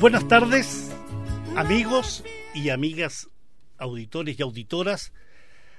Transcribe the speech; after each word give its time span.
Buenas 0.00 0.28
tardes, 0.28 0.92
amigos 1.56 2.22
y 2.54 2.68
amigas, 2.68 3.28
auditores 3.78 4.38
y 4.38 4.42
auditoras 4.42 5.12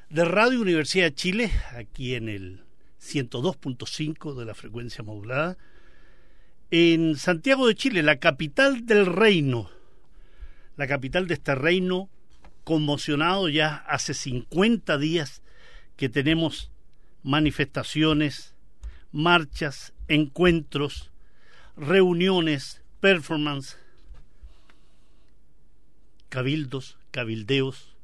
de 0.10 0.26
Radio 0.26 0.60
Universidad 0.60 1.06
de 1.06 1.16
Chile, 1.16 1.52
aquí 1.74 2.16
en 2.16 2.28
el 2.28 2.66
102.5 3.02 4.36
de 4.36 4.44
la 4.44 4.54
frecuencia 4.56 5.06
modulada, 5.06 5.58
en 6.70 7.16
Santiago 7.16 7.66
de 7.66 7.76
Chile, 7.76 8.04
la 8.04 8.20
capital 8.20 8.86
del 8.86 9.06
reino, 9.06 9.70
la 10.76 10.86
capital 10.86 11.26
de 11.26 11.36
este 11.36 11.56
reino 11.56 12.10
conmocionado 12.66 13.48
ya 13.48 13.74
hace 13.88 14.14
50 14.14 14.98
días 14.98 15.42
que 15.96 16.10
tenemos 16.10 16.72
manifestaciones, 17.24 18.54
marchas, 19.14 19.94
encuentros, 20.10 21.10
reuniones, 21.78 22.82
performance, 23.00 23.78
cabildos, 26.30 26.98
cabildeos, 27.12 27.96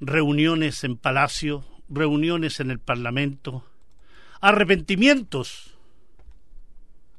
reuniones 0.00 0.84
en 0.84 0.96
palacio, 0.96 1.64
reuniones 1.88 2.60
en 2.60 2.70
el 2.70 2.78
Parlamento, 2.78 3.64
arrepentimientos, 4.40 5.74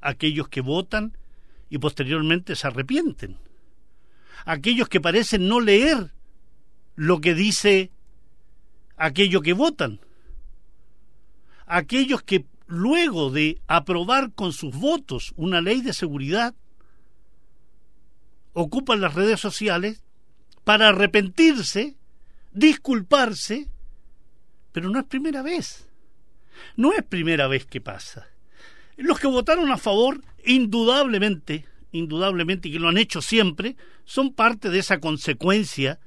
aquellos 0.02 0.50
que 0.50 0.62
votan 0.62 1.18
y 1.70 1.78
posteriormente 1.78 2.56
se 2.56 2.68
arrepienten, 2.68 3.38
aquellos 4.46 4.90
que 4.90 5.02
parecen 5.02 5.48
no 5.48 5.60
leer 5.60 6.12
lo 6.96 7.22
que 7.22 7.34
dice 7.34 7.92
aquello 8.98 9.42
que 9.42 9.54
votan, 9.54 10.00
aquellos 11.66 12.22
que 12.22 12.46
luego 12.68 13.32
de 13.32 13.62
aprobar 13.68 14.34
con 14.34 14.54
sus 14.54 14.76
votos 14.76 15.34
una 15.36 15.62
ley 15.62 15.82
de 15.82 15.94
seguridad, 15.94 16.56
ocupan 18.54 19.02
las 19.02 19.14
redes 19.14 19.40
sociales 19.40 20.04
para 20.64 20.90
arrepentirse, 20.90 21.96
disculparse, 22.52 23.68
pero 24.72 24.90
no 24.90 25.00
es 25.00 25.06
primera 25.06 25.42
vez. 25.42 25.88
No 26.76 26.94
es 26.94 27.04
primera 27.04 27.48
vez 27.48 27.66
que 27.66 27.82
pasa. 27.82 28.28
Los 28.96 29.20
que 29.20 29.28
votaron 29.28 29.72
a 29.72 29.78
favor, 29.78 30.22
indudablemente, 30.46 31.66
indudablemente, 31.92 32.70
y 32.70 32.74
que 32.74 32.80
lo 32.80 32.90
han 32.90 32.98
hecho 32.98 33.22
siempre, 33.22 33.76
son 34.06 34.34
parte 34.34 34.70
de 34.70 34.80
esa 34.80 35.00
consecuencia 35.00 36.00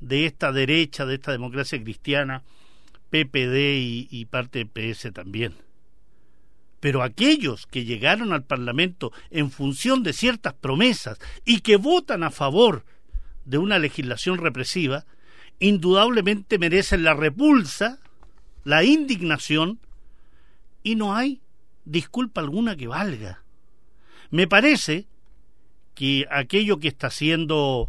de 0.00 0.26
esta 0.26 0.52
derecha, 0.52 1.06
de 1.06 1.14
esta 1.14 1.32
democracia 1.32 1.82
cristiana, 1.82 2.42
PPD 3.10 4.08
y, 4.10 4.26
parte 4.26 4.64
de 4.64 4.66
PS 4.66 5.12
también. 5.12 5.54
Pero 6.84 7.02
aquellos 7.02 7.66
que 7.66 7.86
llegaron 7.86 8.34
al 8.34 8.44
Parlamento 8.44 9.10
en 9.30 9.50
función 9.50 10.02
de 10.02 10.12
ciertas 10.12 10.52
promesas 10.52 11.18
y 11.46 11.60
que 11.60 11.76
votan 11.76 12.22
a 12.22 12.30
favor 12.30 12.84
de 13.46 13.56
una 13.56 13.78
legislación 13.78 14.36
represiva, 14.36 15.06
indudablemente 15.60 16.58
merecen 16.58 17.02
la 17.02 17.14
repulsa, 17.14 18.00
la 18.64 18.84
indignación, 18.84 19.80
y 20.82 20.96
no 20.96 21.16
hay 21.16 21.40
disculpa 21.86 22.42
alguna 22.42 22.76
que 22.76 22.86
valga. 22.86 23.42
Me 24.28 24.46
parece 24.46 25.06
que 25.94 26.26
aquello 26.30 26.80
que 26.80 26.88
está 26.88 27.06
haciendo 27.06 27.88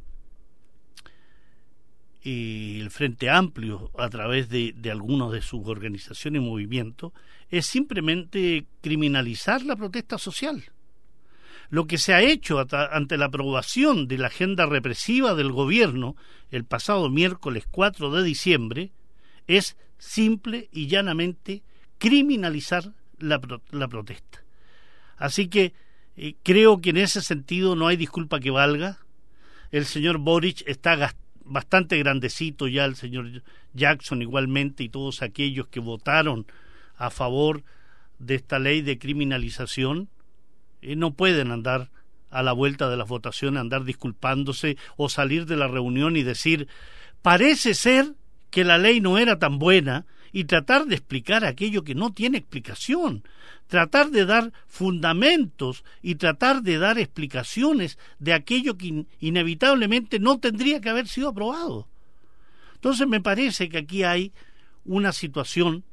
eh, 2.25 2.79
el 2.81 2.89
Frente 2.89 3.29
Amplio 3.29 3.91
a 3.97 4.09
través 4.09 4.49
de, 4.49 4.73
de 4.75 4.89
algunos 4.89 5.31
de 5.31 5.41
sus 5.41 5.67
organizaciones 5.67 6.41
y 6.41 6.45
movimientos 6.45 7.13
es 7.49 7.67
simplemente 7.67 8.65
criminalizar 8.81 9.61
la 9.61 9.75
protesta 9.75 10.17
social. 10.17 10.63
Lo 11.69 11.85
que 11.85 11.99
se 11.99 12.15
ha 12.15 12.23
hecho 12.23 12.65
ante 12.91 13.17
la 13.17 13.25
aprobación 13.25 14.07
de 14.07 14.17
la 14.17 14.27
agenda 14.27 14.65
represiva 14.65 15.35
del 15.35 15.51
gobierno 15.51 16.15
el 16.49 16.65
pasado 16.65 17.09
miércoles 17.09 17.65
4 17.69 18.11
de 18.11 18.23
diciembre 18.23 18.91
es 19.45 19.77
simple 19.99 20.67
y 20.71 20.87
llanamente 20.87 21.61
criminalizar 21.99 22.93
la, 23.19 23.39
la 23.69 23.87
protesta. 23.87 24.43
Así 25.17 25.47
que 25.47 25.73
eh, 26.17 26.35
creo 26.43 26.81
que 26.81 26.89
en 26.89 26.97
ese 26.97 27.21
sentido 27.21 27.75
no 27.75 27.87
hay 27.87 27.97
disculpa 27.97 28.39
que 28.39 28.49
valga. 28.49 28.99
El 29.71 29.85
señor 29.85 30.17
Boric 30.17 30.63
está 30.67 30.95
bastante 31.45 31.97
grandecito 31.97 32.67
ya, 32.67 32.85
el 32.85 32.95
señor 32.95 33.43
Jackson 33.73 34.21
igualmente 34.21 34.83
y 34.83 34.89
todos 34.89 35.21
aquellos 35.21 35.67
que 35.67 35.79
votaron 35.79 36.45
a 36.97 37.09
favor 37.09 37.63
de 38.19 38.35
esta 38.35 38.59
ley 38.59 38.81
de 38.81 38.97
criminalización 38.97 40.09
eh, 40.81 40.95
no 40.95 41.13
pueden 41.13 41.51
andar 41.51 41.89
a 42.31 42.43
la 42.43 42.51
vuelta 42.51 42.89
de 42.89 42.97
las 42.97 43.07
votaciones, 43.07 43.61
andar 43.61 43.85
disculpándose 43.85 44.77
o 44.97 45.07
salir 45.09 45.45
de 45.45 45.55
la 45.55 45.67
reunión 45.67 46.17
y 46.17 46.23
decir, 46.23 46.67
parece 47.21 47.73
ser 47.73 48.13
que 48.49 48.63
la 48.63 48.77
ley 48.77 48.99
no 48.99 49.17
era 49.17 49.39
tan 49.39 49.59
buena 49.59 50.05
y 50.35 50.43
tratar 50.43 50.85
de 50.85 50.95
explicar 50.95 51.45
aquello 51.45 51.85
que 51.85 51.95
no 51.95 52.11
tiene 52.11 52.39
explicación, 52.39 53.23
tratar 53.67 54.09
de 54.09 54.25
dar 54.25 54.51
fundamentos 54.67 55.85
y 56.01 56.15
tratar 56.15 56.61
de 56.61 56.77
dar 56.77 56.99
explicaciones 56.99 57.97
de 58.19 58.33
aquello 58.33 58.77
que 58.77 59.05
inevitablemente 59.21 60.19
no 60.19 60.37
tendría 60.37 60.81
que 60.81 60.89
haber 60.89 61.07
sido 61.07 61.29
aprobado. 61.29 61.87
Entonces 62.73 63.07
me 63.07 63.21
parece 63.21 63.69
que 63.69 63.77
aquí 63.77 64.03
hay 64.03 64.33
una 64.83 65.13
situación 65.13 65.85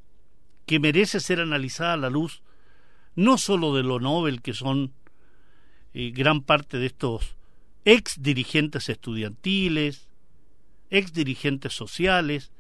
que 0.67 0.81
merece 0.81 1.21
ser 1.21 1.39
analizada 1.39 1.93
a 1.93 1.99
la 1.99 2.11
luz 2.11 2.43
no 3.15 3.39
sólo 3.39 3.73
de 3.77 3.85
lo 3.85 4.01
Nobel 4.01 4.43
que 4.43 4.55
son 4.55 4.93
eh, 5.95 6.11
gran 6.11 6.43
parte 6.43 6.79
de 6.79 6.87
estos 6.87 7.37
ex 7.85 8.21
dirigentes 8.21 8.89
estudiantiles, 8.89 10.09
ex 10.91 11.13
dirigentes 11.13 11.75
sociales, 11.75 12.51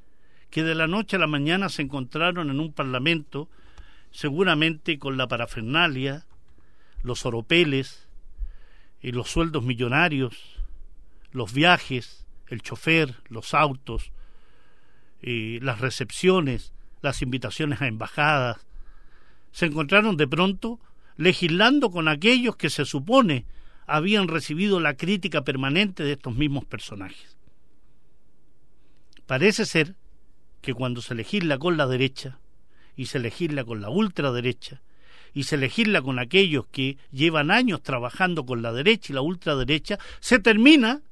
que 0.52 0.62
de 0.62 0.74
la 0.74 0.86
noche 0.86 1.16
a 1.16 1.18
la 1.18 1.26
mañana 1.26 1.70
se 1.70 1.80
encontraron 1.80 2.50
en 2.50 2.60
un 2.60 2.74
parlamento, 2.74 3.48
seguramente 4.10 4.98
con 4.98 5.16
la 5.16 5.26
parafernalia, 5.26 6.26
los 7.02 7.24
oropeles, 7.24 8.06
y 9.00 9.12
los 9.12 9.30
sueldos 9.30 9.64
millonarios, 9.64 10.36
los 11.32 11.54
viajes, 11.54 12.26
el 12.48 12.60
chofer, 12.60 13.16
los 13.28 13.54
autos, 13.54 14.12
eh, 15.22 15.58
las 15.62 15.80
recepciones, 15.80 16.74
las 17.00 17.22
invitaciones 17.22 17.80
a 17.80 17.88
embajadas, 17.88 18.66
se 19.52 19.66
encontraron 19.66 20.18
de 20.18 20.28
pronto 20.28 20.80
legislando 21.16 21.90
con 21.90 22.08
aquellos 22.08 22.56
que 22.56 22.68
se 22.68 22.84
supone 22.84 23.46
habían 23.86 24.28
recibido 24.28 24.80
la 24.80 24.98
crítica 24.98 25.44
permanente 25.44 26.04
de 26.04 26.12
estos 26.12 26.36
mismos 26.36 26.66
personajes. 26.66 27.38
Parece 29.26 29.64
ser 29.64 29.96
que 30.62 30.72
cuando 30.72 31.02
se 31.02 31.14
legisla 31.14 31.58
con 31.58 31.76
la 31.76 31.86
derecha 31.86 32.38
y 32.96 33.06
se 33.06 33.18
legisla 33.18 33.64
con 33.64 33.82
la 33.82 33.90
ultraderecha 33.90 34.80
y 35.34 35.44
se 35.44 35.56
legisla 35.56 36.00
con 36.02 36.18
aquellos 36.18 36.66
que 36.66 36.98
llevan 37.10 37.50
años 37.50 37.82
trabajando 37.82 38.46
con 38.46 38.62
la 38.62 38.72
derecha 38.72 39.12
y 39.12 39.14
la 39.14 39.22
ultraderecha, 39.22 39.98
se 40.20 40.38
termina 40.38 41.02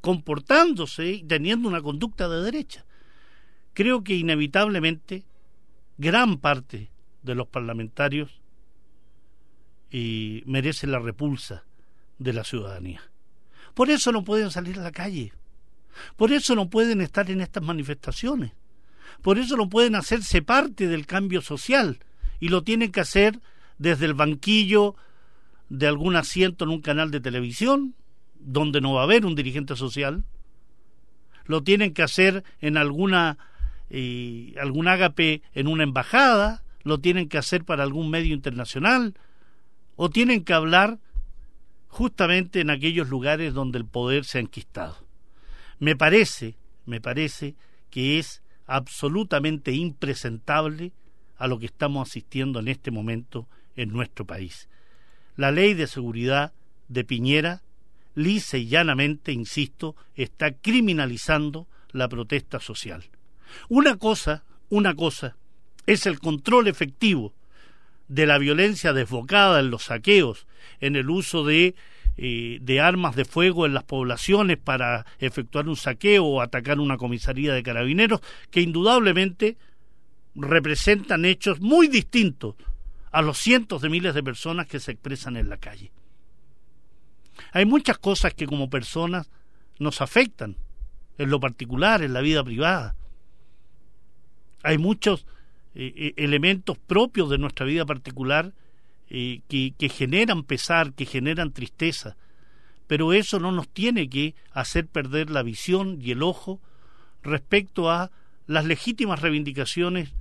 comportándose 0.00 1.06
y 1.10 1.24
teniendo 1.24 1.68
una 1.68 1.82
conducta 1.82 2.28
de 2.28 2.42
derecha. 2.42 2.84
Creo 3.74 4.02
que 4.04 4.14
inevitablemente 4.14 5.24
gran 5.96 6.38
parte 6.38 6.90
de 7.22 7.34
los 7.34 7.48
parlamentarios 7.48 8.40
y 9.90 10.42
merecen 10.46 10.92
la 10.92 10.98
repulsa 10.98 11.64
de 12.18 12.32
la 12.32 12.44
ciudadanía. 12.44 13.00
Por 13.74 13.90
eso 13.90 14.12
no 14.12 14.24
pueden 14.24 14.50
salir 14.50 14.78
a 14.78 14.82
la 14.82 14.92
calle. 14.92 15.32
Por 16.16 16.32
eso 16.32 16.54
no 16.54 16.68
pueden 16.68 17.00
estar 17.00 17.30
en 17.30 17.40
estas 17.40 17.62
manifestaciones. 17.62 18.52
Por 19.22 19.38
eso 19.38 19.56
no 19.56 19.68
pueden 19.68 19.94
hacerse 19.94 20.42
parte 20.42 20.86
del 20.86 21.06
cambio 21.06 21.40
social. 21.40 21.98
Y 22.40 22.48
lo 22.48 22.62
tienen 22.62 22.92
que 22.92 23.00
hacer 23.00 23.40
desde 23.78 24.06
el 24.06 24.14
banquillo 24.14 24.94
de 25.68 25.86
algún 25.86 26.16
asiento 26.16 26.64
en 26.64 26.70
un 26.70 26.80
canal 26.80 27.10
de 27.10 27.20
televisión, 27.20 27.94
donde 28.38 28.80
no 28.80 28.94
va 28.94 29.02
a 29.02 29.04
haber 29.04 29.26
un 29.26 29.34
dirigente 29.34 29.76
social. 29.76 30.24
Lo 31.44 31.62
tienen 31.62 31.94
que 31.94 32.02
hacer 32.02 32.44
en 32.60 32.76
alguna 32.76 33.38
eh, 33.90 34.54
algún 34.60 34.86
ágape 34.86 35.42
en 35.54 35.66
una 35.66 35.82
embajada, 35.82 36.62
lo 36.82 37.00
tienen 37.00 37.28
que 37.28 37.38
hacer 37.38 37.64
para 37.64 37.82
algún 37.82 38.10
medio 38.10 38.34
internacional, 38.34 39.14
o 39.96 40.10
tienen 40.10 40.44
que 40.44 40.52
hablar 40.52 40.98
justamente 41.88 42.60
en 42.60 42.70
aquellos 42.70 43.08
lugares 43.08 43.54
donde 43.54 43.78
el 43.78 43.86
poder 43.86 44.24
se 44.24 44.38
ha 44.38 44.40
enquistado. 44.42 44.96
Me 45.78 45.96
parece, 45.96 46.56
me 46.84 47.00
parece 47.00 47.56
que 47.90 48.18
es 48.18 48.42
absolutamente 48.68 49.72
impresentable 49.72 50.92
a 51.36 51.48
lo 51.48 51.58
que 51.58 51.66
estamos 51.66 52.08
asistiendo 52.08 52.60
en 52.60 52.68
este 52.68 52.92
momento 52.92 53.48
en 53.74 53.90
nuestro 53.92 54.24
país. 54.24 54.68
La 55.36 55.50
ley 55.50 55.74
de 55.74 55.86
seguridad 55.86 56.52
de 56.88 57.04
Piñera, 57.04 57.62
lisa 58.14 58.58
y 58.58 58.66
llanamente, 58.66 59.32
insisto, 59.32 59.96
está 60.14 60.52
criminalizando 60.52 61.66
la 61.92 62.08
protesta 62.08 62.60
social. 62.60 63.04
Una 63.68 63.96
cosa, 63.96 64.44
una 64.68 64.94
cosa, 64.94 65.36
es 65.86 66.06
el 66.06 66.20
control 66.20 66.68
efectivo 66.68 67.32
de 68.08 68.26
la 68.26 68.38
violencia 68.38 68.92
desbocada 68.92 69.60
en 69.60 69.70
los 69.70 69.84
saqueos, 69.84 70.46
en 70.80 70.96
el 70.96 71.08
uso 71.08 71.44
de, 71.44 71.74
eh, 72.20 72.58
de 72.60 72.80
armas 72.80 73.14
de 73.14 73.24
fuego 73.24 73.64
en 73.64 73.74
las 73.74 73.84
poblaciones 73.84 74.58
para 74.58 75.06
efectuar 75.20 75.68
un 75.68 75.76
saqueo 75.76 76.24
o 76.24 76.40
atacar 76.40 76.80
una 76.80 76.96
comisaría 76.96 77.54
de 77.54 77.62
carabineros, 77.62 78.20
que 78.50 78.60
indudablemente 78.60 79.56
representan 80.34 81.24
hechos 81.24 81.60
muy 81.60 81.86
distintos 81.86 82.56
a 83.12 83.22
los 83.22 83.38
cientos 83.38 83.82
de 83.82 83.88
miles 83.88 84.14
de 84.16 84.24
personas 84.24 84.66
que 84.66 84.80
se 84.80 84.90
expresan 84.90 85.36
en 85.36 85.48
la 85.48 85.58
calle. 85.58 85.92
Hay 87.52 87.66
muchas 87.66 87.98
cosas 87.98 88.34
que 88.34 88.46
como 88.46 88.68
personas 88.68 89.30
nos 89.78 90.00
afectan, 90.00 90.56
en 91.18 91.30
lo 91.30 91.38
particular, 91.38 92.02
en 92.02 92.14
la 92.14 92.20
vida 92.20 92.42
privada. 92.42 92.96
Hay 94.64 94.76
muchos 94.76 95.24
eh, 95.76 95.92
eh, 95.96 96.14
elementos 96.16 96.78
propios 96.78 97.30
de 97.30 97.38
nuestra 97.38 97.64
vida 97.64 97.86
particular 97.86 98.54
que 99.08 99.90
generan 99.92 100.42
pesar, 100.42 100.92
que 100.92 101.06
generan 101.06 101.52
tristeza, 101.52 102.16
pero 102.86 103.12
eso 103.12 103.38
no 103.38 103.52
nos 103.52 103.68
tiene 103.68 104.08
que 104.08 104.34
hacer 104.52 104.86
perder 104.86 105.30
la 105.30 105.42
visión 105.42 105.98
y 106.00 106.10
el 106.10 106.22
ojo 106.22 106.60
respecto 107.22 107.90
a 107.90 108.10
las 108.46 108.64
legítimas 108.64 109.20
reivindicaciones 109.20 110.14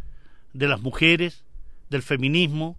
de 0.53 0.67
las 0.67 0.81
mujeres, 0.81 1.45
del 1.89 2.01
feminismo, 2.01 2.77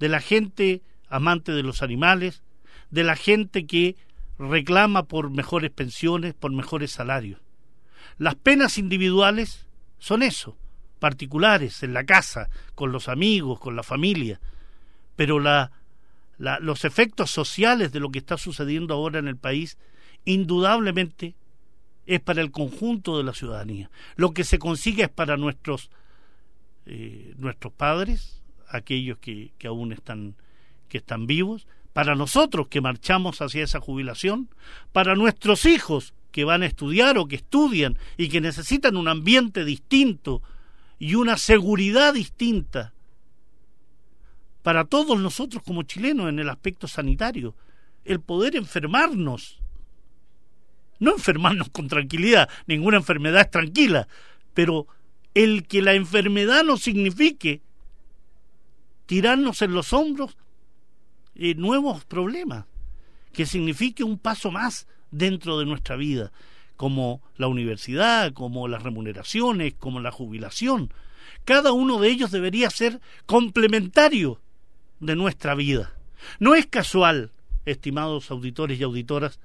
de 0.00 0.08
la 0.08 0.20
gente 0.20 0.82
amante 1.08 1.52
de 1.52 1.62
los 1.62 1.82
animales, 1.82 2.42
de 2.90 3.04
la 3.04 3.14
gente 3.14 3.66
que 3.66 3.96
reclama 4.38 5.04
por 5.04 5.30
mejores 5.30 5.70
pensiones, 5.70 6.34
por 6.34 6.52
mejores 6.52 6.90
salarios. 6.90 7.40
Las 8.18 8.34
penas 8.34 8.78
individuales 8.78 9.66
son 9.98 10.22
eso, 10.22 10.56
particulares, 10.98 11.82
en 11.82 11.94
la 11.94 12.04
casa, 12.04 12.48
con 12.74 12.90
los 12.90 13.08
amigos, 13.08 13.60
con 13.60 13.76
la 13.76 13.82
familia, 13.82 14.40
pero 15.16 15.40
la, 15.40 15.70
los 16.38 16.84
efectos 16.84 17.30
sociales 17.30 17.92
de 17.92 18.00
lo 18.00 18.10
que 18.10 18.18
está 18.18 18.36
sucediendo 18.36 18.94
ahora 18.94 19.18
en 19.18 19.28
el 19.28 19.36
país, 19.36 19.78
indudablemente 20.24 21.34
es 22.06 22.20
para 22.20 22.40
el 22.40 22.50
conjunto 22.50 23.16
de 23.16 23.24
la 23.24 23.34
ciudadanía. 23.34 23.90
Lo 24.16 24.32
que 24.32 24.44
se 24.44 24.58
consigue 24.58 25.04
es 25.04 25.08
para 25.08 25.36
nuestros, 25.36 25.90
eh, 26.86 27.34
nuestros 27.36 27.72
padres, 27.72 28.42
aquellos 28.68 29.18
que, 29.18 29.52
que 29.58 29.68
aún 29.68 29.92
están, 29.92 30.34
que 30.88 30.98
están 30.98 31.26
vivos, 31.26 31.66
para 31.92 32.14
nosotros 32.14 32.68
que 32.68 32.80
marchamos 32.80 33.40
hacia 33.42 33.64
esa 33.64 33.80
jubilación, 33.80 34.48
para 34.92 35.14
nuestros 35.14 35.66
hijos 35.66 36.14
que 36.30 36.44
van 36.44 36.62
a 36.62 36.66
estudiar 36.66 37.18
o 37.18 37.28
que 37.28 37.36
estudian 37.36 37.98
y 38.16 38.28
que 38.28 38.40
necesitan 38.40 38.96
un 38.96 39.08
ambiente 39.08 39.64
distinto 39.64 40.42
y 40.98 41.14
una 41.14 41.36
seguridad 41.36 42.14
distinta, 42.14 42.94
para 44.62 44.84
todos 44.84 45.18
nosotros 45.18 45.62
como 45.64 45.82
chilenos 45.82 46.28
en 46.28 46.38
el 46.38 46.48
aspecto 46.48 46.86
sanitario, 46.86 47.54
el 48.04 48.20
poder 48.20 48.56
enfermarnos, 48.56 49.60
no 50.98 51.12
enfermarnos 51.12 51.68
con 51.70 51.88
tranquilidad, 51.88 52.48
ninguna 52.66 52.96
enfermedad 52.96 53.42
es 53.42 53.50
tranquila, 53.50 54.08
pero 54.54 54.86
el 55.34 55.66
que 55.66 55.82
la 55.82 55.94
enfermedad 55.94 56.62
no 56.64 56.76
signifique 56.76 57.60
tirarnos 59.06 59.62
en 59.62 59.74
los 59.74 59.92
hombros 59.92 60.36
eh, 61.34 61.54
nuevos 61.54 62.04
problemas, 62.04 62.66
que 63.32 63.46
signifique 63.46 64.04
un 64.04 64.18
paso 64.18 64.50
más 64.50 64.86
dentro 65.10 65.58
de 65.58 65.66
nuestra 65.66 65.96
vida, 65.96 66.32
como 66.76 67.20
la 67.36 67.48
universidad, 67.48 68.32
como 68.32 68.68
las 68.68 68.82
remuneraciones, 68.82 69.74
como 69.74 70.00
la 70.00 70.10
jubilación. 70.10 70.92
Cada 71.44 71.72
uno 71.72 71.98
de 72.00 72.08
ellos 72.08 72.30
debería 72.30 72.70
ser 72.70 73.00
complementario 73.26 74.40
de 75.02 75.16
nuestra 75.16 75.54
vida. 75.54 75.92
No 76.38 76.54
es 76.54 76.66
casual, 76.66 77.32
estimados 77.66 78.30
auditores 78.30 78.78
y 78.80 78.84
auditoras, 78.84 79.40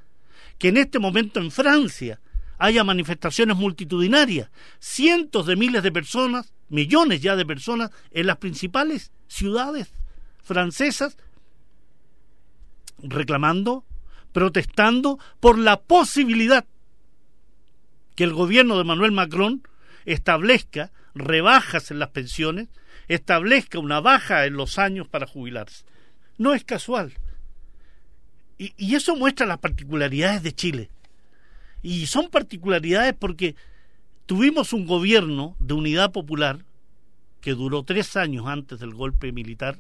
que 0.58 0.70
en 0.70 0.78
este 0.78 1.00
momento 1.00 1.40
en 1.40 1.52
Francia 1.52 2.22
haya 2.60 2.84
manifestaciones 2.84 3.58
multitudinarias, 3.58 4.50
cientos 4.80 5.46
de 5.48 5.56
miles 5.56 5.84
de 5.84 5.92
personas, 5.92 6.54
millones 6.70 7.22
ya 7.22 7.36
de 7.36 7.46
personas 7.46 7.92
en 8.12 8.28
las 8.28 8.38
principales 8.38 9.12
ciudades 9.28 9.92
francesas 10.44 11.18
reclamando, 13.00 13.84
protestando 14.32 15.20
por 15.40 15.58
la 15.58 15.82
posibilidad 15.82 16.66
que 18.16 18.24
el 18.24 18.34
gobierno 18.34 18.78
de 18.78 18.84
Manuel 18.84 19.12
Macron 19.12 19.64
establezca 20.06 20.92
rebajas 21.14 21.92
en 21.92 22.00
las 22.00 22.10
pensiones, 22.10 22.70
establezca 23.08 23.80
una 23.80 24.00
baja 24.00 24.46
en 24.46 24.54
los 24.54 24.78
años 24.80 25.08
para 25.08 25.28
jubilarse. 25.28 25.86
No 26.38 26.54
es 26.54 26.64
casual. 26.64 27.14
Y, 28.58 28.96
eso 28.96 29.16
muestra 29.16 29.46
las 29.46 29.60
particularidades 29.60 30.44
de 30.44 30.54
Chile. 30.54 30.90
Y 31.84 32.08
son 32.08 32.30
particularidades 32.30 33.14
porque 33.14 33.56
tuvimos 34.26 34.74
un 34.74 34.88
gobierno 34.88 35.56
de 35.60 35.76
unidad 35.76 36.12
popular 36.12 36.66
que 37.40 37.52
duró 37.54 37.84
tres 37.84 38.18
años 38.18 38.48
antes 38.48 38.80
del 38.80 38.94
golpe 38.94 39.32
militar, 39.32 39.80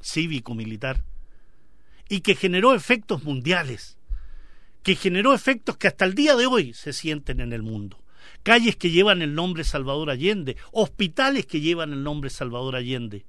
cívico-militar, 0.00 1.02
y 2.08 2.20
que 2.20 2.36
generó 2.36 2.74
efectos 2.74 3.24
mundiales, 3.24 3.98
que 4.84 4.94
generó 4.94 5.34
efectos 5.34 5.76
que 5.76 5.88
hasta 5.88 6.04
el 6.04 6.14
día 6.14 6.36
de 6.36 6.46
hoy 6.46 6.72
se 6.72 6.92
sienten 6.92 7.40
en 7.40 7.52
el 7.52 7.62
mundo. 7.62 7.98
Calles 8.42 8.76
que 8.76 8.90
llevan 8.90 9.22
el 9.22 9.34
nombre 9.34 9.64
Salvador 9.64 10.10
Allende, 10.10 10.56
hospitales 10.72 11.46
que 11.46 11.60
llevan 11.60 11.92
el 11.92 12.02
nombre 12.02 12.30
Salvador 12.30 12.76
Allende, 12.76 13.24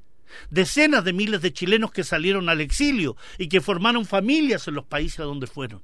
decenas 0.50 1.04
de 1.04 1.14
miles 1.14 1.42
de 1.42 1.54
chilenos 1.54 1.92
que 1.92 2.04
salieron 2.04 2.50
al 2.50 2.62
exilio 2.62 3.16
y 3.38 3.48
que 3.48 3.62
formaron 3.62 4.06
familias 4.06 4.68
en 4.68 4.76
los 4.76 4.86
países 4.86 5.20
a 5.20 5.24
donde 5.24 5.48
fueron. 5.48 5.82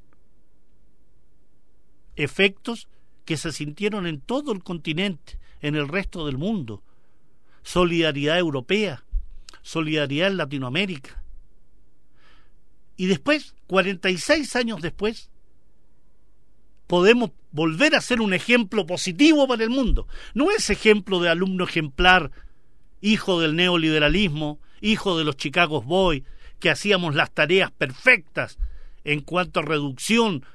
Efectos 2.15 2.87
que 3.25 3.37
se 3.37 3.51
sintieron 3.51 4.07
en 4.07 4.19
todo 4.21 4.51
el 4.51 4.63
continente, 4.63 5.39
en 5.61 5.75
el 5.75 5.87
resto 5.87 6.25
del 6.25 6.37
mundo. 6.37 6.83
Solidaridad 7.63 8.37
europea, 8.37 9.03
solidaridad 9.61 10.29
en 10.29 10.37
Latinoamérica, 10.37 11.21
y 13.01 13.07
después, 13.07 13.55
46 13.65 14.55
años 14.55 14.79
después, 14.79 15.30
podemos 16.91 17.31
volver 17.53 17.95
a 17.95 18.01
ser 18.01 18.19
un 18.19 18.33
ejemplo 18.33 18.85
positivo 18.85 19.47
para 19.47 19.63
el 19.63 19.69
mundo. 19.69 20.09
No 20.33 20.51
es 20.51 20.69
ejemplo 20.69 21.21
de 21.21 21.29
alumno 21.29 21.63
ejemplar, 21.63 22.31
hijo 22.99 23.39
del 23.39 23.55
neoliberalismo, 23.55 24.59
hijo 24.81 25.17
de 25.17 25.23
los 25.23 25.37
Chicago 25.37 25.81
Boys, 25.81 26.23
que 26.59 26.69
hacíamos 26.69 27.15
las 27.15 27.31
tareas 27.31 27.71
perfectas 27.71 28.59
en 29.05 29.21
cuanto 29.21 29.61
a 29.61 29.63
reducción 29.63 30.45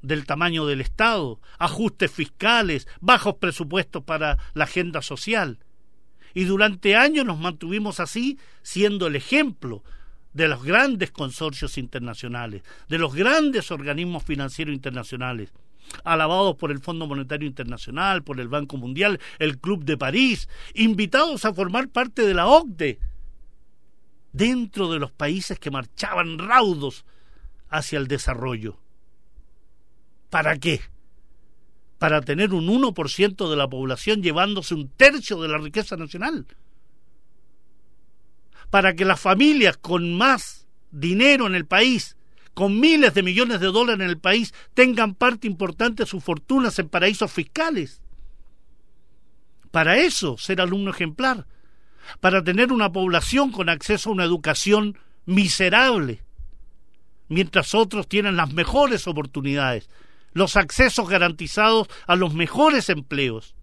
del 0.00 0.26
tamaño 0.26 0.66
del 0.66 0.80
Estado, 0.80 1.38
ajustes 1.56 2.10
fiscales, 2.10 2.88
bajos 3.00 3.36
presupuestos 3.36 4.02
para 4.02 4.38
la 4.54 4.64
agenda 4.64 5.02
social. 5.02 5.60
Y 6.34 6.46
durante 6.46 6.96
años 6.96 7.24
nos 7.24 7.38
mantuvimos 7.38 8.00
así, 8.00 8.40
siendo 8.62 9.06
el 9.06 9.14
ejemplo 9.14 9.84
de 10.32 10.48
los 10.48 10.62
grandes 10.62 11.10
consorcios 11.10 11.78
internacionales, 11.78 12.62
de 12.88 12.98
los 12.98 13.14
grandes 13.14 13.70
organismos 13.70 14.24
financieros 14.24 14.74
internacionales, 14.74 15.52
alabados 16.04 16.56
por 16.56 16.70
el 16.70 16.80
Fondo 16.80 17.06
Monetario 17.06 17.46
Internacional, 17.46 18.22
por 18.22 18.40
el 18.40 18.48
Banco 18.48 18.76
Mundial, 18.76 19.20
el 19.38 19.58
Club 19.58 19.84
de 19.84 19.98
París, 19.98 20.48
invitados 20.74 21.44
a 21.44 21.52
formar 21.52 21.88
parte 21.88 22.22
de 22.22 22.34
la 22.34 22.46
OCDE, 22.46 22.98
dentro 24.32 24.90
de 24.90 24.98
los 24.98 25.12
países 25.12 25.58
que 25.58 25.70
marchaban 25.70 26.38
raudos 26.38 27.04
hacia 27.68 27.98
el 27.98 28.08
desarrollo. 28.08 28.78
¿Para 30.30 30.56
qué? 30.56 30.80
Para 31.98 32.22
tener 32.22 32.54
un 32.54 32.66
1% 32.66 33.50
de 33.50 33.56
la 33.56 33.68
población 33.68 34.22
llevándose 34.22 34.74
un 34.74 34.88
tercio 34.88 35.40
de 35.42 35.48
la 35.48 35.58
riqueza 35.58 35.96
nacional 35.96 36.46
para 38.72 38.94
que 38.94 39.04
las 39.04 39.20
familias 39.20 39.76
con 39.76 40.14
más 40.14 40.66
dinero 40.90 41.46
en 41.46 41.54
el 41.54 41.66
país, 41.66 42.16
con 42.54 42.80
miles 42.80 43.12
de 43.12 43.22
millones 43.22 43.60
de 43.60 43.66
dólares 43.66 44.02
en 44.02 44.08
el 44.08 44.16
país, 44.16 44.54
tengan 44.72 45.14
parte 45.14 45.46
importante 45.46 46.04
de 46.04 46.08
sus 46.08 46.24
fortunas 46.24 46.78
en 46.78 46.88
paraísos 46.88 47.30
fiscales. 47.30 48.00
Para 49.70 49.98
eso, 49.98 50.38
ser 50.38 50.62
alumno 50.62 50.90
ejemplar, 50.90 51.46
para 52.20 52.42
tener 52.42 52.72
una 52.72 52.90
población 52.90 53.52
con 53.52 53.68
acceso 53.68 54.08
a 54.08 54.14
una 54.14 54.24
educación 54.24 54.96
miserable, 55.26 56.22
mientras 57.28 57.74
otros 57.74 58.08
tienen 58.08 58.36
las 58.36 58.54
mejores 58.54 59.06
oportunidades, 59.06 59.90
los 60.32 60.56
accesos 60.56 61.10
garantizados 61.10 61.88
a 62.06 62.16
los 62.16 62.32
mejores 62.32 62.88
empleos, 62.88 63.54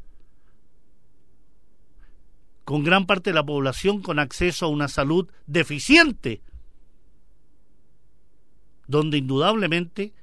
con 2.70 2.84
gran 2.84 3.08
parte 3.08 3.32
de 3.32 3.34
la 3.34 3.44
población 3.44 4.00
con 4.00 4.20
acceso 4.20 4.68
a 4.68 4.70
una 4.70 4.88
salud 4.88 5.28
deficiente, 5.48 6.44
donde 8.86 9.18
indudablemente 9.18 10.14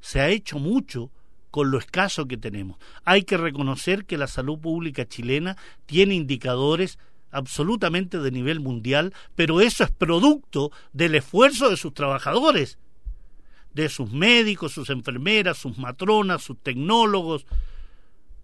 se 0.00 0.20
ha 0.20 0.28
hecho 0.28 0.60
mucho 0.60 1.10
con 1.50 1.72
lo 1.72 1.78
escaso 1.78 2.28
que 2.28 2.36
tenemos. 2.36 2.78
Hay 3.02 3.24
que 3.24 3.36
reconocer 3.36 4.04
que 4.04 4.18
la 4.18 4.28
salud 4.28 4.60
pública 4.60 5.04
chilena 5.04 5.56
tiene 5.86 6.14
indicadores 6.14 6.96
absolutamente 7.32 8.18
de 8.18 8.30
nivel 8.30 8.60
mundial, 8.60 9.12
pero 9.34 9.60
eso 9.60 9.82
es 9.82 9.90
producto 9.90 10.70
del 10.92 11.16
esfuerzo 11.16 11.70
de 11.70 11.76
sus 11.76 11.92
trabajadores, 11.92 12.78
de 13.74 13.88
sus 13.88 14.12
médicos, 14.12 14.70
sus 14.70 14.90
enfermeras, 14.90 15.58
sus 15.58 15.76
matronas, 15.76 16.40
sus 16.40 16.56
tecnólogos, 16.62 17.46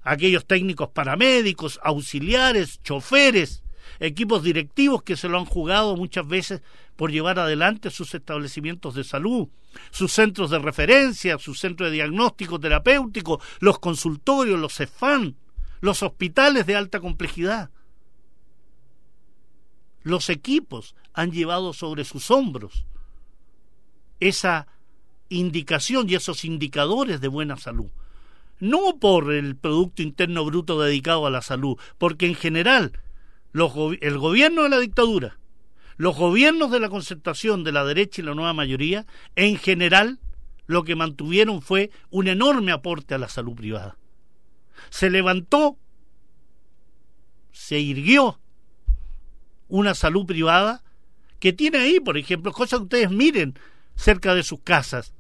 aquellos 0.06 0.46
técnicos 0.46 0.90
paramédicos, 0.90 1.80
auxiliares, 1.82 2.80
choferes, 2.82 3.64
equipos 3.98 4.44
directivos 4.44 5.02
que 5.02 5.16
se 5.16 5.28
lo 5.28 5.36
han 5.36 5.44
jugado 5.44 5.96
muchas 5.96 6.26
veces 6.28 6.62
por 6.94 7.10
llevar 7.10 7.40
adelante 7.40 7.90
sus 7.90 8.14
establecimientos 8.14 8.94
de 8.94 9.02
salud, 9.02 9.48
sus 9.90 10.12
centros 10.12 10.50
de 10.50 10.60
referencia, 10.60 11.38
sus 11.38 11.58
centros 11.58 11.90
de 11.90 11.96
diagnóstico 11.96 12.60
terapéutico, 12.60 13.40
los 13.58 13.80
consultorios, 13.80 14.60
los 14.60 14.76
CEFAN, 14.76 15.36
los 15.80 16.04
hospitales 16.04 16.66
de 16.66 16.76
alta 16.76 17.00
complejidad. 17.00 17.70
Los 20.02 20.30
equipos 20.30 20.94
han 21.14 21.32
llevado 21.32 21.72
sobre 21.72 22.04
sus 22.04 22.30
hombros 22.30 22.86
esa 24.20 24.68
indicación 25.30 26.08
y 26.08 26.14
esos 26.14 26.44
indicadores 26.44 27.20
de 27.20 27.26
buena 27.26 27.56
salud. 27.56 27.90
No 28.58 28.98
por 28.98 29.32
el 29.32 29.56
Producto 29.56 30.02
Interno 30.02 30.44
Bruto 30.44 30.80
dedicado 30.80 31.26
a 31.26 31.30
la 31.30 31.42
salud, 31.42 31.78
porque 31.98 32.26
en 32.26 32.34
general 32.34 32.92
el 34.00 34.18
gobierno 34.18 34.62
de 34.64 34.68
la 34.68 34.78
dictadura, 34.78 35.38
los 35.96 36.16
gobiernos 36.16 36.70
de 36.70 36.80
la 36.80 36.90
concertación 36.90 37.64
de 37.64 37.72
la 37.72 37.84
derecha 37.84 38.20
y 38.20 38.25
la 38.25 38.34
nueva 38.34 38.52
mayoría, 38.52 39.06
en 39.34 39.56
general, 39.56 40.18
lo 40.66 40.84
que 40.84 40.96
mantuvieron 40.96 41.62
fue 41.62 41.90
un 42.10 42.28
enorme 42.28 42.72
aporte 42.72 43.14
a 43.14 43.18
la 43.18 43.28
salud 43.28 43.54
privada. 43.54 43.96
Se 44.90 45.08
levantó, 45.08 45.78
se 47.52 47.78
irguió 47.78 48.38
una 49.68 49.94
salud 49.94 50.26
privada 50.26 50.82
que 51.40 51.52
tiene 51.52 51.78
ahí, 51.78 52.00
por 52.00 52.18
ejemplo, 52.18 52.52
cosas 52.52 52.80
que 52.80 52.84
ustedes 52.84 53.10
miren 53.10 53.58
cerca 53.94 54.34
de 54.34 54.42
sus 54.42 54.60
casas. 54.60 55.14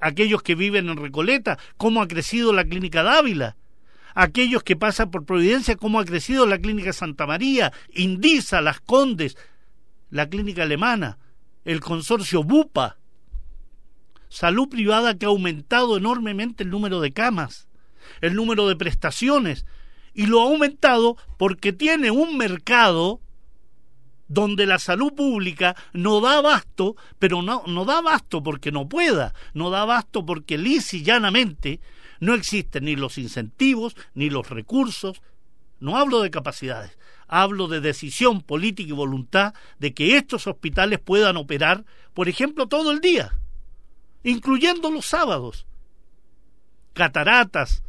Aquellos 0.00 0.42
que 0.42 0.54
viven 0.54 0.88
en 0.88 0.96
Recoleta, 0.96 1.58
cómo 1.76 2.02
ha 2.02 2.08
crecido 2.08 2.52
la 2.52 2.64
clínica 2.64 3.02
Dávila. 3.02 3.56
Aquellos 4.14 4.62
que 4.62 4.76
pasan 4.76 5.10
por 5.10 5.24
Providencia, 5.24 5.76
cómo 5.76 6.00
ha 6.00 6.04
crecido 6.04 6.46
la 6.46 6.58
clínica 6.58 6.92
Santa 6.92 7.26
María, 7.26 7.72
Indisa, 7.92 8.60
Las 8.60 8.80
Condes, 8.80 9.36
la 10.10 10.28
clínica 10.28 10.62
alemana, 10.62 11.18
el 11.64 11.80
consorcio 11.80 12.42
Bupa. 12.42 12.98
Salud 14.28 14.68
privada 14.68 15.16
que 15.16 15.26
ha 15.26 15.28
aumentado 15.28 15.96
enormemente 15.96 16.64
el 16.64 16.70
número 16.70 17.00
de 17.00 17.12
camas, 17.12 17.68
el 18.20 18.34
número 18.34 18.68
de 18.68 18.76
prestaciones, 18.76 19.66
y 20.14 20.26
lo 20.26 20.40
ha 20.40 20.44
aumentado 20.44 21.16
porque 21.36 21.72
tiene 21.72 22.10
un 22.10 22.38
mercado 22.38 23.20
donde 24.28 24.66
la 24.66 24.78
salud 24.78 25.12
pública 25.14 25.76
no 25.92 26.20
da 26.20 26.38
abasto, 26.38 26.96
pero 27.18 27.42
no, 27.42 27.62
no 27.66 27.84
da 27.84 27.98
abasto 27.98 28.42
porque 28.42 28.72
no 28.72 28.88
pueda, 28.88 29.34
no 29.54 29.70
da 29.70 29.82
abasto 29.82 30.26
porque 30.26 30.58
lisa 30.58 30.96
y 30.96 31.02
llanamente 31.02 31.80
no 32.20 32.34
existen 32.34 32.84
ni 32.84 32.96
los 32.96 33.18
incentivos, 33.18 33.96
ni 34.14 34.30
los 34.30 34.50
recursos, 34.50 35.22
no 35.80 35.96
hablo 35.96 36.22
de 36.22 36.30
capacidades, 36.30 36.98
hablo 37.28 37.68
de 37.68 37.80
decisión 37.80 38.40
política 38.40 38.88
y 38.88 38.92
voluntad 38.92 39.54
de 39.78 39.92
que 39.94 40.16
estos 40.16 40.46
hospitales 40.46 40.98
puedan 40.98 41.36
operar, 41.36 41.84
por 42.14 42.28
ejemplo, 42.28 42.66
todo 42.66 42.90
el 42.90 43.00
día, 43.00 43.38
incluyendo 44.22 44.90
los 44.90 45.06
sábados, 45.06 45.66
cataratas, 46.94 47.82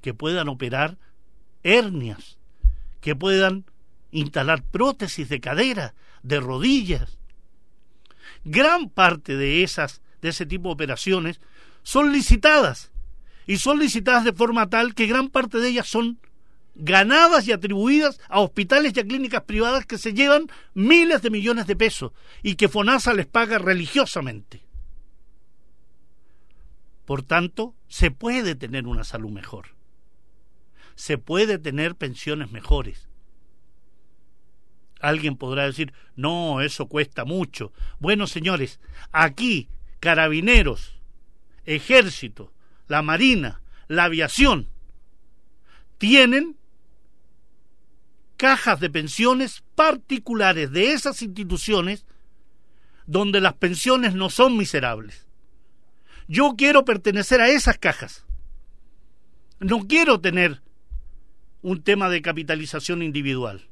que 0.00 0.14
puedan 0.14 0.48
operar 0.48 0.98
hernias, 1.62 2.38
que 3.00 3.14
puedan 3.14 3.64
instalar 4.10 4.62
prótesis 4.62 5.28
de 5.28 5.40
cadera, 5.40 5.94
de 6.22 6.40
rodillas. 6.40 7.18
Gran 8.44 8.88
parte 8.88 9.36
de 9.36 9.62
esas 9.62 10.00
de 10.20 10.30
ese 10.30 10.46
tipo 10.46 10.68
de 10.68 10.74
operaciones 10.74 11.40
son 11.82 12.12
licitadas 12.12 12.90
y 13.46 13.56
son 13.56 13.78
licitadas 13.78 14.24
de 14.24 14.32
forma 14.32 14.68
tal 14.68 14.94
que 14.94 15.06
gran 15.06 15.28
parte 15.28 15.58
de 15.58 15.68
ellas 15.68 15.88
son 15.88 16.20
ganadas 16.74 17.46
y 17.46 17.52
atribuidas 17.52 18.20
a 18.28 18.40
hospitales 18.40 18.92
y 18.94 19.00
a 19.00 19.04
clínicas 19.04 19.42
privadas 19.42 19.86
que 19.86 19.98
se 19.98 20.14
llevan 20.14 20.46
miles 20.74 21.22
de 21.22 21.30
millones 21.30 21.66
de 21.66 21.76
pesos 21.76 22.12
y 22.42 22.54
que 22.54 22.68
FONASA 22.68 23.14
les 23.14 23.26
paga 23.26 23.58
religiosamente. 23.58 24.62
Por 27.04 27.22
tanto, 27.22 27.74
se 27.88 28.10
puede 28.10 28.54
tener 28.54 28.86
una 28.86 29.04
salud 29.04 29.30
mejor. 29.30 29.74
Se 30.94 31.18
puede 31.18 31.58
tener 31.58 31.96
pensiones 31.96 32.52
mejores. 32.52 33.09
Alguien 35.00 35.36
podrá 35.36 35.64
decir, 35.64 35.92
no, 36.14 36.60
eso 36.60 36.86
cuesta 36.86 37.24
mucho. 37.24 37.72
Bueno, 37.98 38.26
señores, 38.26 38.80
aquí 39.12 39.68
carabineros, 39.98 41.00
ejército, 41.64 42.52
la 42.86 43.02
marina, 43.02 43.62
la 43.88 44.04
aviación, 44.04 44.68
tienen 45.98 46.56
cajas 48.36 48.80
de 48.80 48.88
pensiones 48.90 49.62
particulares 49.74 50.70
de 50.72 50.92
esas 50.92 51.22
instituciones 51.22 52.06
donde 53.06 53.40
las 53.40 53.54
pensiones 53.54 54.14
no 54.14 54.30
son 54.30 54.56
miserables. 54.56 55.26
Yo 56.28 56.54
quiero 56.56 56.84
pertenecer 56.84 57.40
a 57.40 57.48
esas 57.48 57.76
cajas. 57.76 58.24
No 59.58 59.86
quiero 59.86 60.20
tener 60.20 60.62
un 61.60 61.82
tema 61.82 62.08
de 62.08 62.22
capitalización 62.22 63.02
individual 63.02 63.68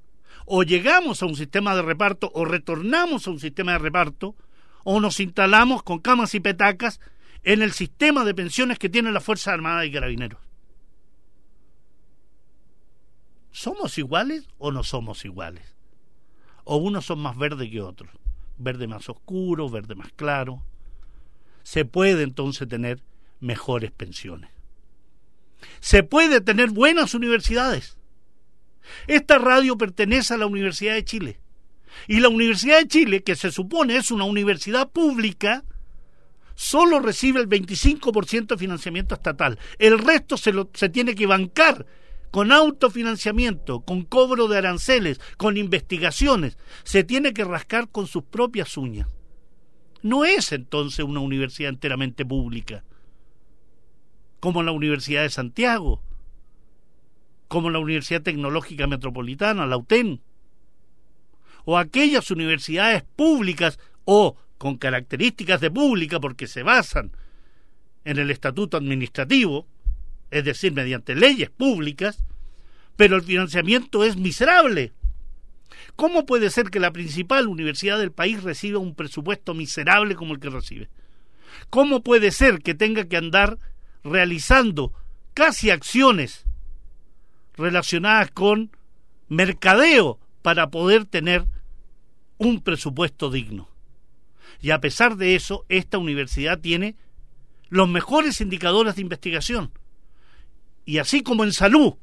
o 0.47 0.63
llegamos 0.63 1.23
a 1.23 1.27
un 1.27 1.37
sistema 1.37 1.75
de 1.75 1.83
reparto 1.83 2.31
o 2.35 2.45
retornamos 2.45 3.27
a 3.27 3.31
un 3.31 3.41
sistema 3.41 3.73
de 3.73 3.79
reparto 3.79 4.35
o 4.85 5.01
nos 5.01 5.21
instalamos 5.21 5.83
con 5.83 5.99
camas 5.99 6.35
y 6.35 6.41
petacas 6.41 7.01
en 7.45 7.63
el 7.63 7.73
sistema 7.73 8.25
de 8.25 8.35
pensiones 8.35 8.79
que 8.79 8.89
tiene 8.89 9.13
la 9.13 9.21
Fuerza 9.21 9.53
Armada 9.53 9.85
y 9.85 9.93
Carabineros. 9.93 10.41
¿Somos 13.51 13.99
iguales 13.99 14.49
o 14.59 14.73
no 14.73 14.83
somos 14.85 15.25
iguales? 15.25 15.75
O 16.65 16.77
unos 16.77 17.07
son 17.07 17.19
más 17.19 17.37
verdes 17.37 17.71
que 17.71 17.81
otros, 17.81 18.11
verde 18.57 18.87
más 18.87 19.09
oscuro, 19.09 19.69
verde 19.69 19.95
más 19.95 20.13
claro. 20.13 20.63
Se 21.65 21.85
puede 21.85 22.23
entonces 22.23 22.67
tener 22.69 23.03
mejores 23.41 23.91
pensiones. 23.91 24.51
Se 25.81 26.03
puede 26.03 26.41
tener 26.41 26.71
buenas 26.71 27.15
universidades. 27.15 27.98
Esta 29.07 29.39
radio 29.39 29.77
pertenece 29.77 30.35
a 30.35 30.39
la 30.39 30.47
Universidad 30.47 30.95
de 30.95 31.05
Chile. 31.05 31.41
Y 32.07 32.21
la 32.21 32.29
Universidad 32.29 32.79
de 32.79 32.89
Chile, 32.89 33.23
que 33.23 33.37
se 33.37 33.51
supone 33.51 33.97
es 33.97 34.11
una 34.11 34.25
universidad 34.25 34.91
pública, 34.91 35.65
solo 36.55 37.01
recibe 37.01 37.41
el 37.41 37.49
25% 37.49 38.47
de 38.47 38.59
financiamiento 38.59 39.15
estatal. 39.15 39.59
El 39.79 39.99
resto 39.99 40.37
se, 40.37 40.53
se 40.75 40.89
tiene 40.89 41.15
que 41.15 41.27
bancar 41.27 41.87
con 42.31 42.53
autofinanciamiento, 42.53 43.81
con 43.81 44.03
cobro 44.03 44.49
de 44.49 44.59
aranceles, 44.59 45.21
con 45.37 45.57
investigaciones. 45.57 46.59
Se 46.85 47.05
tiene 47.05 47.33
que 47.33 47.45
rascar 47.45 47.89
con 47.89 48.07
sus 48.07 48.25
propias 48.25 48.77
uñas. 48.77 49.09
No 50.03 50.25
es 50.25 50.53
entonces 50.53 51.05
una 51.05 51.21
universidad 51.21 51.71
enteramente 51.71 52.25
pública, 52.25 52.85
como 54.41 54.63
la 54.63 54.73
Universidad 54.73 55.23
de 55.23 55.31
Santiago, 55.31 56.03
como 57.49 57.71
la 57.71 57.79
Universidad 57.79 58.23
Tecnológica 58.23 58.87
Metropolitana, 58.87 59.67
la 59.67 59.79
UTEN, 59.79 60.21
o 61.65 61.77
aquellas 61.77 62.31
universidades 62.31 63.03
públicas 63.17 63.79
o 64.05 64.37
con 64.59 64.77
características 64.77 65.61
de 65.61 65.71
pública 65.71 66.21
porque 66.21 66.47
se 66.47 66.63
basan 66.63 67.13
en 68.05 68.19
el 68.19 68.31
estatuto 68.31 68.77
administrativo, 68.77 69.67
es 70.31 70.45
decir, 70.45 70.73
mediante 70.73 71.15
leyes 71.15 71.51
públicas, 71.51 72.25
pero 72.97 73.17
el 73.17 73.23
financiamiento 73.23 74.05
es 74.05 74.17
miserable. 74.17 74.93
¿Cómo 75.95 76.27
puede 76.27 76.51
ser 76.51 76.71
que 76.71 76.81
la 76.81 76.93
principal 76.93 77.49
universidad 77.49 77.99
del 77.99 78.13
país 78.13 78.43
reciba 78.43 78.79
un 78.79 78.95
presupuesto 78.95 79.55
miserable 79.55 80.15
como 80.15 80.35
el 80.35 80.41
que 80.41 80.51
recibe? 80.51 80.89
¿Cómo 81.71 82.03
puede 82.03 82.31
ser 82.31 82.61
que 82.61 82.75
tenga 82.75 83.05
que 83.05 83.17
andar 83.17 83.59
realizando 84.05 84.93
casi 85.35 85.71
acciones 85.71 86.48
relacionadas 87.59 88.31
con 88.31 88.71
mercadeo 89.29 90.19
para 90.43 90.71
poder 90.71 91.05
tener 91.05 91.45
un 92.39 92.63
presupuesto 92.63 93.31
digno. 93.31 93.69
Y 94.61 94.71
a 94.71 94.81
pesar 94.81 95.17
de 95.17 95.35
eso, 95.35 95.65
esta 95.69 95.99
universidad 95.99 96.59
tiene 96.59 96.97
los 97.69 97.89
mejores 97.89 98.41
indicadores 98.41 98.97
de 98.97 99.03
investigación. 99.03 99.73
Y 100.85 100.99
así 100.99 101.23
como 101.23 101.45
en 101.45 101.53
salud, 101.53 101.95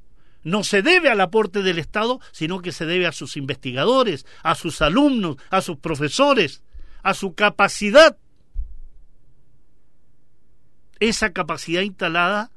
no 0.44 0.64
se 0.64 0.84
debe 0.84 1.10
al 1.10 1.22
aporte 1.22 1.64
del 1.64 1.80
Estado, 1.80 2.20
sino 2.32 2.62
que 2.62 2.72
se 2.72 2.86
debe 2.86 3.08
a 3.08 3.12
sus 3.12 3.36
investigadores, 3.36 4.26
a 4.44 4.54
sus 4.54 4.82
alumnos, 4.82 5.38
a 5.50 5.62
sus 5.62 5.78
profesores, 5.78 6.62
a 7.02 7.16
su 7.16 7.34
capacidad. 7.34 8.18
Esa 11.00 11.34
capacidad 11.34 11.82
instalada, 11.82 12.52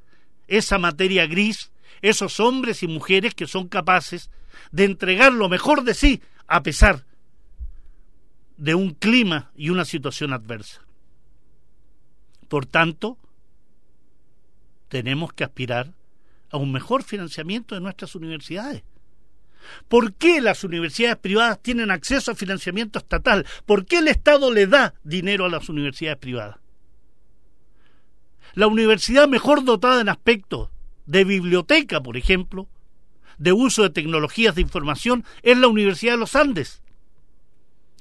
esa 0.48 0.78
materia 0.78 1.26
gris, 1.26 1.72
esos 2.02 2.40
hombres 2.40 2.82
y 2.82 2.88
mujeres 2.88 3.34
que 3.34 3.46
son 3.46 3.68
capaces 3.68 4.30
de 4.70 4.84
entregar 4.84 5.32
lo 5.32 5.48
mejor 5.48 5.84
de 5.84 5.94
sí 5.94 6.22
a 6.46 6.62
pesar 6.62 7.04
de 8.56 8.74
un 8.74 8.94
clima 8.94 9.50
y 9.56 9.70
una 9.70 9.84
situación 9.84 10.32
adversa. 10.32 10.82
Por 12.48 12.66
tanto, 12.66 13.18
tenemos 14.88 15.32
que 15.32 15.44
aspirar 15.44 15.92
a 16.50 16.56
un 16.56 16.72
mejor 16.72 17.02
financiamiento 17.02 17.74
de 17.74 17.80
nuestras 17.80 18.14
universidades. 18.14 18.82
¿Por 19.88 20.14
qué 20.14 20.40
las 20.40 20.64
universidades 20.64 21.18
privadas 21.18 21.60
tienen 21.62 21.90
acceso 21.90 22.30
a 22.30 22.34
financiamiento 22.34 22.98
estatal? 22.98 23.46
¿Por 23.66 23.86
qué 23.86 23.98
el 23.98 24.08
Estado 24.08 24.52
le 24.52 24.66
da 24.66 24.94
dinero 25.04 25.44
a 25.44 25.50
las 25.50 25.68
universidades 25.68 26.18
privadas? 26.18 26.56
La 28.54 28.66
universidad 28.66 29.28
mejor 29.28 29.64
dotada 29.64 30.00
en 30.00 30.08
aspectos 30.08 30.70
de 31.08 31.24
biblioteca, 31.24 32.02
por 32.02 32.16
ejemplo, 32.16 32.68
de 33.38 33.52
uso 33.52 33.82
de 33.82 33.90
tecnologías 33.90 34.54
de 34.54 34.60
información, 34.60 35.24
es 35.42 35.56
la 35.56 35.66
Universidad 35.66 36.12
de 36.12 36.18
los 36.18 36.36
Andes, 36.36 36.82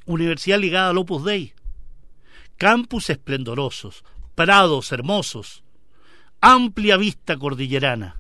universidad 0.05 0.59
ligada 0.59 0.89
al 0.89 0.97
Opus 0.97 1.23
Dei. 1.23 1.53
Campus 2.57 3.09
esplendorosos, 3.09 4.03
prados 4.35 4.91
hermosos, 4.91 5.63
amplia 6.41 6.97
vista 6.97 7.37
cordillerana 7.37 8.17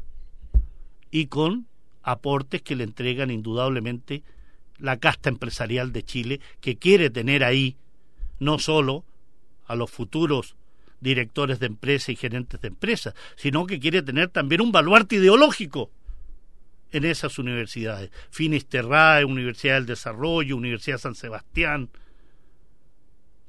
y 1.11 1.25
con 1.25 1.67
aportes 2.03 2.61
que 2.61 2.75
le 2.75 2.83
entregan 2.83 3.31
indudablemente 3.31 4.23
la 4.77 4.97
casta 4.97 5.29
empresarial 5.29 5.91
de 5.91 6.03
Chile, 6.03 6.39
que 6.61 6.77
quiere 6.77 7.09
tener 7.09 7.43
ahí 7.43 7.77
no 8.39 8.59
solo 8.59 9.03
a 9.65 9.75
los 9.75 9.89
futuros 9.89 10.55
directores 10.99 11.59
de 11.59 11.67
empresa 11.67 12.11
y 12.11 12.15
gerentes 12.15 12.59
de 12.61 12.69
empresas, 12.69 13.13
sino 13.35 13.65
que 13.65 13.79
quiere 13.79 14.01
tener 14.01 14.29
también 14.29 14.61
un 14.61 14.71
baluarte 14.71 15.15
ideológico 15.15 15.91
en 16.91 17.05
esas 17.05 17.37
universidades. 17.37 18.11
Finisterrae, 18.29 19.25
Universidad 19.25 19.75
del 19.75 19.85
Desarrollo, 19.85 20.55
Universidad 20.55 20.97
San 20.97 21.15
Sebastián. 21.15 21.89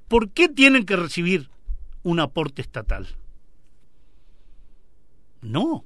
¿Por 0.08 0.30
qué 0.30 0.48
tienen 0.48 0.84
que 0.84 0.96
recibir 0.96 1.50
un 2.02 2.20
aporte 2.20 2.62
estatal? 2.62 3.08
No, 5.40 5.84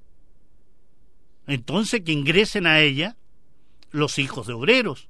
entonces 1.47 2.03
que 2.03 2.13
ingresen 2.13 2.67
a 2.67 2.81
ella 2.81 3.17
los 3.91 4.19
hijos 4.19 4.47
de 4.47 4.55
obreros, 4.55 5.09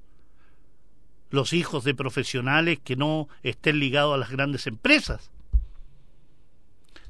los 1.29 1.53
hijos 1.53 1.83
de 1.83 1.95
profesionales 1.95 2.79
que 2.83 2.95
no 2.95 3.27
estén 3.43 3.79
ligados 3.79 4.13
a 4.13 4.17
las 4.17 4.29
grandes 4.29 4.67
empresas. 4.67 5.31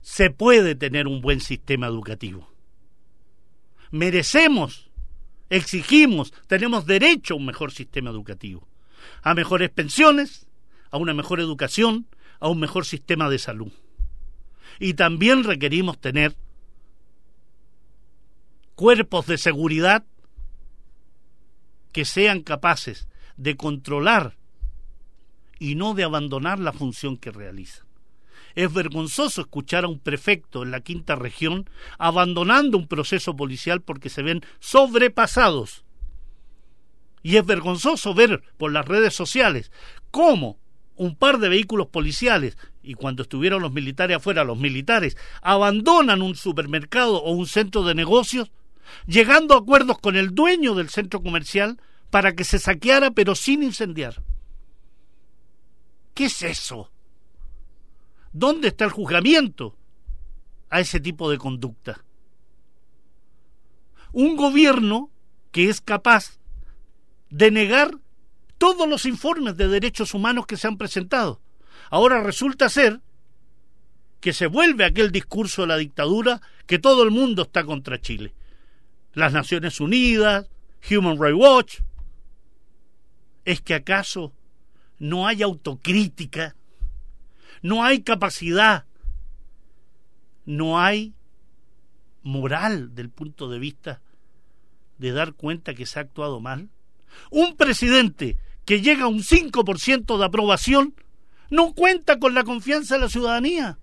Se 0.03 0.29
puede 0.29 0.75
tener 0.75 1.07
un 1.07 1.21
buen 1.21 1.39
sistema 1.39 1.87
educativo. 1.87 2.53
Merecemos, 3.89 4.91
exigimos, 5.49 6.33
tenemos 6.47 6.85
derecho 6.85 7.33
a 7.33 7.37
un 7.37 7.45
mejor 7.45 7.71
sistema 7.71 8.09
educativo, 8.09 8.67
a 9.21 9.33
mejores 9.33 9.69
pensiones, 9.69 10.45
a 10.91 10.97
una 10.97 11.13
mejor 11.13 11.39
educación, 11.39 12.07
a 12.39 12.49
un 12.49 12.59
mejor 12.59 12.85
sistema 12.85 13.29
de 13.29 13.39
salud. 13.39 13.71
Y 14.77 14.95
también 14.95 15.43
requerimos 15.43 15.99
tener 15.99 16.35
cuerpos 18.75 19.25
de 19.27 19.37
seguridad 19.37 20.05
que 21.93 22.03
sean 22.03 22.41
capaces 22.41 23.07
de 23.37 23.55
controlar 23.55 24.35
y 25.59 25.75
no 25.75 25.93
de 25.93 26.03
abandonar 26.03 26.59
la 26.59 26.73
función 26.73 27.15
que 27.15 27.31
realizan. 27.31 27.82
Es 28.55 28.71
vergonzoso 28.71 29.41
escuchar 29.41 29.85
a 29.85 29.87
un 29.87 29.99
prefecto 29.99 30.63
en 30.63 30.71
la 30.71 30.81
quinta 30.81 31.15
región 31.15 31.69
abandonando 31.97 32.77
un 32.77 32.87
proceso 32.87 33.35
policial 33.35 33.81
porque 33.81 34.09
se 34.09 34.21
ven 34.21 34.41
sobrepasados. 34.59 35.83
Y 37.23 37.37
es 37.37 37.45
vergonzoso 37.45 38.13
ver 38.13 38.43
por 38.57 38.71
las 38.71 38.85
redes 38.87 39.15
sociales 39.15 39.71
cómo 40.11 40.59
un 40.95 41.15
par 41.15 41.39
de 41.39 41.49
vehículos 41.49 41.87
policiales, 41.87 42.57
y 42.83 42.93
cuando 42.93 43.23
estuvieron 43.23 43.61
los 43.61 43.71
militares 43.71 44.17
afuera, 44.17 44.43
los 44.43 44.59
militares, 44.59 45.17
abandonan 45.41 46.21
un 46.21 46.35
supermercado 46.35 47.23
o 47.23 47.31
un 47.31 47.47
centro 47.47 47.83
de 47.83 47.95
negocios 47.95 48.51
llegando 49.07 49.55
a 49.55 49.59
acuerdos 49.59 49.97
con 49.99 50.15
el 50.15 50.35
dueño 50.35 50.75
del 50.75 50.89
centro 50.89 51.21
comercial 51.21 51.79
para 52.09 52.35
que 52.35 52.43
se 52.43 52.59
saqueara 52.59 53.11
pero 53.11 53.33
sin 53.35 53.63
incendiar. 53.63 54.21
¿Qué 56.13 56.25
es 56.25 56.43
eso? 56.43 56.91
¿Dónde 58.33 58.69
está 58.69 58.85
el 58.85 58.91
juzgamiento 58.91 59.77
a 60.69 60.81
ese 60.81 60.99
tipo 60.99 61.29
de 61.31 61.37
conducta? 61.37 62.03
Un 64.11 64.35
gobierno 64.35 65.09
que 65.51 65.69
es 65.69 65.79
capaz 65.79 66.39
de 67.29 67.51
negar 67.51 67.97
todos 68.57 68.87
los 68.87 69.05
informes 69.05 69.55
de 69.55 69.67
derechos 69.67 70.13
humanos 70.13 70.45
que 70.45 70.57
se 70.57 70.67
han 70.67 70.77
presentado. 70.77 71.41
Ahora 71.89 72.21
resulta 72.21 72.69
ser 72.69 73.01
que 74.19 74.33
se 74.33 74.47
vuelve 74.47 74.85
aquel 74.85 75.11
discurso 75.11 75.61
de 75.61 75.67
la 75.67 75.77
dictadura 75.77 76.41
que 76.65 76.79
todo 76.79 77.03
el 77.03 77.11
mundo 77.11 77.43
está 77.43 77.63
contra 77.63 78.01
Chile 78.01 78.33
las 79.13 79.31
Naciones 79.31 79.79
Unidas, 79.79 80.49
Human 80.89 81.21
Rights 81.21 81.37
Watch. 81.39 81.79
¿Es 83.45 83.61
que 83.61 83.73
acaso 83.73 84.33
no 84.99 85.27
hay 85.27 85.43
autocrítica? 85.43 86.55
¿No 87.63 87.83
hay 87.83 88.01
capacidad? 88.03 88.85
¿No 90.45 90.79
hay 90.79 91.13
moral 92.21 92.93
del 92.93 93.09
punto 93.09 93.49
de 93.49 93.57
vista 93.57 94.01
de 94.97 95.11
dar 95.11 95.33
cuenta 95.33 95.73
que 95.73 95.85
se 95.85 95.97
ha 95.97 96.03
actuado 96.03 96.41
mal? 96.41 96.69
Un 97.31 97.55
presidente 97.55 98.37
que 98.65 98.81
llega 98.81 99.05
a 99.05 99.07
un 99.07 99.23
5% 99.23 100.17
de 100.17 100.25
aprobación 100.25 100.93
no 101.49 101.73
cuenta 101.73 102.19
con 102.19 102.33
la 102.33 102.43
confianza 102.43 102.95
de 102.95 103.01
la 103.01 103.09
ciudadanía. 103.09 103.77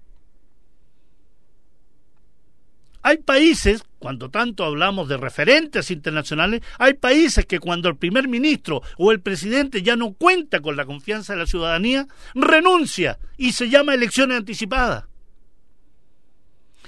Hay 3.02 3.18
países, 3.18 3.82
cuando 4.00 4.30
tanto 4.30 4.64
hablamos 4.64 5.08
de 5.08 5.18
referentes 5.18 5.90
internacionales, 5.90 6.62
hay 6.78 6.94
países 6.94 7.44
que 7.44 7.60
cuando 7.60 7.90
el 7.90 7.96
primer 7.96 8.28
ministro 8.28 8.80
o 8.96 9.12
el 9.12 9.20
presidente 9.20 9.82
ya 9.82 9.94
no 9.94 10.14
cuenta 10.14 10.60
con 10.60 10.74
la 10.74 10.86
confianza 10.86 11.34
de 11.34 11.40
la 11.40 11.46
ciudadanía, 11.46 12.08
renuncia 12.34 13.18
y 13.36 13.52
se 13.52 13.68
llama 13.68 13.94
elecciones 13.94 14.38
anticipadas. 14.38 15.04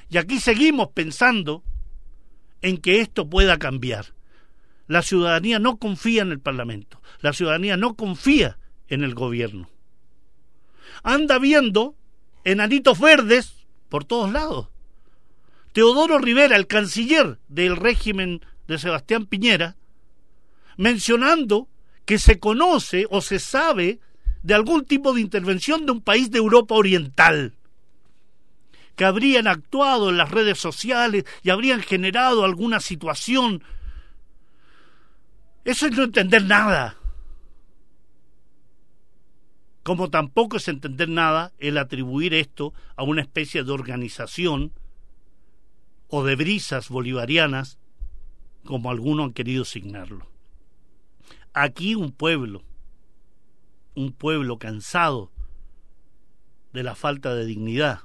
Y 0.08 0.16
aquí 0.16 0.40
seguimos 0.40 0.88
pensando 0.88 1.62
en 2.62 2.78
que 2.78 3.02
esto 3.02 3.28
pueda 3.28 3.58
cambiar. 3.58 4.06
La 4.86 5.02
ciudadanía 5.02 5.58
no 5.58 5.76
confía 5.76 6.22
en 6.22 6.32
el 6.32 6.40
Parlamento, 6.40 7.02
la 7.20 7.34
ciudadanía 7.34 7.76
no 7.76 7.94
confía 7.94 8.56
en 8.88 9.04
el 9.04 9.14
gobierno. 9.14 9.68
Anda 11.02 11.38
viendo 11.38 11.94
enanitos 12.44 12.98
verdes 12.98 13.54
por 13.90 14.06
todos 14.06 14.32
lados. 14.32 14.68
Teodoro 15.72 16.18
Rivera, 16.18 16.56
el 16.56 16.66
canciller 16.66 17.38
del 17.48 17.76
régimen 17.76 18.44
de 18.68 18.78
Sebastián 18.78 19.26
Piñera, 19.26 19.76
mencionando 20.76 21.68
que 22.04 22.18
se 22.18 22.38
conoce 22.38 23.06
o 23.10 23.20
se 23.22 23.38
sabe 23.38 24.00
de 24.42 24.54
algún 24.54 24.84
tipo 24.84 25.14
de 25.14 25.20
intervención 25.20 25.86
de 25.86 25.92
un 25.92 26.02
país 26.02 26.30
de 26.30 26.38
Europa 26.38 26.74
Oriental, 26.74 27.56
que 28.96 29.04
habrían 29.06 29.46
actuado 29.46 30.10
en 30.10 30.18
las 30.18 30.30
redes 30.30 30.58
sociales 30.58 31.24
y 31.42 31.50
habrían 31.50 31.80
generado 31.80 32.44
alguna 32.44 32.80
situación. 32.80 33.62
Eso 35.64 35.86
es 35.86 35.96
no 35.96 36.02
entender 36.02 36.44
nada. 36.44 36.96
Como 39.82 40.10
tampoco 40.10 40.58
es 40.58 40.68
entender 40.68 41.08
nada 41.08 41.52
el 41.58 41.78
atribuir 41.78 42.34
esto 42.34 42.74
a 42.94 43.04
una 43.04 43.22
especie 43.22 43.64
de 43.64 43.72
organización 43.72 44.72
o 46.14 46.22
de 46.24 46.36
brisas 46.36 46.90
bolivarianas, 46.90 47.78
como 48.66 48.90
algunos 48.90 49.24
han 49.24 49.32
querido 49.32 49.64
signarlo. 49.64 50.26
Aquí 51.54 51.94
un 51.94 52.12
pueblo, 52.12 52.62
un 53.94 54.12
pueblo 54.12 54.58
cansado 54.58 55.32
de 56.74 56.82
la 56.82 56.94
falta 56.94 57.34
de 57.34 57.46
dignidad, 57.46 58.00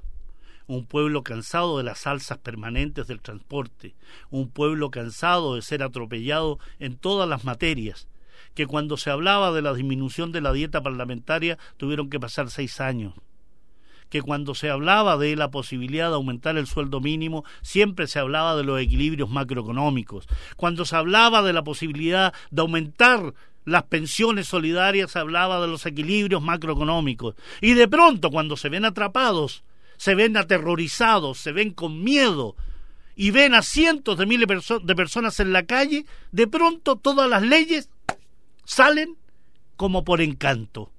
un 0.66 0.86
pueblo 0.86 1.22
cansado 1.22 1.76
de 1.76 1.84
las 1.84 2.06
alzas 2.06 2.38
permanentes 2.38 3.06
del 3.08 3.20
transporte, 3.20 3.94
un 4.30 4.48
pueblo 4.48 4.90
cansado 4.90 5.54
de 5.54 5.60
ser 5.60 5.82
atropellado 5.82 6.58
en 6.78 6.96
todas 6.96 7.28
las 7.28 7.44
materias, 7.44 8.08
que 8.54 8.66
cuando 8.66 8.96
se 8.96 9.10
hablaba 9.10 9.52
de 9.52 9.60
la 9.60 9.74
disminución 9.74 10.32
de 10.32 10.40
la 10.40 10.54
dieta 10.54 10.82
parlamentaria 10.82 11.58
tuvieron 11.76 12.08
que 12.08 12.18
pasar 12.18 12.50
seis 12.50 12.80
años 12.80 13.12
que 14.10 14.22
cuando 14.22 14.54
se 14.54 14.70
hablaba 14.70 15.16
de 15.16 15.36
la 15.36 15.50
posibilidad 15.50 16.08
de 16.08 16.14
aumentar 16.14 16.56
el 16.56 16.66
sueldo 16.66 17.00
mínimo, 17.00 17.44
siempre 17.62 18.06
se 18.06 18.18
hablaba 18.18 18.56
de 18.56 18.64
los 18.64 18.80
equilibrios 18.80 19.30
macroeconómicos. 19.30 20.26
Cuando 20.56 20.84
se 20.84 20.96
hablaba 20.96 21.42
de 21.42 21.52
la 21.52 21.64
posibilidad 21.64 22.32
de 22.50 22.60
aumentar 22.62 23.34
las 23.64 23.84
pensiones 23.84 24.48
solidarias, 24.48 25.10
se 25.10 25.18
hablaba 25.18 25.60
de 25.60 25.68
los 25.68 25.84
equilibrios 25.84 26.42
macroeconómicos. 26.42 27.34
Y 27.60 27.74
de 27.74 27.86
pronto, 27.88 28.30
cuando 28.30 28.56
se 28.56 28.68
ven 28.68 28.84
atrapados, 28.84 29.62
se 29.98 30.14
ven 30.14 30.36
aterrorizados, 30.36 31.38
se 31.38 31.52
ven 31.52 31.72
con 31.72 32.02
miedo 32.02 32.56
y 33.14 33.32
ven 33.32 33.52
a 33.52 33.62
cientos 33.62 34.16
de 34.16 34.26
miles 34.26 34.48
de 34.82 34.94
personas 34.94 35.40
en 35.40 35.52
la 35.52 35.64
calle, 35.64 36.06
de 36.30 36.46
pronto 36.46 36.96
todas 36.96 37.28
las 37.28 37.42
leyes 37.42 37.90
salen 38.64 39.16
como 39.76 40.04
por 40.04 40.20
encanto. 40.20 40.92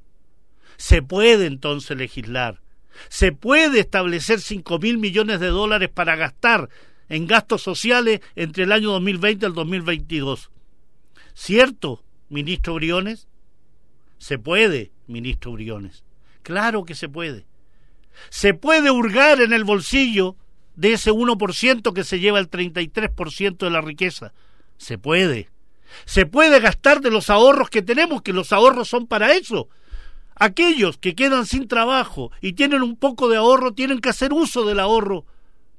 Se 0.76 1.02
puede 1.02 1.46
entonces 1.46 1.98
legislar, 1.98 2.62
se 3.08 3.32
puede 3.32 3.80
establecer 3.80 4.42
cinco 4.42 4.80
mil 4.80 4.98
millones 4.98 5.40
de 5.40 5.48
dólares 5.48 5.90
para 5.94 6.16
gastar 6.16 6.70
en 7.08 7.28
gastos 7.28 7.62
sociales 7.62 8.22
entre 8.36 8.64
el 8.64 8.72
año 8.72 8.92
2020 8.92 9.46
y 9.46 9.48
el 9.48 9.54
2022. 9.54 10.52
¿Cierto, 11.34 12.04
ministro 12.30 12.76
Briones? 12.76 13.28
Se 14.18 14.38
puede, 14.38 14.92
ministro 15.08 15.54
Briones. 15.54 16.04
Claro 16.44 16.84
que 16.84 16.96
se 16.96 17.10
puede. 17.10 17.46
Se 18.30 18.54
puede 18.54 18.92
hurgar 18.92 19.42
en 19.42 19.54
el 19.54 19.64
bolsillo 19.64 20.36
de 20.76 20.94
ese 20.94 21.12
1% 21.12 21.94
que 21.94 22.04
se 22.04 22.20
lleva 22.20 22.40
el 22.40 22.50
33% 22.50 23.58
de 23.58 23.70
la 23.70 23.82
riqueza. 23.82 24.34
Se 24.78 24.98
puede. 24.98 25.50
Se 26.06 26.26
puede 26.26 26.60
gastar 26.60 27.02
de 27.02 27.12
los 27.12 27.30
ahorros 27.30 27.70
que 27.70 27.82
tenemos, 27.82 28.22
que 28.22 28.34
los 28.34 28.54
ahorros 28.54 28.88
son 28.88 29.08
para 29.08 29.34
eso. 29.34 29.70
Aquellos 30.40 30.98
que 30.98 31.16
quedan 31.16 31.46
sin 31.46 31.68
trabajo 31.68 32.32
y 32.40 32.54
tienen 32.54 32.82
un 32.82 32.96
poco 32.96 33.28
de 33.28 33.36
ahorro 33.36 33.74
tienen 33.74 34.00
que 34.00 34.08
hacer 34.08 34.32
uso 34.32 34.66
del 34.66 34.80
ahorro 34.80 35.26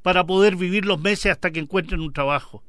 para 0.03 0.27
poder 0.27 0.55
vivir 0.55 0.85
los 0.85 1.01
meses 1.01 1.33
hasta 1.33 1.51
que 1.51 1.61
encuentren 1.61 2.01
un 2.01 2.13
trabajo. 2.13 2.63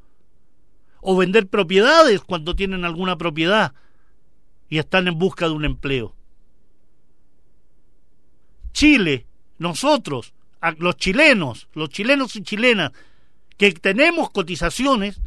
O 1.02 1.18
vender 1.18 1.48
propiedades 1.48 2.22
cuando 2.22 2.56
tienen 2.56 2.86
alguna 2.86 3.18
propiedad 3.18 3.74
y 4.70 4.78
están 4.78 5.10
en 5.10 5.20
busca 5.20 5.48
de 5.48 5.52
un 5.52 5.66
empleo. 5.66 6.16
Chile, 8.72 9.26
nosotros, 9.58 10.34
los 10.78 10.96
chilenos, 10.96 11.68
los 11.74 11.90
chilenos 11.90 12.38
y 12.38 12.44
chilenas 12.44 12.92
que 13.58 13.74
tenemos 13.74 14.30
cotizaciones, 14.30 15.20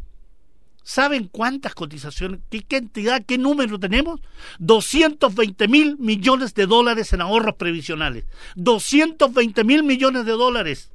¿Saben 0.85 1.29
cuántas 1.29 1.73
cotizaciones, 1.73 2.41
qué 2.51 2.61
cantidad, 2.61 3.25
qué 3.25 3.39
número 3.39 3.79
tenemos? 3.79 4.21
220 4.59 5.67
mil 5.67 5.97
millones 5.97 6.53
de 6.53 6.67
dólares 6.67 7.11
en 7.11 7.21
ahorros 7.21 7.55
previsionales. 7.55 8.25
220 8.55 9.63
mil 9.63 9.81
millones 9.83 10.25
de 10.25 10.31
dólares 10.33 10.91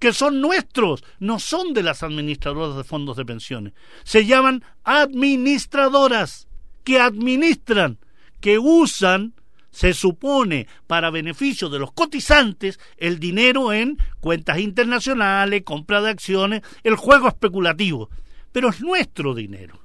que 0.00 0.12
son 0.12 0.40
nuestros, 0.40 1.04
no 1.20 1.38
son 1.38 1.72
de 1.72 1.84
las 1.84 2.02
administradoras 2.02 2.76
de 2.76 2.82
fondos 2.82 3.16
de 3.16 3.24
pensiones. 3.24 3.74
Se 4.02 4.26
llaman 4.26 4.64
administradoras 4.82 6.48
que 6.82 6.98
administran, 6.98 7.98
que 8.40 8.58
usan, 8.58 9.34
se 9.70 9.94
supone, 9.94 10.66
para 10.88 11.10
beneficio 11.10 11.68
de 11.68 11.78
los 11.78 11.92
cotizantes, 11.92 12.80
el 12.96 13.20
dinero 13.20 13.72
en 13.72 13.98
cuentas 14.18 14.58
internacionales, 14.58 15.62
compra 15.64 16.00
de 16.00 16.10
acciones, 16.10 16.62
el 16.82 16.96
juego 16.96 17.28
especulativo 17.28 18.10
pero 18.58 18.70
es 18.70 18.80
nuestro 18.80 19.36
dinero. 19.36 19.78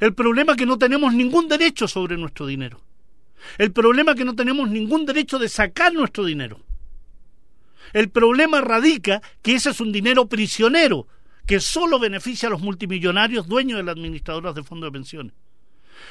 El 0.00 0.12
problema 0.12 0.54
es 0.54 0.58
que 0.58 0.66
no 0.66 0.76
tenemos 0.76 1.14
ningún 1.14 1.46
derecho 1.46 1.86
sobre 1.86 2.16
nuestro 2.16 2.46
dinero. 2.46 2.80
El 3.58 3.70
problema 3.70 4.10
es 4.10 4.18
que 4.18 4.24
no 4.24 4.34
tenemos 4.34 4.68
ningún 4.68 5.06
derecho 5.06 5.38
de 5.38 5.48
sacar 5.48 5.92
nuestro 5.92 6.24
dinero. 6.24 6.58
El 7.92 8.10
problema 8.10 8.60
radica 8.60 9.22
que 9.40 9.54
ese 9.54 9.70
es 9.70 9.80
un 9.80 9.92
dinero 9.92 10.28
prisionero 10.28 11.06
que 11.46 11.60
solo 11.60 12.00
beneficia 12.00 12.48
a 12.48 12.50
los 12.50 12.60
multimillonarios 12.60 13.46
dueños 13.46 13.76
de 13.76 13.84
las 13.84 13.92
administradoras 13.92 14.56
de 14.56 14.64
fondos 14.64 14.88
de 14.88 14.98
pensiones. 14.98 15.32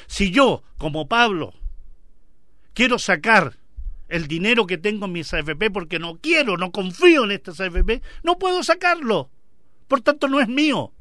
Si 0.06 0.30
yo, 0.30 0.62
como 0.78 1.08
Pablo, 1.08 1.52
quiero 2.72 2.98
sacar 2.98 3.58
el 4.08 4.28
dinero 4.28 4.66
que 4.66 4.78
tengo 4.78 5.04
en 5.04 5.12
mis 5.12 5.34
AFP 5.34 5.70
porque 5.70 5.98
no 5.98 6.16
quiero, 6.22 6.56
no 6.56 6.72
confío 6.72 7.24
en 7.24 7.32
estas 7.32 7.60
AFP, 7.60 8.00
no 8.22 8.38
puedo 8.38 8.62
sacarlo. 8.62 9.28
Por 9.88 10.00
tanto, 10.00 10.26
no 10.26 10.40
es 10.40 10.48
mío. 10.48 10.94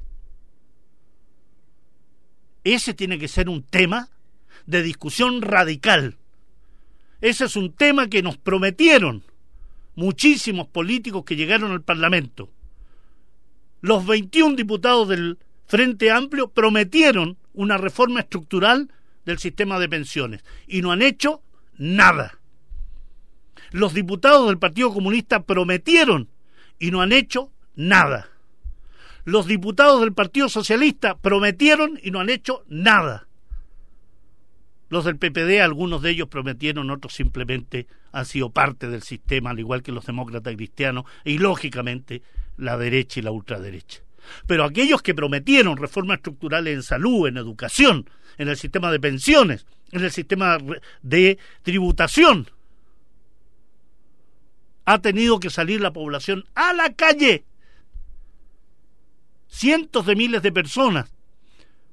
Ese 2.73 2.93
tiene 2.93 3.17
que 3.17 3.30
ser 3.30 3.47
un 3.47 3.63
tema 3.63 4.10
de 4.65 4.84
discusión 4.84 5.41
radical. 5.41 6.17
Ese 7.21 7.45
es 7.45 7.56
un 7.56 7.71
tema 7.71 8.10
que 8.10 8.21
nos 8.21 8.38
prometieron 8.38 9.23
muchísimos 9.95 10.67
políticos 10.67 11.23
que 11.23 11.38
llegaron 11.38 11.71
al 11.71 11.82
Parlamento. 11.82 12.49
Los 13.80 14.06
21 14.06 14.58
diputados 14.58 15.08
del 15.08 15.38
Frente 15.65 16.12
Amplio 16.12 16.49
prometieron 16.49 17.38
una 17.53 17.77
reforma 17.77 18.19
estructural 18.19 18.91
del 19.23 19.39
sistema 19.39 19.80
de 19.80 19.88
pensiones 19.88 20.43
y 20.67 20.82
no 20.82 20.91
han 20.91 21.01
hecho 21.01 21.41
nada. 21.77 22.38
Los 23.71 23.93
diputados 23.93 24.45
del 24.47 24.60
Partido 24.60 24.93
Comunista 24.93 25.43
prometieron 25.43 26.27
y 26.80 26.91
no 26.91 27.01
han 27.01 27.13
hecho 27.13 27.49
nada 27.77 28.30
los 29.27 29.45
diputados 29.45 29.99
del 29.99 30.13
Partido 30.13 30.47
Socialista 30.47 31.17
prometieron 31.17 31.99
y 32.01 32.11
no 32.11 32.21
han 32.21 32.29
hecho 32.29 32.63
nada. 32.69 33.27
Los 34.87 35.03
del 35.03 35.17
PPD, 35.17 35.59
algunos 35.61 36.01
de 36.01 36.11
ellos 36.11 36.29
prometieron, 36.29 36.89
otros 36.89 37.13
simplemente 37.13 37.87
han 38.13 38.25
sido 38.25 38.51
parte 38.51 38.87
del 38.87 39.01
sistema, 39.01 39.49
al 39.49 39.59
igual 39.59 39.83
que 39.83 39.91
los 39.91 40.05
demócratas 40.05 40.55
cristianos 40.55 41.03
y, 41.25 41.39
lógicamente, 41.39 42.21
la 42.55 42.77
derecha 42.77 43.19
y 43.19 43.23
la 43.23 43.31
ultraderecha. 43.31 43.99
Pero 44.47 44.63
aquellos 44.63 45.01
que 45.01 45.13
prometieron 45.13 45.75
reformas 45.75 46.19
estructurales 46.19 46.73
en 46.73 46.83
salud, 46.83 47.27
en 47.27 47.35
educación, 47.35 48.09
en 48.37 48.47
el 48.47 48.55
sistema 48.55 48.93
de 48.93 49.01
pensiones, 49.01 49.65
en 49.91 50.05
el 50.05 50.11
sistema 50.11 50.57
de 51.01 51.37
tributación, 51.63 52.49
ha 54.85 54.99
tenido 54.99 55.41
que 55.41 55.49
salir 55.49 55.81
la 55.81 55.91
población 55.91 56.45
a 56.55 56.71
la 56.71 56.93
calle 56.93 57.43
cientos 59.47 60.05
de 60.05 60.15
miles 60.15 60.41
de 60.41 60.51
personas 60.51 61.13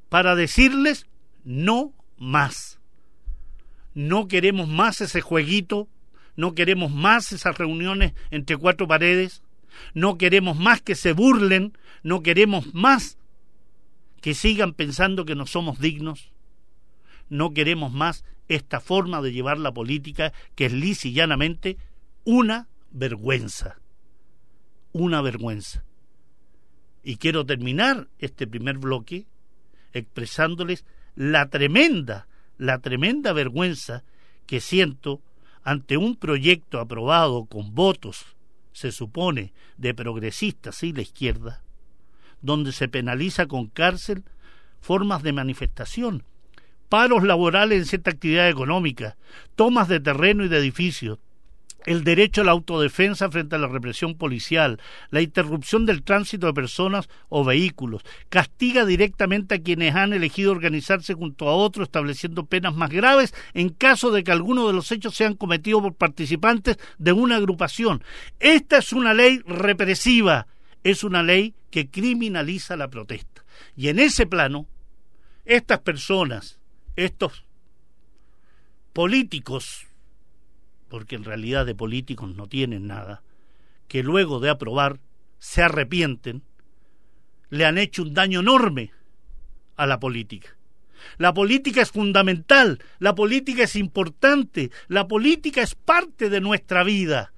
para 0.08 0.34
decirles 0.34 1.06
no 1.44 1.92
más. 2.18 2.80
No 3.94 4.28
queremos 4.28 4.68
más 4.68 5.00
ese 5.00 5.20
jueguito, 5.20 5.88
no 6.36 6.54
queremos 6.54 6.92
más 6.92 7.32
esas 7.32 7.56
reuniones 7.56 8.12
entre 8.30 8.56
cuatro 8.56 8.88
paredes, 8.88 9.42
no 9.92 10.18
queremos 10.18 10.56
más 10.56 10.82
que 10.82 10.94
se 10.94 11.12
burlen, 11.12 11.76
no 12.02 12.22
queremos 12.22 12.74
más 12.74 13.18
que 14.20 14.34
sigan 14.34 14.72
pensando 14.72 15.24
que 15.24 15.34
no 15.34 15.46
somos 15.46 15.78
dignos, 15.78 16.32
no 17.28 17.52
queremos 17.52 17.92
más 17.92 18.24
esta 18.48 18.80
forma 18.80 19.22
de 19.22 19.32
llevar 19.32 19.58
la 19.58 19.72
política 19.72 20.32
que 20.54 20.66
es 20.66 20.72
lisa 20.72 21.08
y 21.08 21.12
llanamente 21.12 21.76
una 22.24 22.68
vergüenza, 22.90 23.78
una 24.92 25.20
vergüenza. 25.22 25.84
Y 27.04 27.18
quiero 27.18 27.44
terminar 27.44 28.08
este 28.18 28.46
primer 28.46 28.78
bloque 28.78 29.26
expresándoles 29.92 30.84
la 31.14 31.48
tremenda, 31.50 32.26
la 32.58 32.78
tremenda 32.78 33.32
vergüenza 33.32 34.02
que 34.46 34.60
siento 34.60 35.20
ante 35.62 35.96
un 35.96 36.16
proyecto 36.16 36.80
aprobado 36.80 37.44
con 37.44 37.74
votos, 37.74 38.24
se 38.72 38.90
supone, 38.90 39.52
de 39.76 39.94
progresistas 39.94 40.82
y 40.82 40.92
la 40.92 41.02
izquierda, 41.02 41.62
donde 42.40 42.72
se 42.72 42.88
penaliza 42.88 43.46
con 43.46 43.66
cárcel 43.66 44.24
formas 44.80 45.22
de 45.22 45.32
manifestación, 45.32 46.24
paros 46.88 47.22
laborales 47.22 47.78
en 47.78 47.86
cierta 47.86 48.10
actividad 48.10 48.48
económica, 48.48 49.16
tomas 49.54 49.88
de 49.88 50.00
terreno 50.00 50.44
y 50.44 50.48
de 50.48 50.58
edificios, 50.58 51.18
el 51.86 52.04
derecho 52.04 52.40
a 52.40 52.44
la 52.44 52.52
autodefensa 52.52 53.30
frente 53.30 53.56
a 53.56 53.58
la 53.58 53.68
represión 53.68 54.16
policial, 54.16 54.80
la 55.10 55.20
interrupción 55.20 55.86
del 55.86 56.02
tránsito 56.02 56.46
de 56.46 56.54
personas 56.54 57.08
o 57.28 57.44
vehículos, 57.44 58.02
castiga 58.28 58.84
directamente 58.84 59.56
a 59.56 59.62
quienes 59.62 59.94
han 59.94 60.12
elegido 60.12 60.52
organizarse 60.52 61.14
junto 61.14 61.48
a 61.48 61.54
otros, 61.54 61.88
estableciendo 61.88 62.46
penas 62.46 62.74
más 62.74 62.90
graves 62.90 63.34
en 63.52 63.68
caso 63.68 64.10
de 64.10 64.24
que 64.24 64.32
alguno 64.32 64.66
de 64.66 64.72
los 64.72 64.90
hechos 64.92 65.14
sean 65.14 65.34
cometidos 65.34 65.82
por 65.82 65.94
participantes 65.94 66.78
de 66.98 67.12
una 67.12 67.36
agrupación. 67.36 68.02
Esta 68.40 68.78
es 68.78 68.92
una 68.92 69.14
ley 69.14 69.40
represiva, 69.46 70.46
es 70.82 71.04
una 71.04 71.22
ley 71.22 71.54
que 71.70 71.90
criminaliza 71.90 72.76
la 72.76 72.88
protesta. 72.88 73.44
Y 73.76 73.88
en 73.88 73.98
ese 73.98 74.26
plano, 74.26 74.66
estas 75.44 75.80
personas, 75.80 76.58
estos 76.96 77.44
políticos 78.92 79.86
porque 80.94 81.16
en 81.16 81.24
realidad 81.24 81.66
de 81.66 81.74
políticos 81.74 82.36
no 82.36 82.46
tienen 82.46 82.86
nada, 82.86 83.24
que 83.88 84.04
luego 84.04 84.38
de 84.38 84.48
aprobar 84.48 85.00
se 85.40 85.60
arrepienten, 85.60 86.44
le 87.50 87.64
han 87.64 87.78
hecho 87.78 88.04
un 88.04 88.14
daño 88.14 88.38
enorme 88.38 88.92
a 89.74 89.86
la 89.86 89.98
política. 89.98 90.56
La 91.18 91.34
política 91.34 91.82
es 91.82 91.90
fundamental, 91.90 92.78
la 93.00 93.12
política 93.16 93.64
es 93.64 93.74
importante, 93.74 94.70
la 94.86 95.08
política 95.08 95.62
es 95.62 95.74
parte 95.74 96.30
de 96.30 96.40
nuestra 96.40 96.84
vida. 96.84 97.32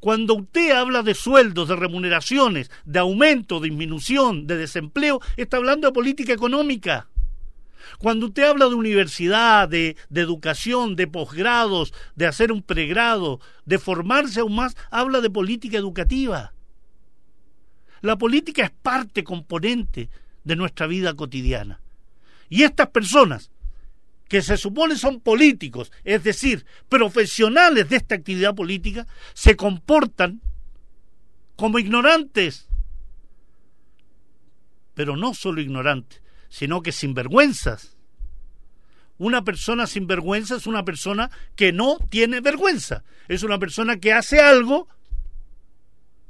Cuando 0.00 0.34
usted 0.34 0.72
habla 0.72 1.04
de 1.04 1.14
sueldos, 1.14 1.68
de 1.68 1.76
remuneraciones, 1.76 2.72
de 2.86 2.98
aumento, 2.98 3.60
disminución, 3.60 4.48
de 4.48 4.56
desempleo, 4.56 5.20
está 5.36 5.58
hablando 5.58 5.86
de 5.86 5.94
política 5.94 6.32
económica. 6.32 7.06
Cuando 7.98 8.26
usted 8.26 8.44
habla 8.44 8.68
de 8.68 8.74
universidad, 8.74 9.68
de, 9.68 9.96
de 10.08 10.20
educación, 10.20 10.96
de 10.96 11.06
posgrados, 11.06 11.92
de 12.14 12.26
hacer 12.26 12.52
un 12.52 12.62
pregrado, 12.62 13.40
de 13.64 13.78
formarse 13.78 14.40
aún 14.40 14.54
más, 14.54 14.76
habla 14.90 15.20
de 15.20 15.30
política 15.30 15.78
educativa. 15.78 16.52
La 18.00 18.16
política 18.16 18.64
es 18.64 18.70
parte 18.70 19.24
componente 19.24 20.10
de 20.44 20.56
nuestra 20.56 20.86
vida 20.86 21.14
cotidiana. 21.14 21.80
Y 22.48 22.62
estas 22.62 22.88
personas, 22.88 23.50
que 24.28 24.42
se 24.42 24.56
supone 24.56 24.96
son 24.96 25.20
políticos, 25.20 25.92
es 26.04 26.22
decir, 26.22 26.64
profesionales 26.88 27.88
de 27.88 27.96
esta 27.96 28.14
actividad 28.14 28.54
política, 28.54 29.06
se 29.34 29.56
comportan 29.56 30.40
como 31.56 31.78
ignorantes. 31.78 32.68
Pero 34.94 35.16
no 35.16 35.34
solo 35.34 35.60
ignorantes, 35.60 36.22
sino 36.48 36.82
que 36.82 36.92
sinvergüenzas. 36.92 37.96
Una 39.18 39.44
persona 39.44 39.86
sin 39.86 40.06
vergüenza 40.06 40.56
es 40.56 40.66
una 40.66 40.84
persona 40.84 41.30
que 41.54 41.72
no 41.72 41.98
tiene 42.10 42.40
vergüenza. 42.40 43.02
Es 43.28 43.42
una 43.42 43.58
persona 43.58 43.96
que 43.98 44.12
hace 44.12 44.40
algo, 44.40 44.88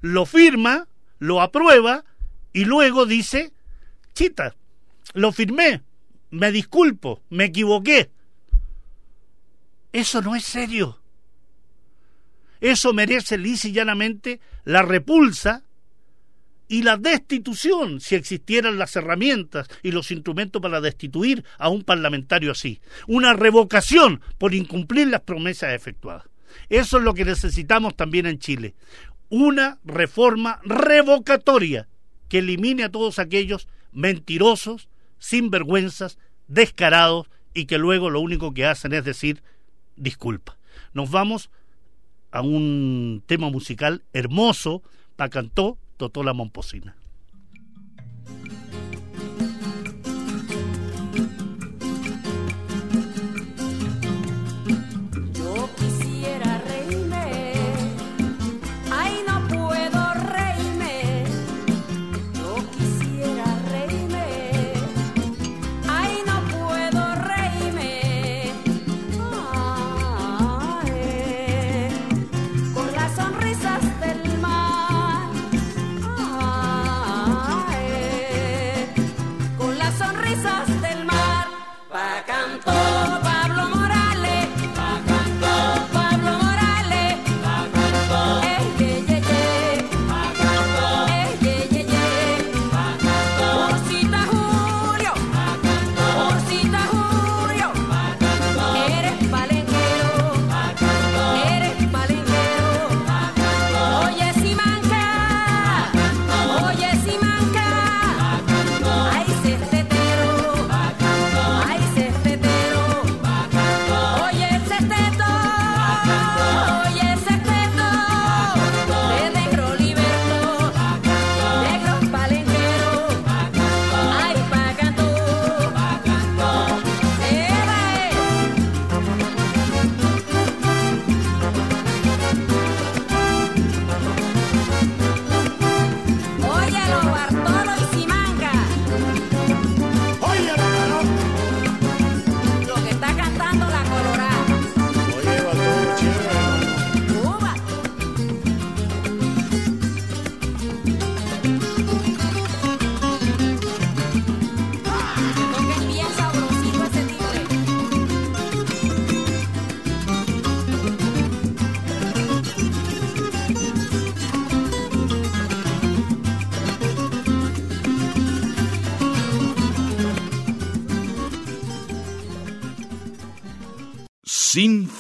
lo 0.01 0.25
firma, 0.25 0.87
lo 1.19 1.41
aprueba 1.41 2.05
y 2.53 2.65
luego 2.65 3.07
dice, 3.07 3.53
chita, 4.15 4.55
lo 5.15 5.33
firmé, 5.33 5.83
me 6.31 6.53
disculpo, 6.53 7.23
me 7.29 7.47
equivoqué. 7.47 8.11
Eso 9.93 10.23
no 10.23 10.37
es 10.37 10.45
serio. 10.45 11.01
Eso 12.61 12.93
merece 12.93 13.37
lisa 13.37 13.69
y 13.69 13.73
llanamente 13.73 14.41
la 14.65 14.83
repulsa 14.83 15.66
y 16.69 16.83
la 16.83 16.97
destitución 16.97 18.01
si 18.01 18.15
existieran 18.15 18.79
las 18.79 18.97
herramientas 18.97 19.69
y 19.83 19.93
los 19.93 20.11
instrumentos 20.11 20.61
para 20.61 20.81
destituir 20.81 21.45
a 21.59 21.69
un 21.69 21.83
parlamentario 21.83 22.53
así. 22.53 22.81
Una 23.07 23.35
revocación 23.35 24.21
por 24.39 24.55
incumplir 24.55 25.09
las 25.09 25.23
promesas 25.23 25.75
efectuadas. 25.75 26.25
Eso 26.69 26.99
es 26.99 27.05
lo 27.05 27.15
que 27.15 27.25
necesitamos 27.25 27.97
también 27.97 28.27
en 28.27 28.39
Chile. 28.39 28.75
Una 29.29 29.79
reforma 29.85 30.61
revocatoria 30.65 31.89
que 32.29 32.39
elimine 32.39 32.85
a 32.85 32.91
todos 32.91 33.19
aquellos 33.19 33.69
mentirosos, 33.93 34.89
sinvergüenzas, 35.19 36.19
descarados 36.49 37.29
y 37.55 37.67
que 37.67 37.79
luego 37.79 38.11
lo 38.11 38.21
único 38.21 38.53
que 38.53 38.67
hacen 38.67 38.93
es 38.93 39.05
decir 39.05 39.43
disculpa. 39.97 40.59
Nos 40.93 41.11
vamos 41.11 41.51
a 42.31 42.43
un 42.43 43.23
tema 43.27 43.51
musical 43.51 44.05
hermoso, 44.13 44.83
pa 45.17 45.29
cantó 45.29 45.79
Totó 45.97 46.23
la 46.23 46.33
Momposina. 46.33 46.97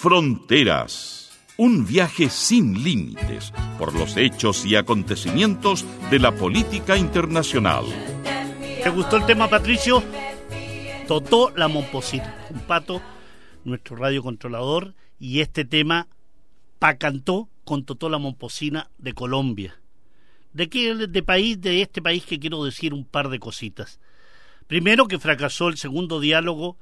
Fronteras. 0.06 1.36
Un 1.56 1.84
viaje 1.84 2.30
sin 2.30 2.84
límites 2.84 3.52
por 3.76 3.92
los 3.92 4.16
hechos 4.16 4.64
y 4.64 4.76
acontecimientos 4.76 5.84
de 6.12 6.20
la 6.20 6.30
política 6.30 6.96
internacional. 6.96 7.86
¿Te 8.84 8.88
gustó 8.90 9.16
el 9.16 9.26
tema, 9.26 9.50
Patricio? 9.50 10.04
Totó 11.08 11.52
la 11.56 11.66
Momposina. 11.66 12.46
Un 12.50 12.60
pato, 12.60 13.02
nuestro 13.64 13.96
radiocontrolador, 13.96 14.94
y 15.18 15.40
este 15.40 15.64
tema 15.64 16.06
pacantó 16.78 17.48
con 17.64 17.84
Totó 17.84 18.08
la 18.08 18.18
Momposina 18.18 18.88
de 18.98 19.12
Colombia. 19.12 19.80
¿De 20.52 20.68
qué 20.68 20.94
de 20.94 21.22
país, 21.24 21.60
de 21.60 21.82
este 21.82 22.00
país 22.00 22.24
que 22.24 22.38
quiero 22.38 22.62
decir 22.62 22.94
un 22.94 23.06
par 23.06 23.28
de 23.28 23.40
cositas? 23.40 23.98
Primero 24.68 25.08
que 25.08 25.18
fracasó 25.18 25.66
el 25.66 25.78
segundo 25.78 26.20
diálogo 26.20 26.76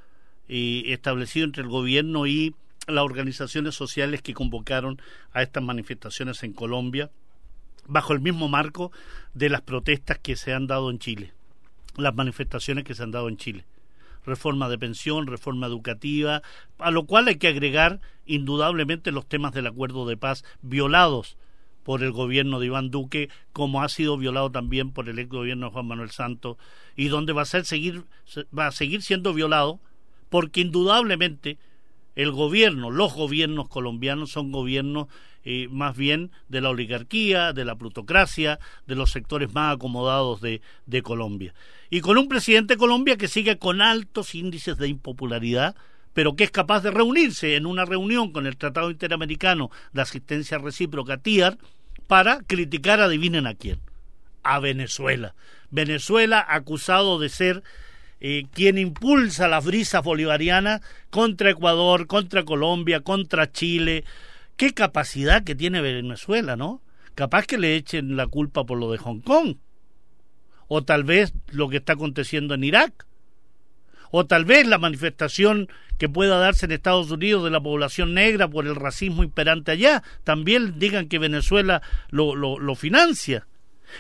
eh, 0.47 0.83
establecido 0.89 1.47
entre 1.47 1.63
el 1.63 1.71
gobierno 1.71 2.27
y 2.27 2.55
las 2.87 3.05
organizaciones 3.05 3.75
sociales 3.75 4.23
que 4.23 4.35
convocaron 4.35 5.01
a 5.33 5.42
estas 5.42 5.62
manifestaciones 5.62 6.42
en 6.42 6.53
Colombia 6.53 7.11
bajo 7.87 8.12
el 8.12 8.20
mismo 8.20 8.49
marco 8.49 8.92
de 9.35 9.49
las 9.49 9.62
protestas 9.62 10.18
que 10.18 10.37
se 10.37 10.53
han 10.53 10.66
dado 10.66 10.90
en 10.90 10.99
Chile, 10.99 11.33
las 11.97 12.14
manifestaciones 12.14 12.85
que 12.85 12.94
se 12.94 13.03
han 13.03 13.11
dado 13.11 13.29
en 13.29 13.37
Chile. 13.37 13.64
Reforma 14.27 14.70
de 14.70 14.79
pensión, 14.79 15.27
reforma 15.27 15.66
educativa, 15.66 16.42
a 16.79 16.90
lo 16.90 17.05
cual 17.05 17.29
hay 17.29 17.37
que 17.37 17.49
agregar 17.49 18.01
indudablemente 18.25 19.12
los 19.12 19.27
temas 19.27 19.53
del 19.53 19.66
acuerdo 19.66 20.07
de 20.07 20.16
paz 20.16 20.44
violados 20.62 21.37
por 21.83 22.03
el 22.03 22.12
gobierno 22.12 22.59
de 22.59 22.66
Iván 22.66 22.90
Duque, 22.90 23.29
como 23.53 23.83
ha 23.83 23.88
sido 23.90 24.16
violado 24.16 24.51
también 24.51 24.90
por 24.92 25.11
el 25.11 25.18
ex 25.18 25.29
gobierno 25.29 25.66
de 25.66 25.73
Juan 25.73 25.87
Manuel 25.87 26.11
Santos, 26.11 26.57
y 26.97 27.09
donde 27.09 27.35
va 27.35 27.42
a 27.42 27.47
ser 27.47 27.66
seguir 27.66 28.05
va 28.59 28.68
a 28.68 28.73
seguir 28.73 29.03
siendo 29.03 29.35
violado 29.35 29.79
porque 30.31 30.62
indudablemente 30.62 31.59
el 32.14 32.31
gobierno, 32.31 32.90
los 32.90 33.14
gobiernos 33.14 33.68
colombianos 33.68 34.31
son 34.31 34.53
gobiernos 34.53 35.09
eh, 35.44 35.68
más 35.70 35.96
bien 35.96 36.31
de 36.48 36.61
la 36.61 36.70
oligarquía, 36.70 37.53
de 37.53 37.64
la 37.64 37.77
plutocracia, 37.77 38.59
de 38.87 38.94
los 38.94 39.11
sectores 39.11 39.53
más 39.53 39.74
acomodados 39.74 40.40
de, 40.40 40.62
de 40.87 41.03
Colombia. 41.03 41.55
Y 41.90 42.00
con 42.00 42.16
un 42.16 42.29
presidente 42.29 42.74
de 42.74 42.79
Colombia 42.79 43.16
que 43.16 43.29
sigue 43.29 43.59
con 43.59 43.83
altos 43.83 44.35
índices 44.35 44.79
de 44.79 44.88
impopularidad, 44.88 45.77
pero 46.14 46.37
que 46.37 46.44
es 46.44 46.50
capaz 46.50 46.83
de 46.83 46.90
reunirse 46.90 47.57
en 47.57 47.66
una 47.66 47.85
reunión 47.85 48.33
con 48.33 48.46
el 48.46 48.57
Tratado 48.57 48.90
Interamericano 48.90 49.70
de 49.92 50.03
Asistencia 50.03 50.59
Recíproca, 50.59 51.18
TIAR, 51.18 51.59
para 52.07 52.40
criticar, 52.42 53.00
adivinen 53.00 53.46
a 53.46 53.55
quién, 53.55 53.81
a 54.42 54.61
Venezuela. 54.61 55.35
Venezuela 55.70 56.44
acusado 56.48 57.18
de 57.18 57.29
ser 57.29 57.62
eh, 58.27 58.47
quien 58.55 58.79
impulsa 58.79 59.49
las 59.49 59.67
brisas 59.67 60.03
bolivarianas 60.03 60.81
contra 61.11 61.51
Ecuador, 61.51 62.07
contra 62.07 62.43
Colombia, 62.43 63.01
contra 63.01 63.53
Chile. 63.53 64.03
Qué 64.57 64.73
capacidad 64.73 65.45
que 65.45 65.55
tiene 65.55 65.83
Venezuela, 65.83 66.57
¿no? 66.57 66.81
Capaz 67.15 67.47
que 67.47 67.59
le 67.59 67.77
echen 67.77 68.17
la 68.17 68.27
culpa 68.27 68.65
por 68.65 68.79
lo 68.79 68.91
de 68.91 68.97
Hong 68.97 69.21
Kong. 69.21 69.57
O 70.69 70.83
tal 70.85 71.05
vez 71.05 71.35
lo 71.49 71.69
que 71.69 71.77
está 71.77 71.93
aconteciendo 71.93 72.55
en 72.55 72.65
Irak. 72.65 73.07
O 74.11 74.25
tal 74.25 74.47
vez 74.47 74.67
la 74.67 74.79
manifestación 74.79 75.69
que 75.99 76.09
pueda 76.09 76.39
darse 76.39 76.65
en 76.65 76.73
Estados 76.73 77.11
Unidos 77.11 77.45
de 77.45 77.51
la 77.51 77.61
población 77.61 78.15
negra 78.15 78.49
por 78.49 78.67
el 78.67 78.75
racismo 78.75 79.23
imperante 79.23 79.73
allá. 79.73 80.03
También 80.23 80.79
digan 80.79 81.09
que 81.11 81.19
Venezuela 81.19 81.83
lo, 82.09 82.35
lo, 82.35 82.59
lo 82.59 82.75
financia. 82.75 83.47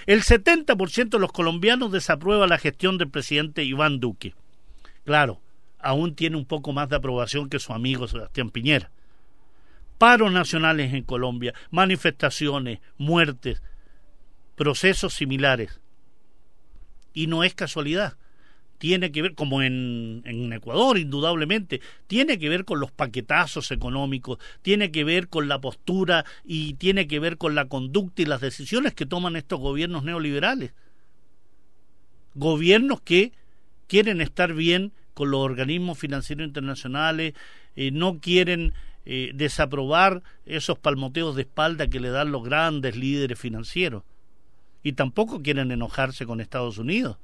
El 0.06 0.22
70% 0.22 1.08
de 1.08 1.18
los 1.18 1.32
colombianos 1.32 1.92
desaprueba 1.92 2.46
la 2.46 2.58
gestión 2.58 2.98
del 2.98 3.10
presidente 3.10 3.64
Iván 3.64 4.00
Duque. 4.00 4.34
Claro, 5.04 5.40
aún 5.78 6.14
tiene 6.14 6.36
un 6.36 6.46
poco 6.46 6.72
más 6.72 6.88
de 6.88 6.96
aprobación 6.96 7.48
que 7.48 7.58
su 7.58 7.72
amigo 7.72 8.08
Sebastián 8.08 8.50
Piñera. 8.50 8.90
Paros 9.98 10.32
nacionales 10.32 10.92
en 10.92 11.04
Colombia, 11.04 11.54
manifestaciones, 11.70 12.80
muertes, 12.98 13.62
procesos 14.56 15.14
similares. 15.14 15.80
Y 17.12 17.26
no 17.26 17.44
es 17.44 17.54
casualidad 17.54 18.16
tiene 18.84 19.12
que 19.12 19.22
ver, 19.22 19.34
como 19.34 19.62
en, 19.62 20.20
en, 20.26 20.52
Ecuador, 20.52 20.98
indudablemente, 20.98 21.80
tiene 22.06 22.38
que 22.38 22.50
ver 22.50 22.66
con 22.66 22.80
los 22.80 22.92
paquetazos 22.92 23.70
económicos, 23.70 24.38
tiene 24.60 24.90
que 24.90 25.04
ver 25.04 25.28
con 25.28 25.48
la 25.48 25.58
postura 25.58 26.26
y 26.44 26.74
tiene 26.74 27.06
que 27.06 27.18
ver 27.18 27.38
con 27.38 27.54
la 27.54 27.64
conducta 27.64 28.20
y 28.20 28.26
las 28.26 28.42
decisiones 28.42 28.92
que 28.92 29.06
toman 29.06 29.36
estos 29.36 29.58
gobiernos 29.58 30.04
neoliberales. 30.04 30.74
Gobiernos 32.34 33.00
que 33.00 33.32
quieren 33.86 34.20
estar 34.20 34.52
bien 34.52 34.92
con 35.14 35.30
los 35.30 35.40
organismos 35.40 35.98
financieros 35.98 36.46
internacionales, 36.46 37.32
eh, 37.76 37.90
no 37.90 38.18
quieren 38.18 38.74
eh, 39.06 39.30
desaprobar 39.34 40.22
esos 40.44 40.78
palmoteos 40.78 41.36
de 41.36 41.42
espalda 41.42 41.88
que 41.88 42.00
le 42.00 42.10
dan 42.10 42.32
los 42.32 42.44
grandes 42.44 42.96
líderes 42.96 43.38
financieros. 43.38 44.02
Y 44.82 44.92
tampoco 44.92 45.40
quieren 45.40 45.70
enojarse 45.70 46.26
con 46.26 46.42
Estados 46.42 46.76
Unidos 46.76 47.16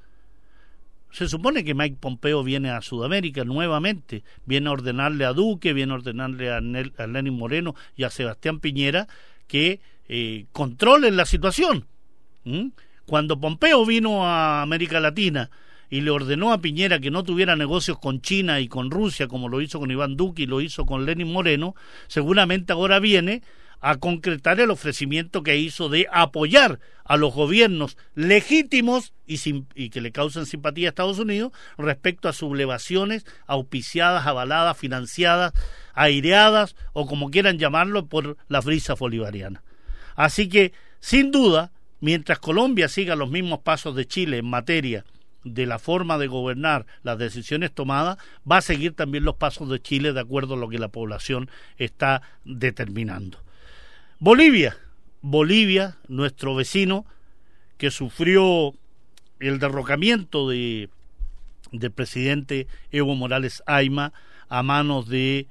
se 1.11 1.29
supone 1.29 1.65
que 1.65 1.75
Mike 1.75 1.97
Pompeo 2.01 2.45
viene 2.45 2.71
a 2.71 2.81
Sudamérica 2.83 3.45
nuevamente, 3.45 4.23
viene 4.45 4.69
a 4.69 4.73
ordenarle 4.73 5.25
a 5.25 5.33
Duque, 5.33 5.73
viene 5.73 5.93
a 5.93 5.97
ordenarle 5.97 6.51
a, 6.51 6.61
Lenin 7.07 7.37
Moreno 7.37 7.75
y 7.97 8.05
a 8.05 8.11
Sebastián 8.11 8.61
Piñera 8.61 9.09
que 9.47 9.81
eh, 10.09 10.47
controlen 10.53 11.17
la 11.17 11.27
situación. 11.27 11.87
Cuando 13.07 13.41
Pompeo 13.41 13.85
vino 13.85 14.25
a 14.25 14.63
América 14.63 15.01
Latina 15.01 15.51
y 15.91 16.01
le 16.01 16.11
ordenó 16.11 16.53
a 16.53 16.61
Piñera 16.61 17.01
que 17.01 17.11
no 17.11 17.25
tuviera 17.25 17.57
negocios 17.57 17.99
con 17.99 18.23
China 18.23 18.61
y 18.61 18.69
con 18.69 18.91
Rusia, 18.91 19.27
como 19.27 19.49
lo 19.49 19.61
hizo 19.61 19.81
con 19.81 19.91
Iván 19.91 20.17
Duque 20.17 20.45
y 20.45 20.47
lo 20.47 20.61
hizo 20.61 20.87
con 20.87 21.05
Lenin 21.05 21.33
Moreno, 21.33 21.75
seguramente 22.07 22.73
ahora 22.73 23.01
viene 23.01 23.43
a 23.81 23.97
concretar 23.97 24.61
el 24.61 24.71
ofrecimiento 24.71 25.43
que 25.43 25.57
hizo 25.57 25.89
de 25.89 26.07
apoyar 26.13 26.81
a 27.05 27.17
los 27.17 27.35
gobiernos 27.35 27.97
legítimos 28.15 29.13
y, 29.27 29.91
que 29.91 30.01
le 30.01 30.13
causan 30.13 30.47
simpatía 30.47 30.89
a 30.89 30.91
Estados 30.91 31.19
Unidos 31.19 31.53
respecto 31.79 32.29
a 32.29 32.33
sublevaciones 32.33 33.25
auspiciadas, 33.47 34.27
avaladas, 34.27 34.77
financiadas, 34.77 35.53
aireadas 35.95 36.77
o 36.93 37.07
como 37.07 37.31
quieran 37.31 37.59
llamarlo 37.59 38.07
por 38.07 38.37
las 38.49 38.65
brisas 38.65 38.99
bolivarianas. 38.99 39.63
Así 40.15 40.49
que, 40.49 40.73
sin 41.01 41.31
duda, 41.31 41.73
mientras 42.01 42.39
Colombia 42.39 42.89
siga 42.89 43.17
los 43.17 43.31
mismos 43.31 43.61
pasos 43.61 43.97
de 43.97 44.07
Chile 44.07 44.39
en 44.39 44.47
materia 44.49 45.05
de 45.43 45.65
la 45.65 45.79
forma 45.79 46.19
de 46.19 46.27
gobernar 46.27 46.87
las 47.03 47.19
decisiones 47.19 47.73
tomadas, 47.73 48.19
va 48.51 48.59
a 48.59 48.63
seguir 48.63 48.95
también 48.95 49.25
los 49.25 49.37
pasos 49.37 49.71
de 49.71 49.81
Chile 49.81 50.13
de 50.13 50.21
acuerdo 50.21 50.55
a 50.55 50.59
lo 50.59 50.69
que 50.69 50.79
la 50.79 50.89
población 50.89 51.51
está 51.79 52.21
determinando. 52.45 53.39
Bolivia, 54.23 54.77
Bolivia, 55.23 55.97
nuestro 56.07 56.55
vecino, 56.55 57.07
que 57.79 57.91
sufrió 57.91 58.75
el 59.39 59.59
derrocamiento 59.59 60.47
de, 60.47 60.91
del 61.73 61.91
presidente 61.91 62.67
Evo 62.93 63.15
Morales 63.15 63.63
Aima 63.65 64.13
a 64.51 64.63
manos 64.63 65.09
de 65.09 65.47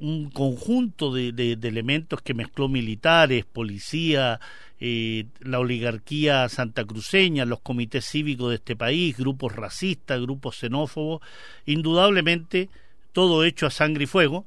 un 0.00 0.30
conjunto 0.30 1.14
de, 1.14 1.30
de, 1.30 1.52
elementos 1.68 2.20
que 2.22 2.34
mezcló 2.34 2.68
militares, 2.68 3.44
policía, 3.44 4.40
eh, 4.80 5.26
la 5.38 5.60
oligarquía 5.60 6.48
santacruceña, 6.48 7.44
los 7.44 7.60
comités 7.60 8.04
cívicos 8.04 8.48
de 8.48 8.56
este 8.56 8.74
país, 8.74 9.16
grupos 9.16 9.54
racistas, 9.54 10.20
grupos 10.20 10.56
xenófobos, 10.56 11.22
indudablemente 11.66 12.68
todo 13.12 13.44
hecho 13.44 13.66
a 13.66 13.70
sangre 13.70 14.04
y 14.04 14.06
fuego, 14.08 14.44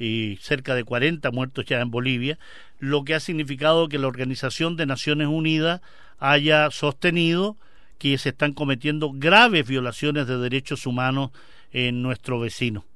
y 0.00 0.38
cerca 0.40 0.74
de 0.74 0.82
40 0.82 1.30
muertos 1.30 1.66
ya 1.66 1.80
en 1.80 1.90
Bolivia, 1.90 2.38
lo 2.78 3.04
que 3.04 3.14
ha 3.14 3.20
significado 3.20 3.88
que 3.88 3.98
la 3.98 4.08
Organización 4.08 4.76
de 4.76 4.86
Naciones 4.86 5.28
Unidas 5.28 5.82
haya 6.18 6.70
sostenido 6.70 7.56
que 7.98 8.16
se 8.16 8.30
están 8.30 8.54
cometiendo 8.54 9.12
graves 9.12 9.68
violaciones 9.68 10.26
de 10.26 10.38
derechos 10.38 10.86
humanos 10.86 11.32
en 11.70 12.02
nuestro 12.02 12.40
vecino. 12.40 12.86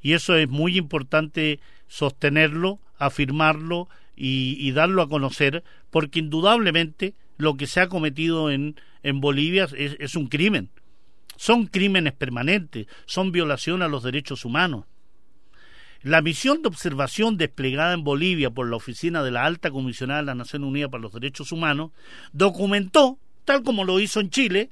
Y 0.00 0.12
eso 0.12 0.36
es 0.36 0.48
muy 0.48 0.78
importante 0.78 1.58
sostenerlo, 1.88 2.78
afirmarlo 2.96 3.88
y, 4.14 4.70
darlo 4.70 5.02
a 5.02 5.08
conocer, 5.08 5.64
porque 5.90 6.20
indudablemente 6.20 7.14
lo 7.38 7.56
que 7.56 7.66
se 7.66 7.80
ha 7.80 7.88
cometido 7.88 8.52
en, 8.52 8.76
en 9.02 9.20
Bolivia 9.20 9.66
es, 9.76 9.96
es 9.98 10.14
un 10.14 10.28
crimen. 10.28 10.70
Son 11.36 11.66
crímenes 11.66 12.12
permanentes, 12.12 12.86
son 13.06 13.32
violaciones 13.32 13.86
a 13.86 13.88
los 13.88 14.04
derechos 14.04 14.44
humanos. 14.44 14.84
La 16.04 16.20
misión 16.20 16.60
de 16.60 16.68
observación 16.68 17.38
desplegada 17.38 17.94
en 17.94 18.04
Bolivia 18.04 18.50
por 18.50 18.68
la 18.68 18.76
Oficina 18.76 19.22
de 19.22 19.30
la 19.30 19.46
Alta 19.46 19.70
Comisionada 19.70 20.20
de 20.20 20.26
la 20.26 20.34
Nación 20.34 20.62
Unida 20.62 20.90
para 20.90 21.00
los 21.00 21.14
Derechos 21.14 21.50
Humanos 21.50 21.92
documentó, 22.34 23.18
tal 23.46 23.62
como 23.62 23.84
lo 23.84 23.98
hizo 23.98 24.20
en 24.20 24.28
Chile, 24.28 24.68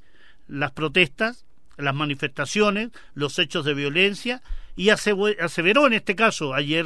las 0.47 0.73
protestas, 0.73 1.47
las 1.79 1.95
manifestaciones, 1.95 2.91
los 3.15 3.39
hechos 3.39 3.65
de 3.65 3.73
violencia 3.73 4.43
y 4.77 4.91
aseveró 4.91 5.87
en 5.87 5.95
este 5.95 6.15
caso 6.15 6.53
ayer 6.53 6.85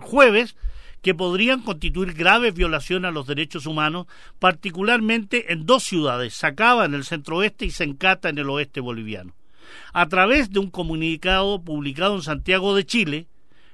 jueves 0.00 0.56
que 1.02 1.14
podrían 1.14 1.60
constituir 1.60 2.14
graves 2.14 2.54
violaciones 2.54 3.10
a 3.10 3.12
los 3.12 3.26
derechos 3.26 3.66
humanos, 3.66 4.06
particularmente 4.38 5.52
en 5.52 5.66
dos 5.66 5.82
ciudades, 5.82 6.32
Sacaba 6.32 6.86
en 6.86 6.94
el 6.94 7.04
centro 7.04 7.36
oeste 7.36 7.66
y 7.66 7.70
Sencata 7.70 8.30
en 8.30 8.38
el 8.38 8.48
oeste 8.48 8.80
boliviano. 8.80 9.34
A 9.92 10.08
través 10.08 10.50
de 10.50 10.60
un 10.60 10.70
comunicado 10.70 11.60
publicado 11.60 12.14
en 12.14 12.22
Santiago 12.22 12.74
de 12.74 12.86
Chile, 12.86 13.26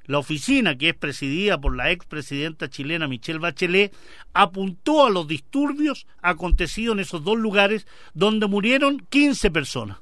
la 0.09 0.19
oficina, 0.19 0.79
que 0.79 0.89
es 0.89 0.95
presidida 0.95 1.61
por 1.61 1.77
la 1.77 1.91
expresidenta 1.91 2.71
chilena 2.71 3.07
Michelle 3.07 3.39
Bachelet, 3.39 3.95
apuntó 4.33 5.05
a 5.05 5.11
los 5.11 5.29
disturbios 5.29 6.07
acontecidos 6.23 6.95
en 6.95 7.01
esos 7.01 7.23
dos 7.23 7.39
lugares 7.39 7.87
donde 8.15 8.47
murieron 8.47 9.07
15 9.11 9.51
personas. 9.51 9.99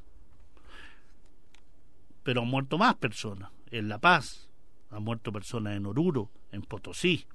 Pero 2.22 2.42
han 2.42 2.48
muerto 2.48 2.78
más 2.78 2.94
personas. 2.94 3.50
En 3.72 3.88
La 3.88 3.98
Paz, 3.98 4.48
han 4.92 5.02
muerto 5.02 5.32
personas 5.32 5.76
en 5.76 5.86
Oruro, 5.86 6.30
en 6.52 6.62
Potosí. 6.62 7.26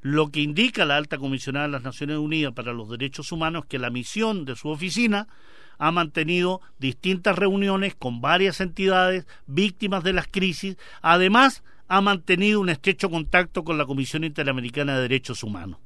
Lo 0.00 0.32
que 0.32 0.40
indica 0.40 0.84
la 0.84 0.96
alta 0.96 1.18
comisionada 1.18 1.66
de 1.66 1.72
las 1.72 1.84
Naciones 1.84 2.18
Unidas 2.18 2.52
para 2.52 2.72
los 2.72 2.90
Derechos 2.90 3.30
Humanos 3.30 3.66
que 3.66 3.78
la 3.78 3.90
misión 3.90 4.44
de 4.44 4.56
su 4.56 4.70
oficina 4.70 5.28
ha 5.80 5.90
mantenido 5.92 6.60
distintas 6.78 7.36
reuniones 7.36 7.94
con 7.94 8.20
varias 8.20 8.60
entidades 8.60 9.26
víctimas 9.46 10.04
de 10.04 10.12
las 10.12 10.28
crisis, 10.28 10.76
además 11.00 11.64
ha 11.88 12.02
mantenido 12.02 12.60
un 12.60 12.68
estrecho 12.68 13.10
contacto 13.10 13.64
con 13.64 13.78
la 13.78 13.86
Comisión 13.86 14.22
Interamericana 14.22 14.94
de 14.94 15.02
Derechos 15.02 15.42
Humanos. 15.42 15.80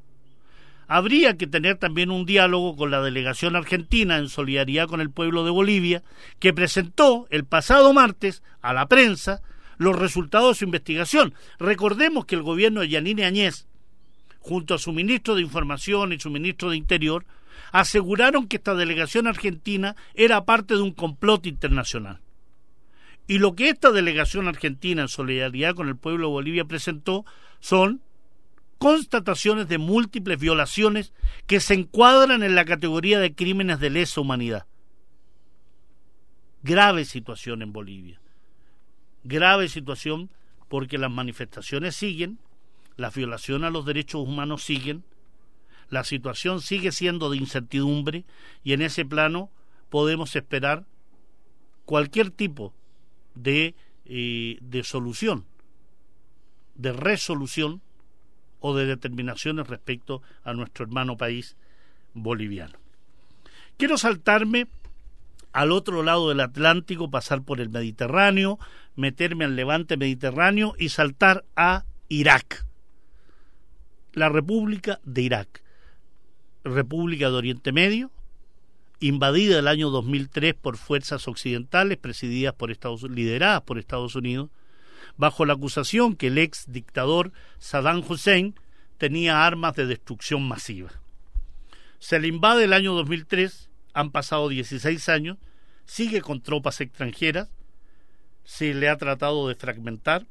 Habría 0.89 1.39
que 1.39 1.47
tener 1.47 1.77
también 1.77 2.11
un 2.11 2.27
diálogo 2.27 2.77
con 2.77 2.91
la 2.91 3.01
delegación 3.01 3.55
argentina 3.55 4.19
en 4.19 4.29
solidaridad 4.29 4.89
con 4.89 5.01
el 5.01 5.11
pueblo 5.11 5.45
de 5.45 5.53
Bolivia, 5.53 6.03
que 6.41 6.53
presentó 6.53 7.29
el 7.31 7.45
pasado 7.45 7.93
martes 7.93 8.43
a 8.61 8.75
la 8.75 8.87
prensa 8.87 9.43
los 9.79 9.97
resultados 9.97 10.51
de 10.51 10.59
su 10.59 10.65
investigación. 10.65 11.35
Recordemos 11.61 12.27
que 12.27 12.35
el 12.35 12.43
gobierno 12.43 12.81
de 12.81 12.89
Yanine 12.89 13.25
Añez, 13.25 13.69
junto 14.41 14.75
a 14.75 14.79
su 14.79 14.93
ministro 14.93 15.37
de 15.37 15.43
Información 15.43 16.13
y 16.13 16.19
su 16.19 16.31
ministro 16.31 16.71
de 16.71 16.77
Interior, 16.77 17.25
aseguraron 17.73 18.49
que 18.49 18.57
esta 18.57 18.75
delegación 18.75 19.27
argentina 19.27 19.97
era 20.15 20.45
parte 20.45 20.75
de 20.75 20.83
un 20.83 20.93
complot 20.93 21.47
internacional. 21.47 22.21
Y 23.27 23.39
lo 23.39 23.55
que 23.55 23.71
esta 23.71 23.91
delegación 23.91 24.49
argentina 24.49 25.03
en 25.03 25.09
solidaridad 25.09 25.75
con 25.75 25.89
el 25.89 25.97
pueblo 25.97 26.27
de 26.27 26.33
Bolivia 26.33 26.65
presentó 26.67 27.25
son 27.61 28.03
constataciones 28.79 29.69
de 29.69 29.79
múltiples 29.79 30.39
violaciones 30.39 31.15
que 31.47 31.61
se 31.61 31.75
encuadran 31.75 32.43
en 32.43 32.55
la 32.55 32.67
categoría 32.67 33.19
de 33.19 33.35
crímenes 33.35 33.81
de 33.81 33.91
lesa 33.91 34.21
humanidad. 34.21 34.67
Grave 36.63 37.05
situación 37.05 37.63
en 37.63 37.73
Bolivia. 37.73 38.21
Grave 39.23 39.69
situación 39.69 40.31
porque 40.69 40.99
las 40.99 41.11
manifestaciones 41.11 41.97
siguen, 41.97 42.39
las 42.97 43.15
violaciones 43.15 43.69
a 43.69 43.71
los 43.71 43.87
derechos 43.87 44.21
humanos 44.21 44.65
siguen, 44.65 45.05
la 45.95 46.03
situación 46.03 46.61
sigue 46.61 46.91
siendo 46.91 47.31
de 47.31 47.37
incertidumbre 47.37 48.25
y 48.65 48.73
en 48.73 48.83
ese 48.83 49.05
plano 49.05 49.49
podemos 49.91 50.35
esperar 50.35 50.87
cualquier 51.85 52.33
tipo 52.33 52.75
de, 53.37 53.77
eh, 54.05 54.59
de 54.61 54.83
solución, 54.83 55.45
de 56.75 56.93
resolución 56.93 57.81
o 58.59 58.75
de 58.75 58.87
determinaciones 58.87 59.69
respecto 59.69 60.21
a 60.43 60.53
nuestro 60.53 60.85
hermano 60.85 61.17
país 61.17 61.57
boliviano. 62.13 62.77
Quiero 63.77 63.97
saltarme 63.97 64.67
al 65.53 65.71
otro 65.71 66.03
lado 66.03 66.29
del 66.29 66.41
Atlántico, 66.41 67.09
pasar 67.09 67.43
por 67.43 67.61
el 67.61 67.69
Mediterráneo, 67.69 68.59
meterme 68.97 69.45
al 69.45 69.55
levante 69.55 69.97
mediterráneo 69.97 70.75
y 70.77 70.89
saltar 70.89 71.45
a 71.55 71.85
Irak, 72.09 72.67
la 74.13 74.29
República 74.29 74.99
de 75.05 75.23
Irak, 75.23 75.64
República 76.65 77.31
de 77.31 77.37
Oriente 77.37 77.73
Medio, 77.73 78.11
invadida 79.01 79.59
el 79.59 79.69
año 79.69 79.91
2003 79.91 80.55
por 80.55 80.79
fuerzas 80.79 81.29
occidentales 81.29 81.99
presididas 81.99 82.55
por 82.55 82.71
Estados 82.71 83.03
lideradas 83.03 83.63
por 83.63 83.79
Estados 83.79 84.15
Unidos, 84.17 84.51
bajo 85.17 85.45
la 85.45 85.53
acusación 85.53 86.17
que 86.17 86.29
el 86.29 86.39
ex 86.39 86.65
dictador 86.73 87.33
Saddam 87.59 88.03
Hussein 88.09 88.55
tenía 88.99 89.47
armas 89.47 89.77
de 89.77 89.87
destrucción 89.87 90.47
masiva. 90.49 90.91
Se 91.99 92.19
le 92.19 92.29
invade 92.29 92.65
el 92.65 92.73
año 92.73 92.95
2003, 92.95 93.71
han 93.93 94.11
pasado 94.11 94.49
16 94.49 95.09
años, 95.09 95.39
sigue 95.85 96.21
con 96.21 96.41
tropas 96.41 96.81
extranjeras, 96.81 97.51
se 98.45 98.75
le 98.75 98.89
ha 98.89 98.97
tratado 98.97 99.49
de 99.49 99.55
fragmentar 99.55 100.27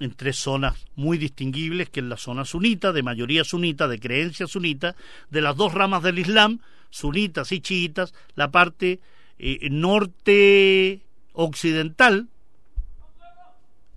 en 0.00 0.14
tres 0.14 0.36
zonas 0.36 0.86
muy 0.96 1.18
distinguibles, 1.18 1.90
que 1.90 2.00
es 2.00 2.06
la 2.06 2.16
zona 2.16 2.44
sunita, 2.44 2.92
de 2.92 3.02
mayoría 3.02 3.44
sunita, 3.44 3.88
de 3.88 3.98
creencia 3.98 4.46
sunita, 4.46 4.94
de 5.30 5.40
las 5.40 5.56
dos 5.56 5.74
ramas 5.74 6.02
del 6.02 6.18
Islam, 6.18 6.60
sunitas 6.90 7.52
y 7.52 7.60
chiitas, 7.60 8.14
la 8.34 8.50
parte 8.50 9.00
eh, 9.38 9.68
norte 9.70 11.00
occidental 11.32 12.28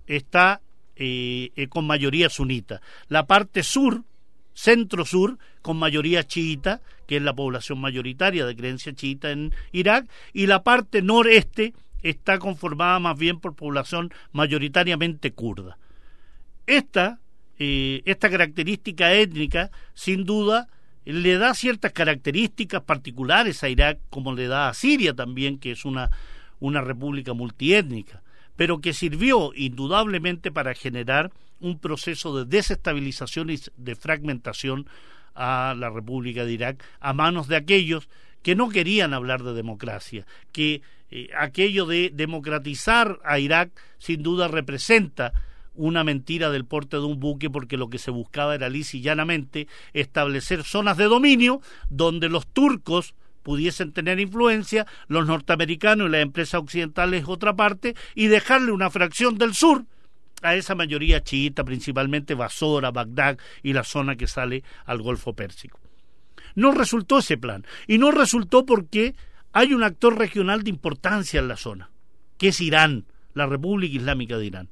está 0.06 0.60
eh, 0.96 1.50
eh, 1.56 1.68
con 1.68 1.86
mayoría 1.86 2.28
sunita. 2.28 2.80
La 3.08 3.26
parte 3.26 3.62
sur, 3.62 4.02
centro-sur, 4.54 5.38
con 5.62 5.78
mayoría 5.78 6.26
chiita, 6.26 6.80
que 7.06 7.16
es 7.16 7.22
la 7.22 7.34
población 7.34 7.80
mayoritaria 7.80 8.46
de 8.46 8.56
creencia 8.56 8.92
chiita 8.94 9.30
en 9.30 9.52
Irak, 9.72 10.06
y 10.32 10.46
la 10.46 10.62
parte 10.62 11.02
noreste 11.02 11.74
está 12.02 12.38
conformada 12.38 12.98
más 12.98 13.16
bien 13.16 13.40
por 13.40 13.54
población 13.54 14.12
mayoritariamente 14.32 15.32
kurda. 15.32 15.78
Esta, 16.66 17.20
eh, 17.58 18.02
esta 18.04 18.30
característica 18.30 19.12
étnica, 19.12 19.70
sin 19.94 20.24
duda, 20.24 20.68
le 21.04 21.38
da 21.38 21.54
ciertas 21.54 21.92
características 21.92 22.82
particulares 22.82 23.62
a 23.64 23.68
Irak, 23.68 23.98
como 24.10 24.34
le 24.34 24.46
da 24.46 24.68
a 24.68 24.74
Siria 24.74 25.14
también, 25.14 25.58
que 25.58 25.72
es 25.72 25.84
una, 25.84 26.10
una 26.60 26.80
república 26.80 27.32
multiétnica, 27.32 28.22
pero 28.56 28.80
que 28.80 28.92
sirvió 28.92 29.52
indudablemente 29.54 30.52
para 30.52 30.74
generar 30.74 31.32
un 31.60 31.78
proceso 31.78 32.36
de 32.36 32.44
desestabilización 32.44 33.50
y 33.50 33.58
de 33.76 33.96
fragmentación 33.96 34.86
a 35.34 35.74
la 35.76 35.90
República 35.90 36.44
de 36.44 36.52
Irak 36.52 36.84
a 37.00 37.12
manos 37.12 37.48
de 37.48 37.56
aquellos 37.56 38.08
que 38.42 38.54
no 38.54 38.68
querían 38.68 39.14
hablar 39.14 39.42
de 39.42 39.54
democracia, 39.54 40.26
que 40.52 40.82
eh, 41.10 41.28
aquello 41.38 41.86
de 41.86 42.10
democratizar 42.12 43.18
a 43.24 43.38
Irak 43.38 43.70
sin 43.98 44.22
duda 44.22 44.48
representa 44.48 45.32
una 45.74 46.04
mentira 46.04 46.50
del 46.50 46.64
porte 46.64 46.96
de 46.96 47.04
un 47.04 47.18
buque 47.18 47.50
porque 47.50 47.76
lo 47.76 47.88
que 47.88 47.98
se 47.98 48.10
buscaba 48.10 48.54
era 48.54 48.68
lisa 48.68 48.98
establecer 49.92 50.64
zonas 50.64 50.96
de 50.96 51.04
dominio 51.04 51.60
donde 51.88 52.28
los 52.28 52.46
turcos 52.46 53.14
pudiesen 53.42 53.92
tener 53.92 54.20
influencia, 54.20 54.86
los 55.08 55.26
norteamericanos 55.26 56.08
y 56.08 56.12
las 56.12 56.22
empresas 56.22 56.60
occidentales 56.60 57.24
otra 57.26 57.56
parte, 57.56 57.96
y 58.14 58.28
dejarle 58.28 58.70
una 58.70 58.90
fracción 58.90 59.36
del 59.36 59.54
sur 59.54 59.84
a 60.42 60.54
esa 60.54 60.74
mayoría 60.74 61.22
chiita, 61.22 61.64
principalmente 61.64 62.34
Basora, 62.34 62.90
Bagdad 62.90 63.38
y 63.62 63.72
la 63.72 63.82
zona 63.84 64.16
que 64.16 64.26
sale 64.26 64.62
al 64.84 65.02
Golfo 65.02 65.34
Pérsico. 65.34 65.80
No 66.54 66.72
resultó 66.72 67.18
ese 67.18 67.38
plan, 67.38 67.66
y 67.88 67.98
no 67.98 68.10
resultó 68.10 68.64
porque 68.64 69.14
hay 69.52 69.74
un 69.74 69.82
actor 69.82 70.16
regional 70.18 70.62
de 70.62 70.70
importancia 70.70 71.40
en 71.40 71.48
la 71.48 71.56
zona, 71.56 71.90
que 72.38 72.48
es 72.48 72.60
Irán, 72.60 73.06
la 73.34 73.46
República 73.46 73.96
Islámica 73.96 74.36
de 74.36 74.46
Irán 74.46 74.68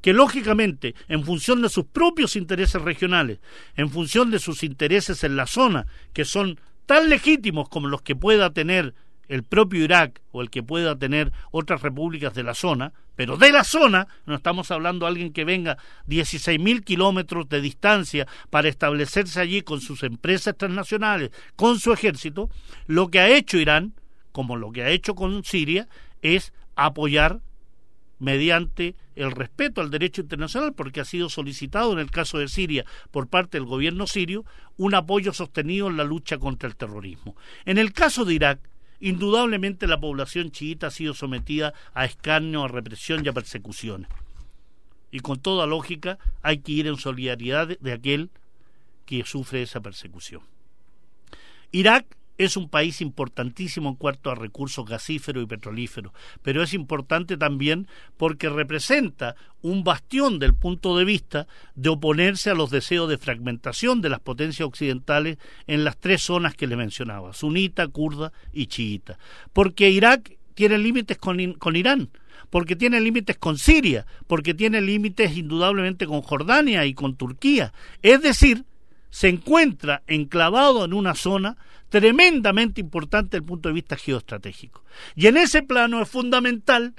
que 0.00 0.12
lógicamente, 0.12 0.94
en 1.08 1.24
función 1.24 1.62
de 1.62 1.68
sus 1.68 1.84
propios 1.86 2.36
intereses 2.36 2.80
regionales, 2.82 3.40
en 3.76 3.90
función 3.90 4.30
de 4.30 4.38
sus 4.38 4.62
intereses 4.62 5.24
en 5.24 5.36
la 5.36 5.46
zona, 5.46 5.86
que 6.12 6.24
son 6.24 6.58
tan 6.86 7.08
legítimos 7.08 7.68
como 7.68 7.88
los 7.88 8.02
que 8.02 8.16
pueda 8.16 8.50
tener 8.50 8.94
el 9.28 9.44
propio 9.44 9.84
Irak 9.84 10.22
o 10.32 10.40
el 10.40 10.50
que 10.50 10.62
pueda 10.62 10.98
tener 10.98 11.32
otras 11.50 11.82
repúblicas 11.82 12.32
de 12.34 12.42
la 12.42 12.54
zona, 12.54 12.92
pero 13.14 13.36
de 13.36 13.52
la 13.52 13.64
zona, 13.64 14.08
no 14.26 14.34
estamos 14.34 14.70
hablando 14.70 15.04
de 15.04 15.10
alguien 15.10 15.32
que 15.32 15.44
venga 15.44 15.76
16.000 16.06 16.82
kilómetros 16.84 17.48
de 17.48 17.60
distancia 17.60 18.26
para 18.48 18.68
establecerse 18.68 19.40
allí 19.40 19.62
con 19.62 19.80
sus 19.80 20.02
empresas 20.02 20.56
transnacionales, 20.56 21.30
con 21.56 21.78
su 21.78 21.92
ejército, 21.92 22.48
lo 22.86 23.08
que 23.08 23.20
ha 23.20 23.28
hecho 23.28 23.58
Irán, 23.58 23.94
como 24.32 24.56
lo 24.56 24.70
que 24.72 24.84
ha 24.84 24.90
hecho 24.90 25.14
con 25.14 25.44
Siria, 25.44 25.88
es 26.22 26.52
apoyar 26.74 27.40
mediante 28.18 28.94
el 29.18 29.32
respeto 29.32 29.80
al 29.80 29.90
derecho 29.90 30.22
internacional, 30.22 30.72
porque 30.74 31.00
ha 31.00 31.04
sido 31.04 31.28
solicitado 31.28 31.92
en 31.92 31.98
el 31.98 32.10
caso 32.10 32.38
de 32.38 32.48
Siria 32.48 32.84
por 33.10 33.28
parte 33.28 33.58
del 33.58 33.66
gobierno 33.66 34.06
sirio 34.06 34.44
un 34.76 34.94
apoyo 34.94 35.32
sostenido 35.32 35.88
en 35.88 35.96
la 35.96 36.04
lucha 36.04 36.38
contra 36.38 36.68
el 36.68 36.76
terrorismo. 36.76 37.36
En 37.64 37.78
el 37.78 37.92
caso 37.92 38.24
de 38.24 38.34
Irak, 38.34 38.60
indudablemente 39.00 39.86
la 39.86 40.00
población 40.00 40.50
chiita 40.50 40.88
ha 40.88 40.90
sido 40.90 41.14
sometida 41.14 41.74
a 41.94 42.04
escarnio, 42.04 42.64
a 42.64 42.68
represión 42.68 43.24
y 43.24 43.28
a 43.28 43.32
persecuciones. 43.32 44.08
Y 45.10 45.20
con 45.20 45.40
toda 45.40 45.66
lógica 45.66 46.18
hay 46.42 46.58
que 46.58 46.72
ir 46.72 46.86
en 46.86 46.96
solidaridad 46.96 47.78
de 47.78 47.92
aquel 47.92 48.30
que 49.06 49.24
sufre 49.24 49.62
esa 49.62 49.80
persecución. 49.80 50.42
Irak 51.72 52.17
es 52.38 52.56
un 52.56 52.68
país 52.68 53.00
importantísimo 53.00 53.90
en 53.90 53.96
cuanto 53.96 54.30
a 54.30 54.36
recursos 54.36 54.86
gasíferos 54.86 55.42
y 55.42 55.46
petrolíferos, 55.46 56.12
pero 56.42 56.62
es 56.62 56.72
importante 56.72 57.36
también 57.36 57.88
porque 58.16 58.48
representa 58.48 59.34
un 59.60 59.82
bastión 59.82 60.38
del 60.38 60.54
punto 60.54 60.96
de 60.96 61.04
vista 61.04 61.48
de 61.74 61.88
oponerse 61.90 62.50
a 62.50 62.54
los 62.54 62.70
deseos 62.70 63.08
de 63.08 63.18
fragmentación 63.18 64.00
de 64.00 64.08
las 64.08 64.20
potencias 64.20 64.66
occidentales 64.66 65.36
en 65.66 65.84
las 65.84 65.98
tres 65.98 66.22
zonas 66.22 66.54
que 66.54 66.68
le 66.68 66.76
mencionaba, 66.76 67.32
sunita, 67.32 67.88
kurda 67.88 68.32
y 68.52 68.66
chiita. 68.66 69.18
Porque 69.52 69.90
Irak 69.90 70.38
tiene 70.54 70.78
límites 70.78 71.18
con, 71.18 71.54
con 71.54 71.74
Irán, 71.74 72.08
porque 72.50 72.76
tiene 72.76 73.00
límites 73.00 73.36
con 73.36 73.58
Siria, 73.58 74.06
porque 74.26 74.54
tiene 74.54 74.80
límites 74.80 75.36
indudablemente 75.36 76.06
con 76.06 76.22
Jordania 76.22 76.86
y 76.86 76.94
con 76.94 77.16
Turquía. 77.16 77.72
Es 78.02 78.22
decir, 78.22 78.64
se 79.10 79.28
encuentra 79.28 80.02
enclavado 80.06 80.84
en 80.84 80.92
una 80.92 81.14
zona 81.14 81.56
tremendamente 81.88 82.80
importante 82.80 83.30
desde 83.30 83.38
el 83.38 83.48
punto 83.48 83.68
de 83.68 83.74
vista 83.74 83.96
geoestratégico. 83.96 84.84
Y 85.14 85.26
en 85.26 85.36
ese 85.36 85.62
plano 85.62 86.02
es 86.02 86.08
fundamental 86.08 86.94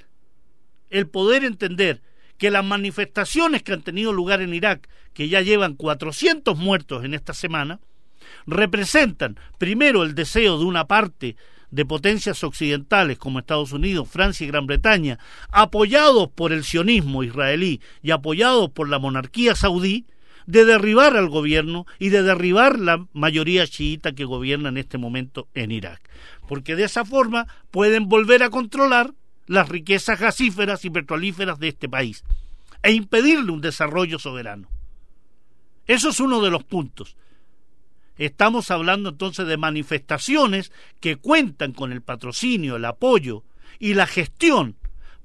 el 0.90 1.08
poder 1.08 1.44
entender 1.44 2.02
que 2.38 2.50
las 2.50 2.66
manifestaciones 2.66 3.64
que 3.64 3.74
han 3.74 3.82
tenido 3.82 4.14
lugar 4.14 4.42
en 4.42 4.54
Irak, 4.54 4.90
que 5.14 5.30
ya 5.30 5.42
llevan 5.42 5.76
400 5.76 6.58
muertos 6.58 7.04
en 7.04 7.14
esta 7.14 7.34
semana, 7.34 7.80
representan 8.46 9.38
primero 9.58 10.04
el 10.04 10.16
deseo 10.16 10.58
de 10.58 10.66
una 10.66 10.88
parte 10.88 11.36
de 11.72 11.86
potencias 11.86 12.44
occidentales 12.44 13.18
como 13.18 13.40
Estados 13.40 13.74
Unidos, 13.74 14.10
Francia 14.10 14.44
y 14.44 14.48
Gran 14.48 14.66
Bretaña, 14.66 15.20
apoyados 15.52 16.30
por 16.30 16.52
el 16.52 16.64
sionismo 16.64 17.24
israelí 17.24 17.82
y 18.02 18.12
apoyados 18.12 18.72
por 18.72 18.90
la 18.90 19.00
monarquía 19.00 19.54
saudí, 19.54 20.08
de 20.50 20.66
derribar 20.66 21.16
al 21.16 21.30
gobierno 21.30 21.86
y 22.00 22.10
de 22.10 22.24
derribar 22.24 22.80
la 22.80 23.06
mayoría 23.14 23.68
chiita 23.68 24.14
que 24.14 24.26
gobierna 24.26 24.70
en 24.70 24.78
este 24.78 24.98
momento 24.98 25.48
en 25.54 25.72
Irak. 25.72 26.02
Porque 26.48 26.76
de 26.76 26.86
esa 26.86 27.06
forma 27.06 27.46
pueden 27.70 28.10
volver 28.10 28.42
a 28.42 28.50
controlar 28.50 29.14
las 29.46 29.70
riquezas 29.70 30.20
gasíferas 30.20 30.84
y 30.86 30.90
petrolíferas 30.90 31.60
de 31.60 31.68
este 31.68 31.88
país 31.88 32.24
e 32.82 32.94
impedirle 32.94 33.52
un 33.52 33.62
desarrollo 33.62 34.18
soberano. 34.18 34.68
Eso 35.86 36.10
es 36.10 36.20
uno 36.20 36.42
de 36.42 36.50
los 36.50 36.64
puntos. 36.64 37.16
Estamos 38.18 38.72
hablando 38.72 39.10
entonces 39.10 39.46
de 39.46 39.58
manifestaciones 39.58 40.72
que 41.00 41.18
cuentan 41.18 41.74
con 41.74 41.92
el 41.92 42.02
patrocinio, 42.02 42.78
el 42.78 42.86
apoyo 42.86 43.44
y 43.78 43.94
la 43.94 44.08
gestión 44.08 44.78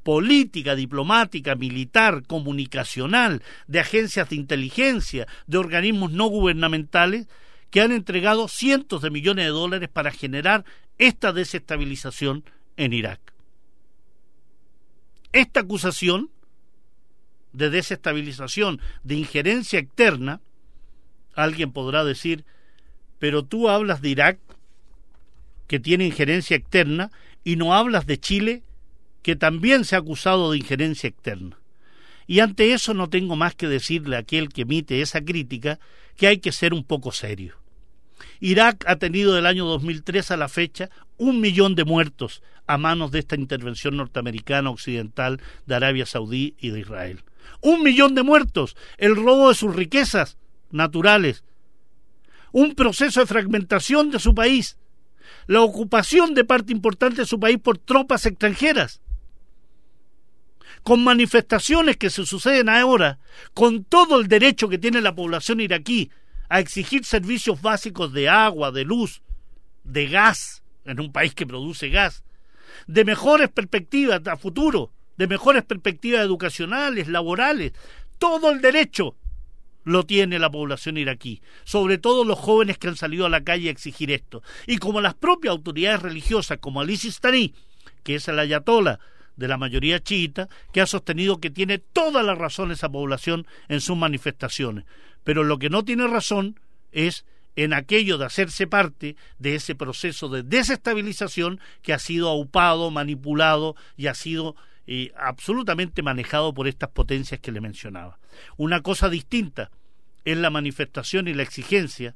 política, 0.04 0.76
diplomática, 0.76 1.56
militar, 1.56 2.22
comunicacional, 2.26 3.42
de 3.66 3.80
agencias 3.80 4.28
de 4.28 4.36
inteligencia, 4.36 5.26
de 5.48 5.58
organismos 5.58 6.12
no 6.12 6.26
gubernamentales, 6.26 7.26
que 7.70 7.80
han 7.80 7.90
entregado 7.90 8.46
cientos 8.46 9.02
de 9.02 9.10
millones 9.10 9.46
de 9.46 9.50
dólares 9.50 9.88
para 9.88 10.12
generar 10.12 10.64
esta 10.98 11.32
desestabilización 11.32 12.44
en 12.76 12.92
Irak. 12.92 13.20
Esta 15.32 15.60
acusación 15.60 16.30
de 17.52 17.70
desestabilización, 17.70 18.80
de 19.02 19.16
injerencia 19.16 19.80
externa, 19.80 20.40
alguien 21.34 21.72
podrá 21.72 22.04
decir, 22.04 22.44
pero 23.18 23.44
tú 23.44 23.68
hablas 23.68 24.02
de 24.02 24.10
Irak, 24.10 24.38
que 25.66 25.80
tiene 25.80 26.04
injerencia 26.04 26.56
externa, 26.56 27.10
y 27.42 27.56
no 27.56 27.74
hablas 27.74 28.06
de 28.06 28.18
Chile, 28.18 28.62
que 29.24 29.36
también 29.36 29.86
se 29.86 29.96
ha 29.96 30.00
acusado 30.00 30.52
de 30.52 30.58
injerencia 30.58 31.08
externa. 31.08 31.58
Y 32.26 32.40
ante 32.40 32.74
eso 32.74 32.92
no 32.92 33.08
tengo 33.08 33.36
más 33.36 33.54
que 33.54 33.66
decirle 33.66 34.16
a 34.16 34.20
aquel 34.20 34.50
que 34.50 34.62
emite 34.62 35.00
esa 35.00 35.24
crítica 35.24 35.80
que 36.14 36.26
hay 36.26 36.38
que 36.38 36.52
ser 36.52 36.74
un 36.74 36.84
poco 36.84 37.10
serio. 37.10 37.56
Irak 38.38 38.84
ha 38.86 38.96
tenido 38.96 39.32
del 39.32 39.46
año 39.46 39.64
2003 39.64 40.30
a 40.30 40.36
la 40.36 40.48
fecha 40.48 40.90
un 41.16 41.40
millón 41.40 41.74
de 41.74 41.86
muertos 41.86 42.42
a 42.66 42.76
manos 42.76 43.12
de 43.12 43.20
esta 43.20 43.34
intervención 43.34 43.96
norteamericana 43.96 44.68
occidental 44.68 45.40
de 45.64 45.74
Arabia 45.74 46.04
Saudí 46.04 46.54
y 46.60 46.68
de 46.68 46.80
Israel. 46.80 47.24
Un 47.62 47.82
millón 47.82 48.14
de 48.14 48.24
muertos, 48.24 48.76
el 48.98 49.16
robo 49.16 49.48
de 49.48 49.54
sus 49.54 49.74
riquezas 49.74 50.36
naturales, 50.70 51.44
un 52.52 52.74
proceso 52.74 53.20
de 53.20 53.26
fragmentación 53.26 54.10
de 54.10 54.18
su 54.18 54.34
país, 54.34 54.76
la 55.46 55.62
ocupación 55.62 56.34
de 56.34 56.44
parte 56.44 56.72
importante 56.72 57.22
de 57.22 57.26
su 57.26 57.40
país 57.40 57.58
por 57.58 57.78
tropas 57.78 58.26
extranjeras, 58.26 59.00
con 60.84 61.02
manifestaciones 61.02 61.96
que 61.96 62.10
se 62.10 62.26
suceden 62.26 62.68
ahora, 62.68 63.18
con 63.54 63.84
todo 63.84 64.20
el 64.20 64.28
derecho 64.28 64.68
que 64.68 64.78
tiene 64.78 65.00
la 65.00 65.14
población 65.14 65.60
iraquí 65.60 66.10
a 66.50 66.60
exigir 66.60 67.06
servicios 67.06 67.60
básicos 67.62 68.12
de 68.12 68.28
agua, 68.28 68.70
de 68.70 68.84
luz, 68.84 69.22
de 69.82 70.06
gas, 70.06 70.62
en 70.84 71.00
un 71.00 71.10
país 71.10 71.34
que 71.34 71.46
produce 71.46 71.88
gas, 71.88 72.22
de 72.86 73.04
mejores 73.04 73.48
perspectivas 73.48 74.20
a 74.26 74.36
futuro, 74.36 74.92
de 75.16 75.26
mejores 75.26 75.64
perspectivas 75.64 76.20
educacionales, 76.20 77.08
laborales, 77.08 77.72
todo 78.18 78.50
el 78.50 78.60
derecho 78.60 79.16
lo 79.84 80.04
tiene 80.04 80.38
la 80.38 80.50
población 80.50 80.98
iraquí, 80.98 81.40
sobre 81.64 81.96
todo 81.96 82.24
los 82.24 82.38
jóvenes 82.38 82.76
que 82.76 82.88
han 82.88 82.96
salido 82.96 83.24
a 83.24 83.30
la 83.30 83.42
calle 83.42 83.68
a 83.68 83.72
exigir 83.72 84.10
esto. 84.10 84.42
Y 84.66 84.76
como 84.76 85.00
las 85.00 85.14
propias 85.14 85.52
autoridades 85.52 86.02
religiosas, 86.02 86.58
como 86.58 86.82
Ali 86.82 86.98
Sistani, 86.98 87.54
que 88.02 88.16
es 88.16 88.28
el 88.28 88.38
ayatola 88.38 89.00
de 89.36 89.48
la 89.48 89.56
mayoría 89.56 90.00
chiita, 90.00 90.48
que 90.72 90.80
ha 90.80 90.86
sostenido 90.86 91.40
que 91.40 91.50
tiene 91.50 91.78
toda 91.78 92.22
la 92.22 92.34
razón 92.34 92.70
esa 92.70 92.88
población 92.88 93.46
en 93.68 93.80
sus 93.80 93.96
manifestaciones. 93.96 94.84
Pero 95.24 95.44
lo 95.44 95.58
que 95.58 95.70
no 95.70 95.84
tiene 95.84 96.06
razón 96.06 96.60
es 96.92 97.24
en 97.56 97.72
aquello 97.72 98.18
de 98.18 98.26
hacerse 98.26 98.66
parte 98.66 99.16
de 99.38 99.54
ese 99.54 99.74
proceso 99.74 100.28
de 100.28 100.42
desestabilización 100.42 101.60
que 101.82 101.92
ha 101.92 101.98
sido 101.98 102.28
aupado, 102.28 102.90
manipulado 102.90 103.76
y 103.96 104.08
ha 104.08 104.14
sido 104.14 104.56
eh, 104.86 105.12
absolutamente 105.16 106.02
manejado 106.02 106.52
por 106.52 106.68
estas 106.68 106.90
potencias 106.90 107.40
que 107.40 107.52
le 107.52 107.60
mencionaba. 107.60 108.18
Una 108.56 108.82
cosa 108.82 109.08
distinta 109.08 109.70
es 110.24 110.36
la 110.36 110.50
manifestación 110.50 111.28
y 111.28 111.34
la 111.34 111.42
exigencia, 111.42 112.14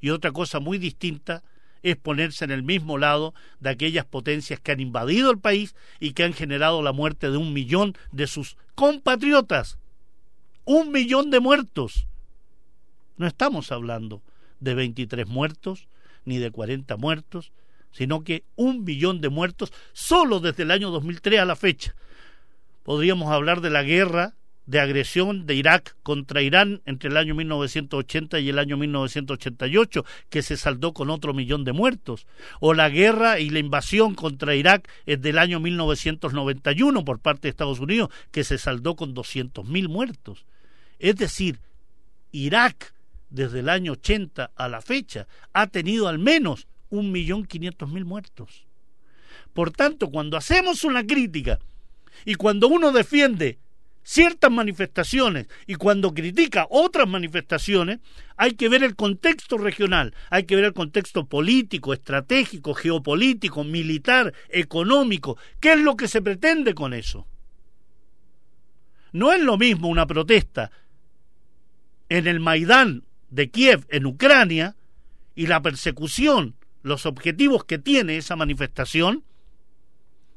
y 0.00 0.10
otra 0.10 0.32
cosa 0.32 0.60
muy 0.60 0.78
distinta 0.78 1.42
es 1.82 1.96
ponerse 1.96 2.44
en 2.44 2.50
el 2.50 2.62
mismo 2.62 2.98
lado 2.98 3.34
de 3.60 3.70
aquellas 3.70 4.04
potencias 4.04 4.60
que 4.60 4.72
han 4.72 4.80
invadido 4.80 5.30
el 5.30 5.38
país 5.38 5.74
y 6.00 6.12
que 6.12 6.24
han 6.24 6.32
generado 6.32 6.82
la 6.82 6.92
muerte 6.92 7.30
de 7.30 7.36
un 7.36 7.52
millón 7.52 7.94
de 8.12 8.26
sus 8.26 8.56
compatriotas. 8.74 9.78
Un 10.64 10.92
millón 10.92 11.30
de 11.30 11.40
muertos. 11.40 12.06
No 13.16 13.26
estamos 13.26 13.72
hablando 13.72 14.22
de 14.60 14.74
23 14.74 15.26
muertos 15.26 15.88
ni 16.24 16.38
de 16.38 16.50
40 16.50 16.96
muertos, 16.96 17.52
sino 17.90 18.22
que 18.22 18.44
un 18.54 18.84
millón 18.84 19.20
de 19.20 19.28
muertos 19.28 19.72
solo 19.92 20.40
desde 20.40 20.64
el 20.64 20.70
año 20.70 20.90
2003 20.90 21.40
a 21.40 21.44
la 21.44 21.56
fecha. 21.56 21.94
Podríamos 22.82 23.30
hablar 23.30 23.60
de 23.60 23.70
la 23.70 23.82
guerra 23.82 24.34
de 24.68 24.80
agresión 24.80 25.46
de 25.46 25.54
Irak 25.54 25.96
contra 26.02 26.42
Irán 26.42 26.82
entre 26.84 27.08
el 27.08 27.16
año 27.16 27.34
1980 27.34 28.38
y 28.38 28.50
el 28.50 28.58
año 28.58 28.76
1988, 28.76 30.04
que 30.28 30.42
se 30.42 30.58
saldó 30.58 30.92
con 30.92 31.08
otro 31.08 31.32
millón 31.32 31.64
de 31.64 31.72
muertos, 31.72 32.26
o 32.60 32.74
la 32.74 32.90
guerra 32.90 33.40
y 33.40 33.48
la 33.48 33.60
invasión 33.60 34.14
contra 34.14 34.54
Irak 34.54 34.86
desde 35.06 35.30
el 35.30 35.38
año 35.38 35.58
1991 35.58 37.02
por 37.02 37.18
parte 37.18 37.42
de 37.42 37.48
Estados 37.48 37.80
Unidos, 37.80 38.10
que 38.30 38.44
se 38.44 38.58
saldó 38.58 38.94
con 38.94 39.14
200.000 39.14 39.88
muertos. 39.88 40.44
Es 40.98 41.16
decir, 41.16 41.60
Irak 42.30 42.92
desde 43.30 43.60
el 43.60 43.70
año 43.70 43.92
80 43.92 44.50
a 44.54 44.68
la 44.68 44.82
fecha 44.82 45.26
ha 45.54 45.68
tenido 45.68 46.08
al 46.08 46.18
menos 46.18 46.66
un 46.90 47.10
millón 47.10 47.46
quinientos 47.46 47.88
mil 47.88 48.04
muertos. 48.04 48.66
Por 49.54 49.70
tanto, 49.70 50.10
cuando 50.10 50.36
hacemos 50.36 50.84
una 50.84 51.06
crítica 51.06 51.58
y 52.26 52.34
cuando 52.34 52.68
uno 52.68 52.92
defiende 52.92 53.58
ciertas 54.08 54.50
manifestaciones 54.50 55.48
y 55.66 55.74
cuando 55.74 56.14
critica 56.14 56.66
otras 56.70 57.06
manifestaciones, 57.06 57.98
hay 58.38 58.52
que 58.52 58.70
ver 58.70 58.82
el 58.82 58.96
contexto 58.96 59.58
regional, 59.58 60.14
hay 60.30 60.44
que 60.44 60.56
ver 60.56 60.64
el 60.64 60.72
contexto 60.72 61.26
político, 61.26 61.92
estratégico, 61.92 62.72
geopolítico, 62.72 63.64
militar, 63.64 64.32
económico, 64.48 65.36
qué 65.60 65.74
es 65.74 65.80
lo 65.80 65.94
que 65.94 66.08
se 66.08 66.22
pretende 66.22 66.72
con 66.72 66.94
eso. 66.94 67.26
No 69.12 69.30
es 69.30 69.42
lo 69.42 69.58
mismo 69.58 69.88
una 69.88 70.06
protesta 70.06 70.70
en 72.08 72.26
el 72.26 72.40
Maidán 72.40 73.04
de 73.28 73.50
Kiev 73.50 73.84
en 73.90 74.06
Ucrania 74.06 74.74
y 75.34 75.48
la 75.48 75.60
persecución 75.60 76.54
los 76.82 77.04
objetivos 77.04 77.64
que 77.64 77.76
tiene 77.76 78.16
esa 78.16 78.36
manifestación, 78.36 79.22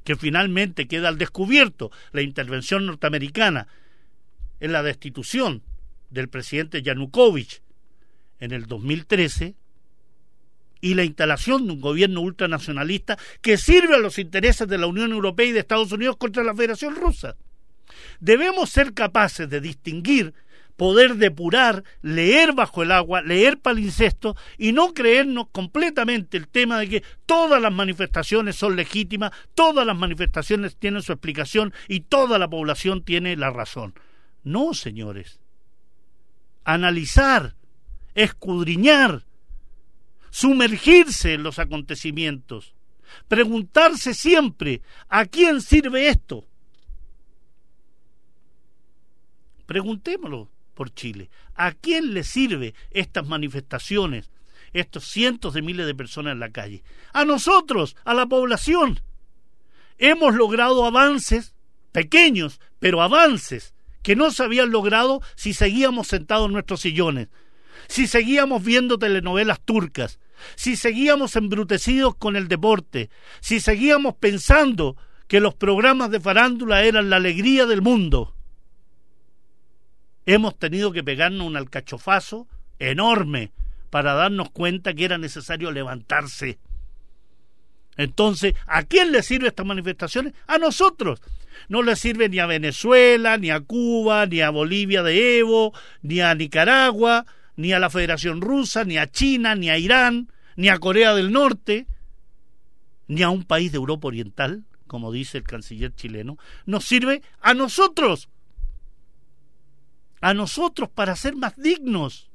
que 0.04 0.16
finalmente 0.16 0.88
queda 0.88 1.10
al 1.10 1.18
descubierto 1.18 1.92
la 2.12 2.22
intervención 2.22 2.86
norteamericana 2.86 3.68
en 4.60 4.72
la 4.72 4.84
destitución 4.84 5.64
del 6.10 6.30
presidente 6.30 6.82
Yanukovych 6.82 7.62
en 8.40 8.52
el 8.52 8.66
2013 8.66 9.56
y 10.82 10.96
la 10.96 11.04
instalación 11.04 11.68
de 11.68 11.74
un 11.74 11.82
gobierno 11.82 12.22
ultranacionalista 12.22 13.18
que 13.42 13.58
sirve 13.58 13.96
a 13.96 14.00
los 14.00 14.18
intereses 14.18 14.68
de 14.68 14.78
la 14.78 14.88
Unión 14.88 15.12
Europea 15.12 15.46
y 15.46 15.52
de 15.52 15.60
Estados 15.60 15.92
Unidos 15.92 16.18
contra 16.18 16.44
la 16.44 16.56
Federación 16.56 16.96
Rusa. 16.96 17.36
Debemos 18.20 18.70
ser 18.70 18.94
capaces 18.94 19.50
de 19.50 19.62
distinguir 19.62 20.34
poder 20.82 21.18
depurar, 21.18 21.84
leer 22.02 22.54
bajo 22.54 22.82
el 22.82 22.92
agua, 22.92 23.22
leer 23.22 23.60
palincesto 23.60 24.36
y 24.58 24.72
no 24.72 24.96
creernos 24.96 25.46
completamente 25.52 26.38
el 26.38 26.48
tema 26.48 26.80
de 26.80 26.90
que 26.90 27.04
todas 27.28 27.62
las 27.62 27.72
manifestaciones 27.72 28.56
son 28.56 28.76
legítimas, 28.76 29.30
todas 29.54 29.86
las 29.86 29.96
manifestaciones 29.96 30.76
tienen 30.76 31.04
su 31.04 31.12
explicación 31.12 31.72
y 31.88 32.00
toda 32.00 32.40
la 32.40 32.50
población 32.50 33.04
tiene 33.04 33.38
la 33.38 33.52
razón. 33.52 33.94
No, 34.44 34.74
señores. 34.74 35.40
Analizar, 36.64 37.54
escudriñar, 38.16 39.24
sumergirse 40.32 41.36
en 41.36 41.44
los 41.44 41.60
acontecimientos, 41.60 42.74
preguntarse 43.28 44.16
siempre, 44.16 44.82
¿a 45.10 45.28
quién 45.28 45.62
sirve 45.62 46.08
esto? 46.08 46.44
Preguntémoslo 49.68 50.50
Chile. 50.90 51.30
¿A 51.56 51.72
quién 51.72 52.14
le 52.14 52.24
sirve 52.24 52.74
estas 52.90 53.28
manifestaciones, 53.28 54.32
estos 54.74 55.06
cientos 55.06 55.54
de 55.54 55.62
miles 55.62 55.86
de 55.86 55.96
personas 55.96 56.34
en 56.34 56.40
la 56.40 56.52
calle? 56.52 56.84
A 57.14 57.26
nosotros, 57.26 57.96
a 58.04 58.14
la 58.14 58.26
población. 58.26 59.00
Hemos 59.98 60.34
logrado 60.36 60.86
avances, 60.86 61.54
pequeños, 61.92 62.60
pero 62.80 63.02
avances, 63.02 63.74
que 64.02 64.16
no 64.16 64.32
se 64.32 64.44
habían 64.44 64.72
logrado 64.72 65.22
si 65.36 65.54
seguíamos 65.54 66.08
sentados 66.08 66.48
en 66.48 66.54
nuestros 66.54 66.82
sillones, 66.82 67.28
si 67.88 68.08
seguíamos 68.08 68.64
viendo 68.64 68.98
telenovelas 68.98 69.62
turcas, 69.62 70.20
si 70.56 70.76
seguíamos 70.76 71.36
embrutecidos 71.36 72.16
con 72.16 72.36
el 72.36 72.48
deporte, 72.48 73.10
si 73.42 73.60
seguíamos 73.60 74.16
pensando 74.16 74.98
que 75.28 75.40
los 75.40 75.54
programas 75.54 76.10
de 76.10 76.20
farándula 76.20 76.84
eran 76.84 77.10
la 77.10 77.18
alegría 77.18 77.66
del 77.66 77.82
mundo 77.82 78.36
hemos 80.26 80.58
tenido 80.58 80.92
que 80.92 81.04
pegarnos 81.04 81.48
un 81.48 81.58
alcachofazo 81.58 82.48
enorme 82.80 83.52
para 83.90 84.14
darnos 84.14 84.50
cuenta 84.52 84.94
que 84.94 85.06
era 85.06 85.18
necesario 85.18 85.72
levantarse. 85.72 86.60
Entonces, 87.98 88.54
¿a 88.68 88.84
quién 88.84 89.12
le 89.12 89.22
sirven 89.22 89.48
estas 89.48 89.66
manifestaciones? 89.66 90.34
A 90.48 90.58
nosotros. 90.58 91.22
No 91.68 91.84
le 91.84 91.96
sirve 91.96 92.30
ni 92.30 92.40
a 92.40 92.46
Venezuela, 92.46 93.38
ni 93.38 93.52
a 93.52 93.60
Cuba, 93.60 94.26
ni 94.26 94.42
a 94.42 94.50
Bolivia 94.50 95.04
de 95.04 95.40
Evo, 95.40 95.74
ni 96.02 96.22
a 96.22 96.34
Nicaragua, 96.34 97.26
ni 97.58 97.74
a 97.74 97.80
la 97.80 97.90
Federación 97.90 98.42
Rusa, 98.42 98.86
ni 98.86 98.98
a 98.98 99.08
China, 99.12 99.56
ni 99.56 99.70
a 99.70 99.78
Irán, 99.78 100.32
ni 100.56 100.70
a 100.70 100.80
Corea 100.80 101.14
del 101.14 101.32
Norte, 101.32 101.86
ni 103.08 103.24
a 103.24 103.30
un 103.30 103.44
país 103.44 103.72
de 103.72 103.78
Europa 103.78 104.08
Oriental 104.08 104.64
como 104.92 105.14
dice 105.14 105.38
el 105.38 105.46
canciller 105.46 105.96
chileno, 105.96 106.38
nos 106.66 106.84
sirve 106.84 107.22
a 107.40 107.54
nosotros, 107.54 108.28
a 110.22 110.34
nosotros 110.34 110.90
para 110.90 111.16
ser 111.16 111.36
más 111.36 111.56
dignos, 111.58 112.30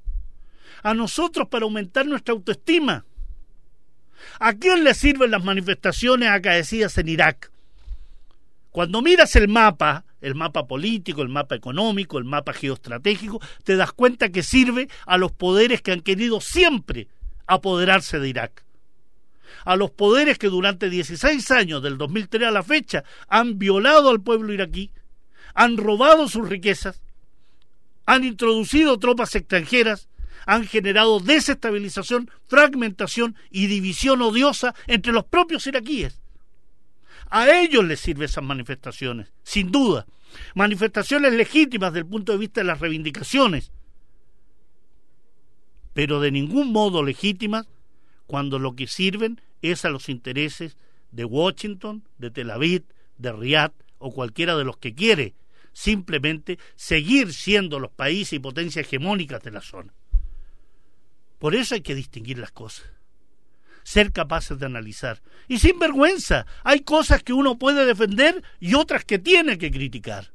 a 0.82 0.92
nosotros 0.92 1.48
para 1.48 1.64
aumentar 1.64 2.06
nuestra 2.06 2.34
autoestima. 2.34 3.04
¿A 4.40 4.54
quién 4.54 4.84
le 4.84 4.94
sirven 4.94 5.30
las 5.30 5.44
manifestaciones 5.44 6.28
acaecidas 6.28 6.98
en 6.98 7.08
Irak? 7.08 7.50
Cuando 8.70 9.00
miras 9.00 9.36
el 9.36 9.48
mapa, 9.48 10.04
el 10.20 10.34
mapa 10.34 10.66
político, 10.66 11.22
el 11.22 11.28
mapa 11.28 11.54
económico, 11.54 12.18
el 12.18 12.24
mapa 12.24 12.52
geoestratégico, 12.52 13.40
te 13.64 13.76
das 13.76 13.92
cuenta 13.92 14.30
que 14.30 14.42
sirve 14.42 14.88
a 15.06 15.16
los 15.16 15.32
poderes 15.32 15.80
que 15.80 15.92
han 15.92 16.00
querido 16.00 16.40
siempre 16.40 17.08
apoderarse 17.46 18.18
de 18.18 18.28
Irak. 18.28 18.64
A 19.64 19.76
los 19.76 19.90
poderes 19.90 20.38
que 20.38 20.48
durante 20.48 20.90
16 20.90 21.50
años, 21.52 21.82
del 21.82 21.96
2003 21.96 22.48
a 22.48 22.50
la 22.50 22.62
fecha, 22.62 23.04
han 23.28 23.58
violado 23.58 24.10
al 24.10 24.20
pueblo 24.20 24.52
iraquí, 24.52 24.90
han 25.54 25.76
robado 25.76 26.28
sus 26.28 26.48
riquezas, 26.48 27.00
han 28.06 28.24
introducido 28.24 28.98
tropas 28.98 29.34
extranjeras, 29.34 30.08
han 30.46 30.64
generado 30.64 31.18
desestabilización, 31.18 32.30
fragmentación 32.46 33.36
y 33.50 33.66
división 33.66 34.22
odiosa 34.22 34.74
entre 34.86 35.12
los 35.12 35.24
propios 35.24 35.66
iraquíes. 35.66 36.20
A 37.28 37.50
ellos 37.50 37.84
les 37.84 37.98
sirven 37.98 38.24
esas 38.24 38.44
manifestaciones, 38.44 39.32
sin 39.42 39.72
duda. 39.72 40.06
Manifestaciones 40.54 41.32
legítimas 41.32 41.92
desde 41.92 42.04
el 42.04 42.10
punto 42.10 42.32
de 42.32 42.38
vista 42.38 42.60
de 42.60 42.66
las 42.66 42.78
reivindicaciones, 42.78 43.72
pero 45.92 46.20
de 46.20 46.30
ningún 46.30 46.72
modo 46.72 47.02
legítimas 47.02 47.66
cuando 48.26 48.58
lo 48.58 48.76
que 48.76 48.86
sirven 48.86 49.40
es 49.62 49.84
a 49.84 49.88
los 49.88 50.08
intereses 50.08 50.76
de 51.10 51.24
Washington, 51.24 52.04
de 52.18 52.30
Tel 52.30 52.50
Aviv, 52.50 52.84
de 53.18 53.32
Riyadh 53.32 53.72
o 53.98 54.12
cualquiera 54.12 54.56
de 54.56 54.64
los 54.64 54.76
que 54.76 54.94
quiere 54.94 55.34
simplemente 55.76 56.58
seguir 56.74 57.34
siendo 57.34 57.78
los 57.78 57.90
países 57.90 58.32
y 58.32 58.38
potencias 58.38 58.86
hegemónicas 58.86 59.42
de 59.42 59.50
la 59.50 59.60
zona. 59.60 59.92
Por 61.38 61.54
eso 61.54 61.74
hay 61.74 61.82
que 61.82 61.94
distinguir 61.94 62.38
las 62.38 62.50
cosas, 62.50 62.86
ser 63.82 64.10
capaces 64.10 64.58
de 64.58 64.64
analizar. 64.64 65.20
Y 65.48 65.58
sin 65.58 65.78
vergüenza, 65.78 66.46
hay 66.64 66.80
cosas 66.80 67.22
que 67.22 67.34
uno 67.34 67.58
puede 67.58 67.84
defender 67.84 68.42
y 68.58 68.72
otras 68.72 69.04
que 69.04 69.18
tiene 69.18 69.58
que 69.58 69.70
criticar. 69.70 70.32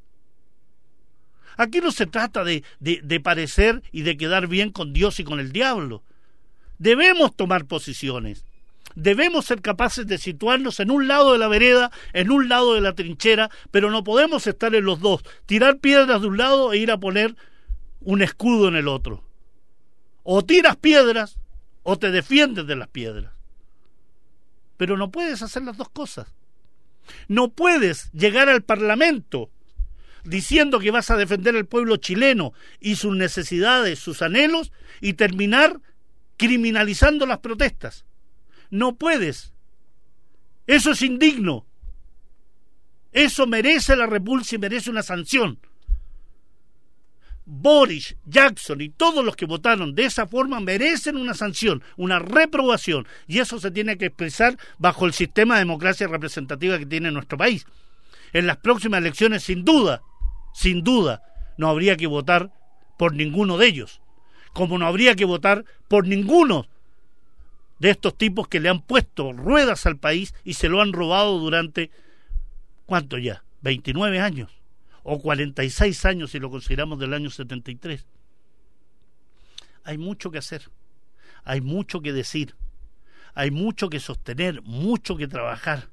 Aquí 1.58 1.80
no 1.80 1.92
se 1.92 2.06
trata 2.06 2.44
de, 2.44 2.64
de, 2.80 3.20
parecer 3.20 3.82
y 3.92 4.04
de 4.04 4.18
quedar 4.18 4.46
bien 4.46 4.72
con 4.72 4.94
Dios 4.94 5.20
y 5.20 5.24
con 5.24 5.40
el 5.40 5.52
diablo. 5.52 6.04
Debemos 6.78 7.36
tomar 7.36 7.66
posiciones. 7.66 8.46
Debemos 8.96 9.46
ser 9.46 9.62
capaces 9.62 10.08
de 10.08 10.18
situarnos 10.18 10.80
en 10.80 10.92
un 10.92 11.08
lado 11.08 11.34
de 11.34 11.38
la 11.38 11.48
vereda, 11.48 11.92
en 12.14 12.32
un 12.32 12.50
lado 12.50 12.74
de 12.74 12.82
la 12.82 12.94
trinchera, 12.94 13.50
pero 13.72 13.92
no 13.92 14.04
podemos 14.04 14.48
estar 14.48 14.74
en 14.76 14.86
los 14.86 15.00
dos, 15.00 15.24
tirar 15.46 15.80
piedras 15.80 16.22
de 16.22 16.28
un 16.28 16.38
lado 16.38 16.74
e 16.74 16.78
ir 16.78 16.92
a 16.92 17.00
poner 17.00 17.36
un 18.02 18.22
escudo 18.22 18.68
en 18.68 18.76
el 18.76 18.88
otro. 18.88 19.24
O 20.24 20.44
tiras 20.44 20.76
piedras 20.76 21.40
o 21.84 21.98
te 21.98 22.12
defiendes 22.12 22.68
de 22.68 22.76
las 22.76 22.88
piedras. 22.88 23.34
Pero 24.78 24.98
no 24.98 25.12
puedes 25.12 25.42
hacer 25.42 25.64
las 25.64 25.78
dos 25.78 25.90
cosas. 25.90 26.34
No 27.28 27.50
puedes 27.50 28.12
llegar 28.14 28.50
al 28.50 28.64
Parlamento 28.64 29.50
diciendo 30.24 30.80
que 30.80 30.92
vas 30.92 31.10
a 31.10 31.18
defender 31.18 31.56
al 31.56 31.66
pueblo 31.66 31.98
chileno 31.98 32.54
y 32.80 32.96
sus 32.96 33.16
necesidades, 33.16 34.00
sus 34.00 34.22
anhelos, 34.22 34.72
y 35.00 35.14
terminar 35.14 35.82
criminalizando 36.38 37.26
las 37.26 37.40
protestas. 37.40 38.06
No 38.72 38.96
puedes. 38.96 39.54
Eso 40.66 40.92
es 40.92 41.02
indigno. 41.02 41.68
Eso 43.12 43.46
merece 43.46 43.96
la 43.96 44.08
repulsa 44.08 44.56
y 44.56 44.60
merece 44.60 44.90
una 44.90 45.04
sanción. 45.04 45.60
Boris, 47.46 48.16
Jackson 48.26 48.80
y 48.80 48.90
todos 48.90 49.26
los 49.26 49.36
que 49.36 49.46
votaron 49.46 49.94
de 49.94 50.06
esa 50.06 50.26
forma 50.26 50.62
merecen 50.62 51.18
una 51.18 51.34
sanción, 51.34 51.84
una 51.98 52.20
reprobación, 52.20 53.06
y 53.28 53.40
eso 53.40 53.60
se 53.60 53.72
tiene 53.72 53.98
que 53.98 54.06
expresar 54.06 54.58
bajo 54.78 55.06
el 55.06 55.12
sistema 55.12 55.56
de 55.56 55.62
democracia 55.62 56.08
representativa 56.08 56.80
que 56.80 56.86
tiene 56.86 57.12
nuestro 57.12 57.38
país. 57.38 57.66
En 58.32 58.48
las 58.48 58.58
próximas 58.58 59.00
elecciones, 59.00 59.44
sin 59.44 59.66
duda, 59.66 60.02
sin 60.54 60.82
duda, 60.82 61.24
no 61.58 61.68
habría 61.68 61.98
que 61.98 62.08
votar 62.08 62.54
por 62.98 63.14
ninguno 63.14 63.58
de 63.58 63.68
ellos, 63.68 64.02
como 64.54 64.78
no 64.78 64.88
habría 64.88 65.16
que 65.16 65.26
votar 65.26 65.66
por 65.90 66.08
ninguno 66.08 66.68
de 67.82 67.90
estos 67.90 68.16
tipos 68.16 68.48
que 68.48 68.60
le 68.60 68.70
han 68.70 68.84
puesto 68.84 69.34
ruedas 69.34 69.88
al 69.88 69.98
país 69.98 70.36
y 70.44 70.54
se 70.54 70.70
lo 70.70 70.82
han 70.82 70.94
robado 70.94 71.40
durante, 71.40 71.90
¿cuánto 72.86 73.18
ya? 73.18 73.44
29 73.64 74.20
años 74.20 74.52
o 75.02 75.20
46 75.20 76.06
años 76.06 76.30
si 76.30 76.38
lo 76.38 76.52
consideramos 76.52 77.00
del 77.00 77.16
año 77.16 77.32
73. 77.32 78.06
Hay 79.84 79.98
mucho 79.98 80.30
que 80.30 80.38
hacer, 80.38 80.70
hay 81.44 81.62
mucho 81.62 82.02
que 82.02 82.14
decir, 82.14 82.54
hay 83.34 83.50
mucho 83.50 83.90
que 83.90 84.00
sostener, 84.00 84.62
mucho 84.62 85.18
que 85.18 85.28
trabajar. 85.28 85.90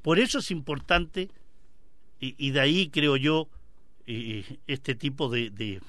Por 0.00 0.18
eso 0.18 0.38
es 0.38 0.50
importante, 0.50 1.28
y, 2.20 2.52
de 2.52 2.60
ahí 2.60 2.88
creo 2.88 3.18
yo, 3.18 3.50
este 4.06 4.94
tipo 4.94 5.28
de, 5.28 5.50
de, 5.50 5.82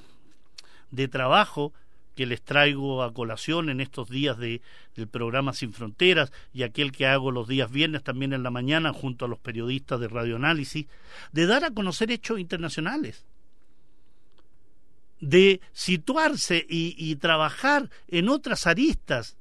de 0.91 1.07
trabajo 1.07 1.71
que 2.15 2.25
les 2.25 2.41
traigo 2.41 3.03
a 3.03 3.13
colación 3.13 3.69
en 3.69 3.81
estos 3.81 4.09
días 4.09 4.37
de, 4.37 4.61
del 4.95 5.07
programa 5.07 5.53
Sin 5.53 5.73
Fronteras 5.73 6.31
y 6.53 6.63
aquel 6.63 6.91
que 6.91 7.07
hago 7.07 7.31
los 7.31 7.47
días 7.47 7.71
viernes 7.71 8.03
también 8.03 8.33
en 8.33 8.43
la 8.43 8.51
mañana 8.51 8.93
junto 8.93 9.25
a 9.25 9.27
los 9.27 9.39
periodistas 9.39 9.99
de 9.99 10.07
radioanálisis, 10.07 10.87
de 11.31 11.45
dar 11.45 11.63
a 11.63 11.71
conocer 11.71 12.11
hechos 12.11 12.39
internacionales, 12.39 13.25
de 15.19 15.61
situarse 15.71 16.65
y, 16.67 17.15
trabajar 17.15 17.89
en 18.09 18.27
otras 18.27 18.67
aristas 18.67 19.37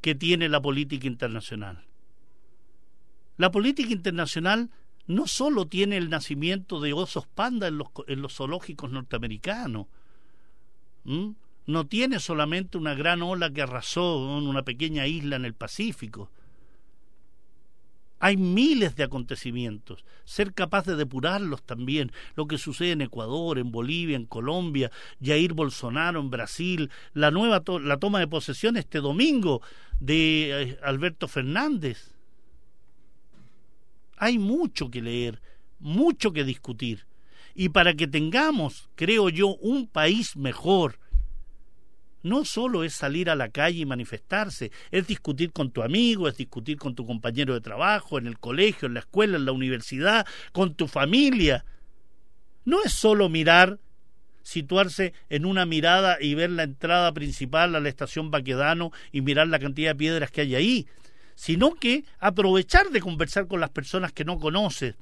que 0.00 0.14
tiene 0.14 0.48
la 0.48 0.60
política 0.60 1.06
internacional. 1.06 1.84
La 3.36 3.50
política 3.50 3.92
internacional 3.92 4.70
no 5.06 5.26
solo 5.26 5.66
tiene 5.66 5.98
el 5.98 6.08
nacimiento 6.08 6.80
de 6.80 6.92
osos 6.92 7.26
panda 7.26 7.68
en 7.68 7.76
los, 7.76 7.88
en 8.06 8.22
los 8.22 8.34
zoológicos 8.34 8.90
norteamericanos, 8.90 9.86
no 11.66 11.86
tiene 11.86 12.18
solamente 12.18 12.78
una 12.78 12.94
gran 12.94 13.22
ola 13.22 13.52
que 13.52 13.62
arrasó 13.62 14.38
en 14.38 14.48
una 14.48 14.62
pequeña 14.62 15.06
isla 15.06 15.36
en 15.36 15.44
el 15.44 15.54
Pacífico. 15.54 16.30
Hay 18.18 18.36
miles 18.36 18.94
de 18.94 19.02
acontecimientos. 19.02 20.04
Ser 20.24 20.54
capaz 20.54 20.86
de 20.86 20.94
depurarlos 20.94 21.64
también. 21.64 22.12
Lo 22.36 22.46
que 22.46 22.56
sucede 22.56 22.92
en 22.92 23.00
Ecuador, 23.00 23.58
en 23.58 23.72
Bolivia, 23.72 24.16
en 24.16 24.26
Colombia, 24.26 24.92
Jair 25.20 25.54
Bolsonaro 25.54 26.20
en 26.20 26.30
Brasil, 26.30 26.90
la 27.14 27.32
nueva 27.32 27.64
la 27.80 27.96
toma 27.96 28.20
de 28.20 28.28
posesión 28.28 28.76
este 28.76 29.00
domingo 29.00 29.60
de 29.98 30.62
eh, 30.62 30.78
Alberto 30.84 31.26
Fernández. 31.26 32.14
Hay 34.16 34.38
mucho 34.38 34.88
que 34.88 35.02
leer, 35.02 35.42
mucho 35.80 36.32
que 36.32 36.44
discutir. 36.44 37.06
Y 37.56 37.70
para 37.70 37.94
que 37.94 38.06
tengamos, 38.06 38.88
creo 38.94 39.30
yo, 39.30 39.56
un 39.56 39.88
país 39.88 40.36
mejor, 40.36 41.00
no 42.22 42.44
solo 42.44 42.84
es 42.84 42.94
salir 42.94 43.30
a 43.30 43.34
la 43.34 43.48
calle 43.48 43.80
y 43.80 43.86
manifestarse, 43.86 44.70
es 44.90 45.06
discutir 45.06 45.52
con 45.52 45.70
tu 45.70 45.82
amigo, 45.82 46.28
es 46.28 46.36
discutir 46.36 46.78
con 46.78 46.94
tu 46.94 47.06
compañero 47.06 47.54
de 47.54 47.60
trabajo, 47.60 48.18
en 48.18 48.26
el 48.26 48.38
colegio, 48.38 48.86
en 48.86 48.94
la 48.94 49.00
escuela, 49.00 49.36
en 49.36 49.44
la 49.44 49.52
universidad, 49.52 50.26
con 50.52 50.74
tu 50.74 50.88
familia. 50.88 51.64
No 52.64 52.82
es 52.84 52.92
solo 52.92 53.28
mirar, 53.28 53.78
situarse 54.42 55.14
en 55.28 55.46
una 55.46 55.66
mirada 55.66 56.18
y 56.20 56.34
ver 56.34 56.50
la 56.50 56.64
entrada 56.64 57.12
principal 57.12 57.74
a 57.74 57.80
la 57.80 57.88
estación 57.88 58.30
Baquedano 58.30 58.92
y 59.10 59.20
mirar 59.20 59.48
la 59.48 59.58
cantidad 59.58 59.90
de 59.90 59.96
piedras 59.96 60.30
que 60.30 60.42
hay 60.42 60.54
ahí, 60.54 60.86
sino 61.34 61.74
que 61.74 62.04
aprovechar 62.18 62.90
de 62.90 63.00
conversar 63.00 63.46
con 63.46 63.60
las 63.60 63.70
personas 63.70 64.12
que 64.12 64.24
no 64.24 64.38
conoces, 64.38 64.94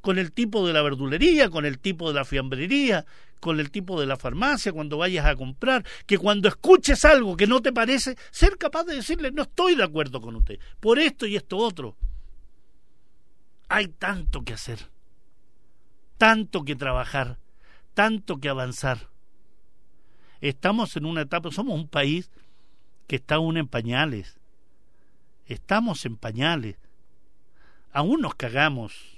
con 0.00 0.18
el 0.18 0.32
tipo 0.32 0.66
de 0.66 0.72
la 0.72 0.82
verdulería, 0.82 1.50
con 1.50 1.66
el 1.66 1.78
tipo 1.78 2.08
de 2.08 2.14
la 2.14 2.24
fiambrería, 2.24 3.04
con 3.40 3.60
el 3.60 3.70
tipo 3.70 4.00
de 4.00 4.06
la 4.06 4.16
farmacia, 4.16 4.72
cuando 4.72 4.98
vayas 4.98 5.26
a 5.26 5.36
comprar, 5.36 5.84
que 6.06 6.18
cuando 6.18 6.48
escuches 6.48 7.04
algo 7.04 7.36
que 7.36 7.46
no 7.46 7.60
te 7.60 7.72
parece, 7.72 8.16
ser 8.30 8.56
capaz 8.58 8.84
de 8.84 8.96
decirle, 8.96 9.30
no 9.30 9.42
estoy 9.42 9.74
de 9.76 9.84
acuerdo 9.84 10.20
con 10.20 10.36
usted, 10.36 10.58
por 10.80 10.98
esto 10.98 11.26
y 11.26 11.36
esto 11.36 11.56
otro. 11.56 11.96
Hay 13.68 13.88
tanto 13.88 14.42
que 14.42 14.54
hacer, 14.54 14.88
tanto 16.16 16.64
que 16.64 16.74
trabajar, 16.74 17.38
tanto 17.94 18.38
que 18.38 18.48
avanzar. 18.48 19.08
Estamos 20.40 20.96
en 20.96 21.04
una 21.04 21.22
etapa, 21.22 21.50
somos 21.50 21.74
un 21.74 21.88
país 21.88 22.30
que 23.06 23.16
está 23.16 23.36
aún 23.36 23.56
en 23.56 23.66
pañales. 23.66 24.38
Estamos 25.46 26.04
en 26.04 26.16
pañales. 26.16 26.76
Aún 27.92 28.20
nos 28.20 28.34
cagamos 28.34 29.17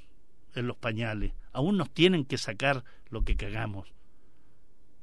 en 0.55 0.67
los 0.67 0.77
pañales, 0.77 1.33
aún 1.53 1.77
nos 1.77 1.91
tienen 1.91 2.25
que 2.25 2.39
sacar 2.39 2.85
lo 3.09 3.23
que 3.23 3.37
cagamos. 3.37 3.93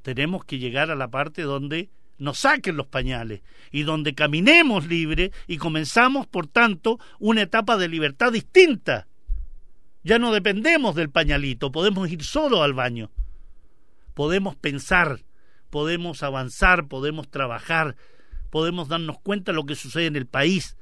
Tenemos 0.02 0.46
que 0.46 0.60
llegar 0.60 0.90
a 0.92 0.96
la 0.96 1.10
parte 1.10 1.42
donde 1.42 1.90
nos 2.18 2.40
saquen 2.40 2.78
los 2.78 2.88
pañales 2.88 3.42
y 3.72 3.84
donde 3.84 4.16
caminemos 4.16 4.88
libre 4.88 5.32
y 5.48 5.58
comenzamos, 5.58 6.28
por 6.28 6.48
tanto, 6.48 7.00
una 7.20 7.44
etapa 7.44 7.78
de 7.78 7.88
libertad 7.88 8.32
distinta. 8.32 9.08
Ya 10.04 10.20
no 10.20 10.32
dependemos 10.32 10.96
del 10.96 11.10
pañalito, 11.10 11.72
podemos 11.72 12.10
ir 12.10 12.24
solo 12.24 12.64
al 12.64 12.74
baño. 12.74 13.12
Podemos 14.14 14.56
pensar, 14.56 15.20
podemos 15.70 16.24
avanzar, 16.24 16.88
podemos 16.88 17.30
trabajar, 17.30 17.96
podemos 18.50 18.88
darnos 18.88 19.20
cuenta 19.20 19.52
de 19.52 19.58
lo 19.58 19.66
que 19.66 19.76
sucede 19.76 20.08
en 20.08 20.16
el 20.16 20.26
país, 20.26 20.78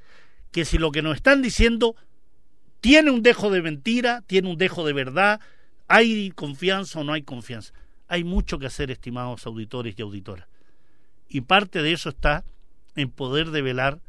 que 0.51 0.63
si 0.63 0.77
lo 0.77 0.91
que 0.91 1.01
nos 1.01 1.15
están 1.15 1.41
diciendo 1.41 1.95
tiene 2.85 3.09
un 3.09 3.23
dejo 3.23 3.49
de 3.49 3.63
mentira, 3.63 4.21
tiene 4.27 4.47
un 4.47 4.57
dejo 4.57 4.85
de 4.85 4.93
verdad, 4.93 5.41
hay 5.87 6.29
confianza 6.29 6.99
o 6.99 7.03
no 7.03 7.13
hay 7.13 7.23
confianza. 7.23 7.73
Hay 8.07 8.23
mucho 8.23 8.59
que 8.59 8.67
hacer, 8.67 8.91
estimados 8.91 9.47
auditores 9.47 9.95
y 9.97 10.03
auditoras. 10.03 10.47
Y 11.27 11.41
parte 11.41 11.81
de 11.81 11.93
eso 11.93 12.09
está 12.09 12.45
en 12.95 13.09
poder 13.09 13.49
develar 13.49 14.01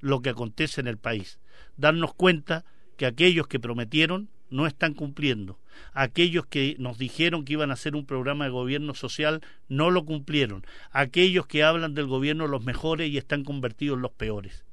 lo 0.00 0.20
que 0.20 0.28
acontece 0.28 0.82
en 0.82 0.88
el 0.88 0.98
país, 0.98 1.38
darnos 1.78 2.12
cuenta 2.12 2.66
que 2.98 3.06
aquellos 3.06 3.46
que 3.48 3.60
prometieron 3.60 4.28
no 4.50 4.66
están 4.66 4.92
cumpliendo. 4.92 5.58
Aquellos 5.94 6.44
que 6.44 6.76
nos 6.78 6.98
dijeron 6.98 7.46
que 7.46 7.54
iban 7.54 7.70
a 7.70 7.74
hacer 7.74 7.96
un 7.96 8.04
programa 8.04 8.44
de 8.44 8.50
gobierno 8.50 8.92
social 8.92 9.40
no 9.70 9.90
lo 9.90 10.04
cumplieron. 10.04 10.66
Aquellos 10.90 11.46
que 11.46 11.64
hablan 11.64 11.94
del 11.94 12.08
gobierno 12.08 12.46
los 12.46 12.62
mejores 12.62 13.08
y 13.08 13.16
están 13.16 13.42
convertidos 13.42 13.96
en 13.96 14.02
los 14.02 14.12
peores. 14.12 14.66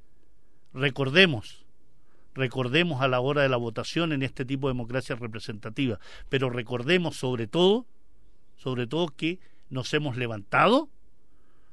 Recordemos, 0.73 1.64
recordemos 2.35 3.01
a 3.01 3.07
la 3.07 3.19
hora 3.19 3.41
de 3.41 3.49
la 3.49 3.57
votación 3.57 4.11
en 4.11 4.21
este 4.21 4.45
tipo 4.45 4.67
de 4.67 4.73
democracia 4.73 5.15
representativa, 5.15 5.99
pero 6.29 6.49
recordemos 6.49 7.15
sobre 7.15 7.47
todo, 7.47 7.87
sobre 8.57 8.85
todo 8.85 9.07
que 9.07 9.39
nos 9.69 9.93
hemos 9.93 10.17
levantado 10.17 10.89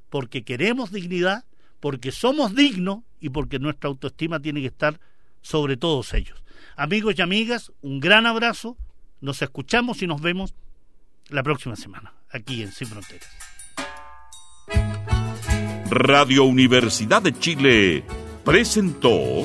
porque 0.08 0.44
queremos 0.44 0.92
dignidad, 0.92 1.44
porque 1.80 2.12
somos 2.12 2.54
dignos 2.54 3.00
y 3.20 3.30
porque 3.30 3.58
nuestra 3.58 3.88
autoestima 3.88 4.40
tiene 4.40 4.60
que 4.60 4.66
estar 4.66 5.00
sobre 5.40 5.76
todos 5.76 6.14
ellos. 6.14 6.42
Amigos 6.76 7.14
y 7.18 7.22
amigas, 7.22 7.72
un 7.82 7.98
gran 7.98 8.26
abrazo. 8.26 8.76
Nos 9.20 9.42
escuchamos 9.42 10.02
y 10.02 10.06
nos 10.06 10.20
vemos 10.20 10.54
la 11.28 11.42
próxima 11.42 11.76
semana, 11.76 12.12
aquí 12.30 12.62
en 12.62 12.72
Sin 12.72 12.88
Fronteras. 12.88 13.28
Radio 15.90 16.44
Universidad 16.44 17.22
de 17.22 17.32
Chile 17.38 18.04
presentó 18.44 19.44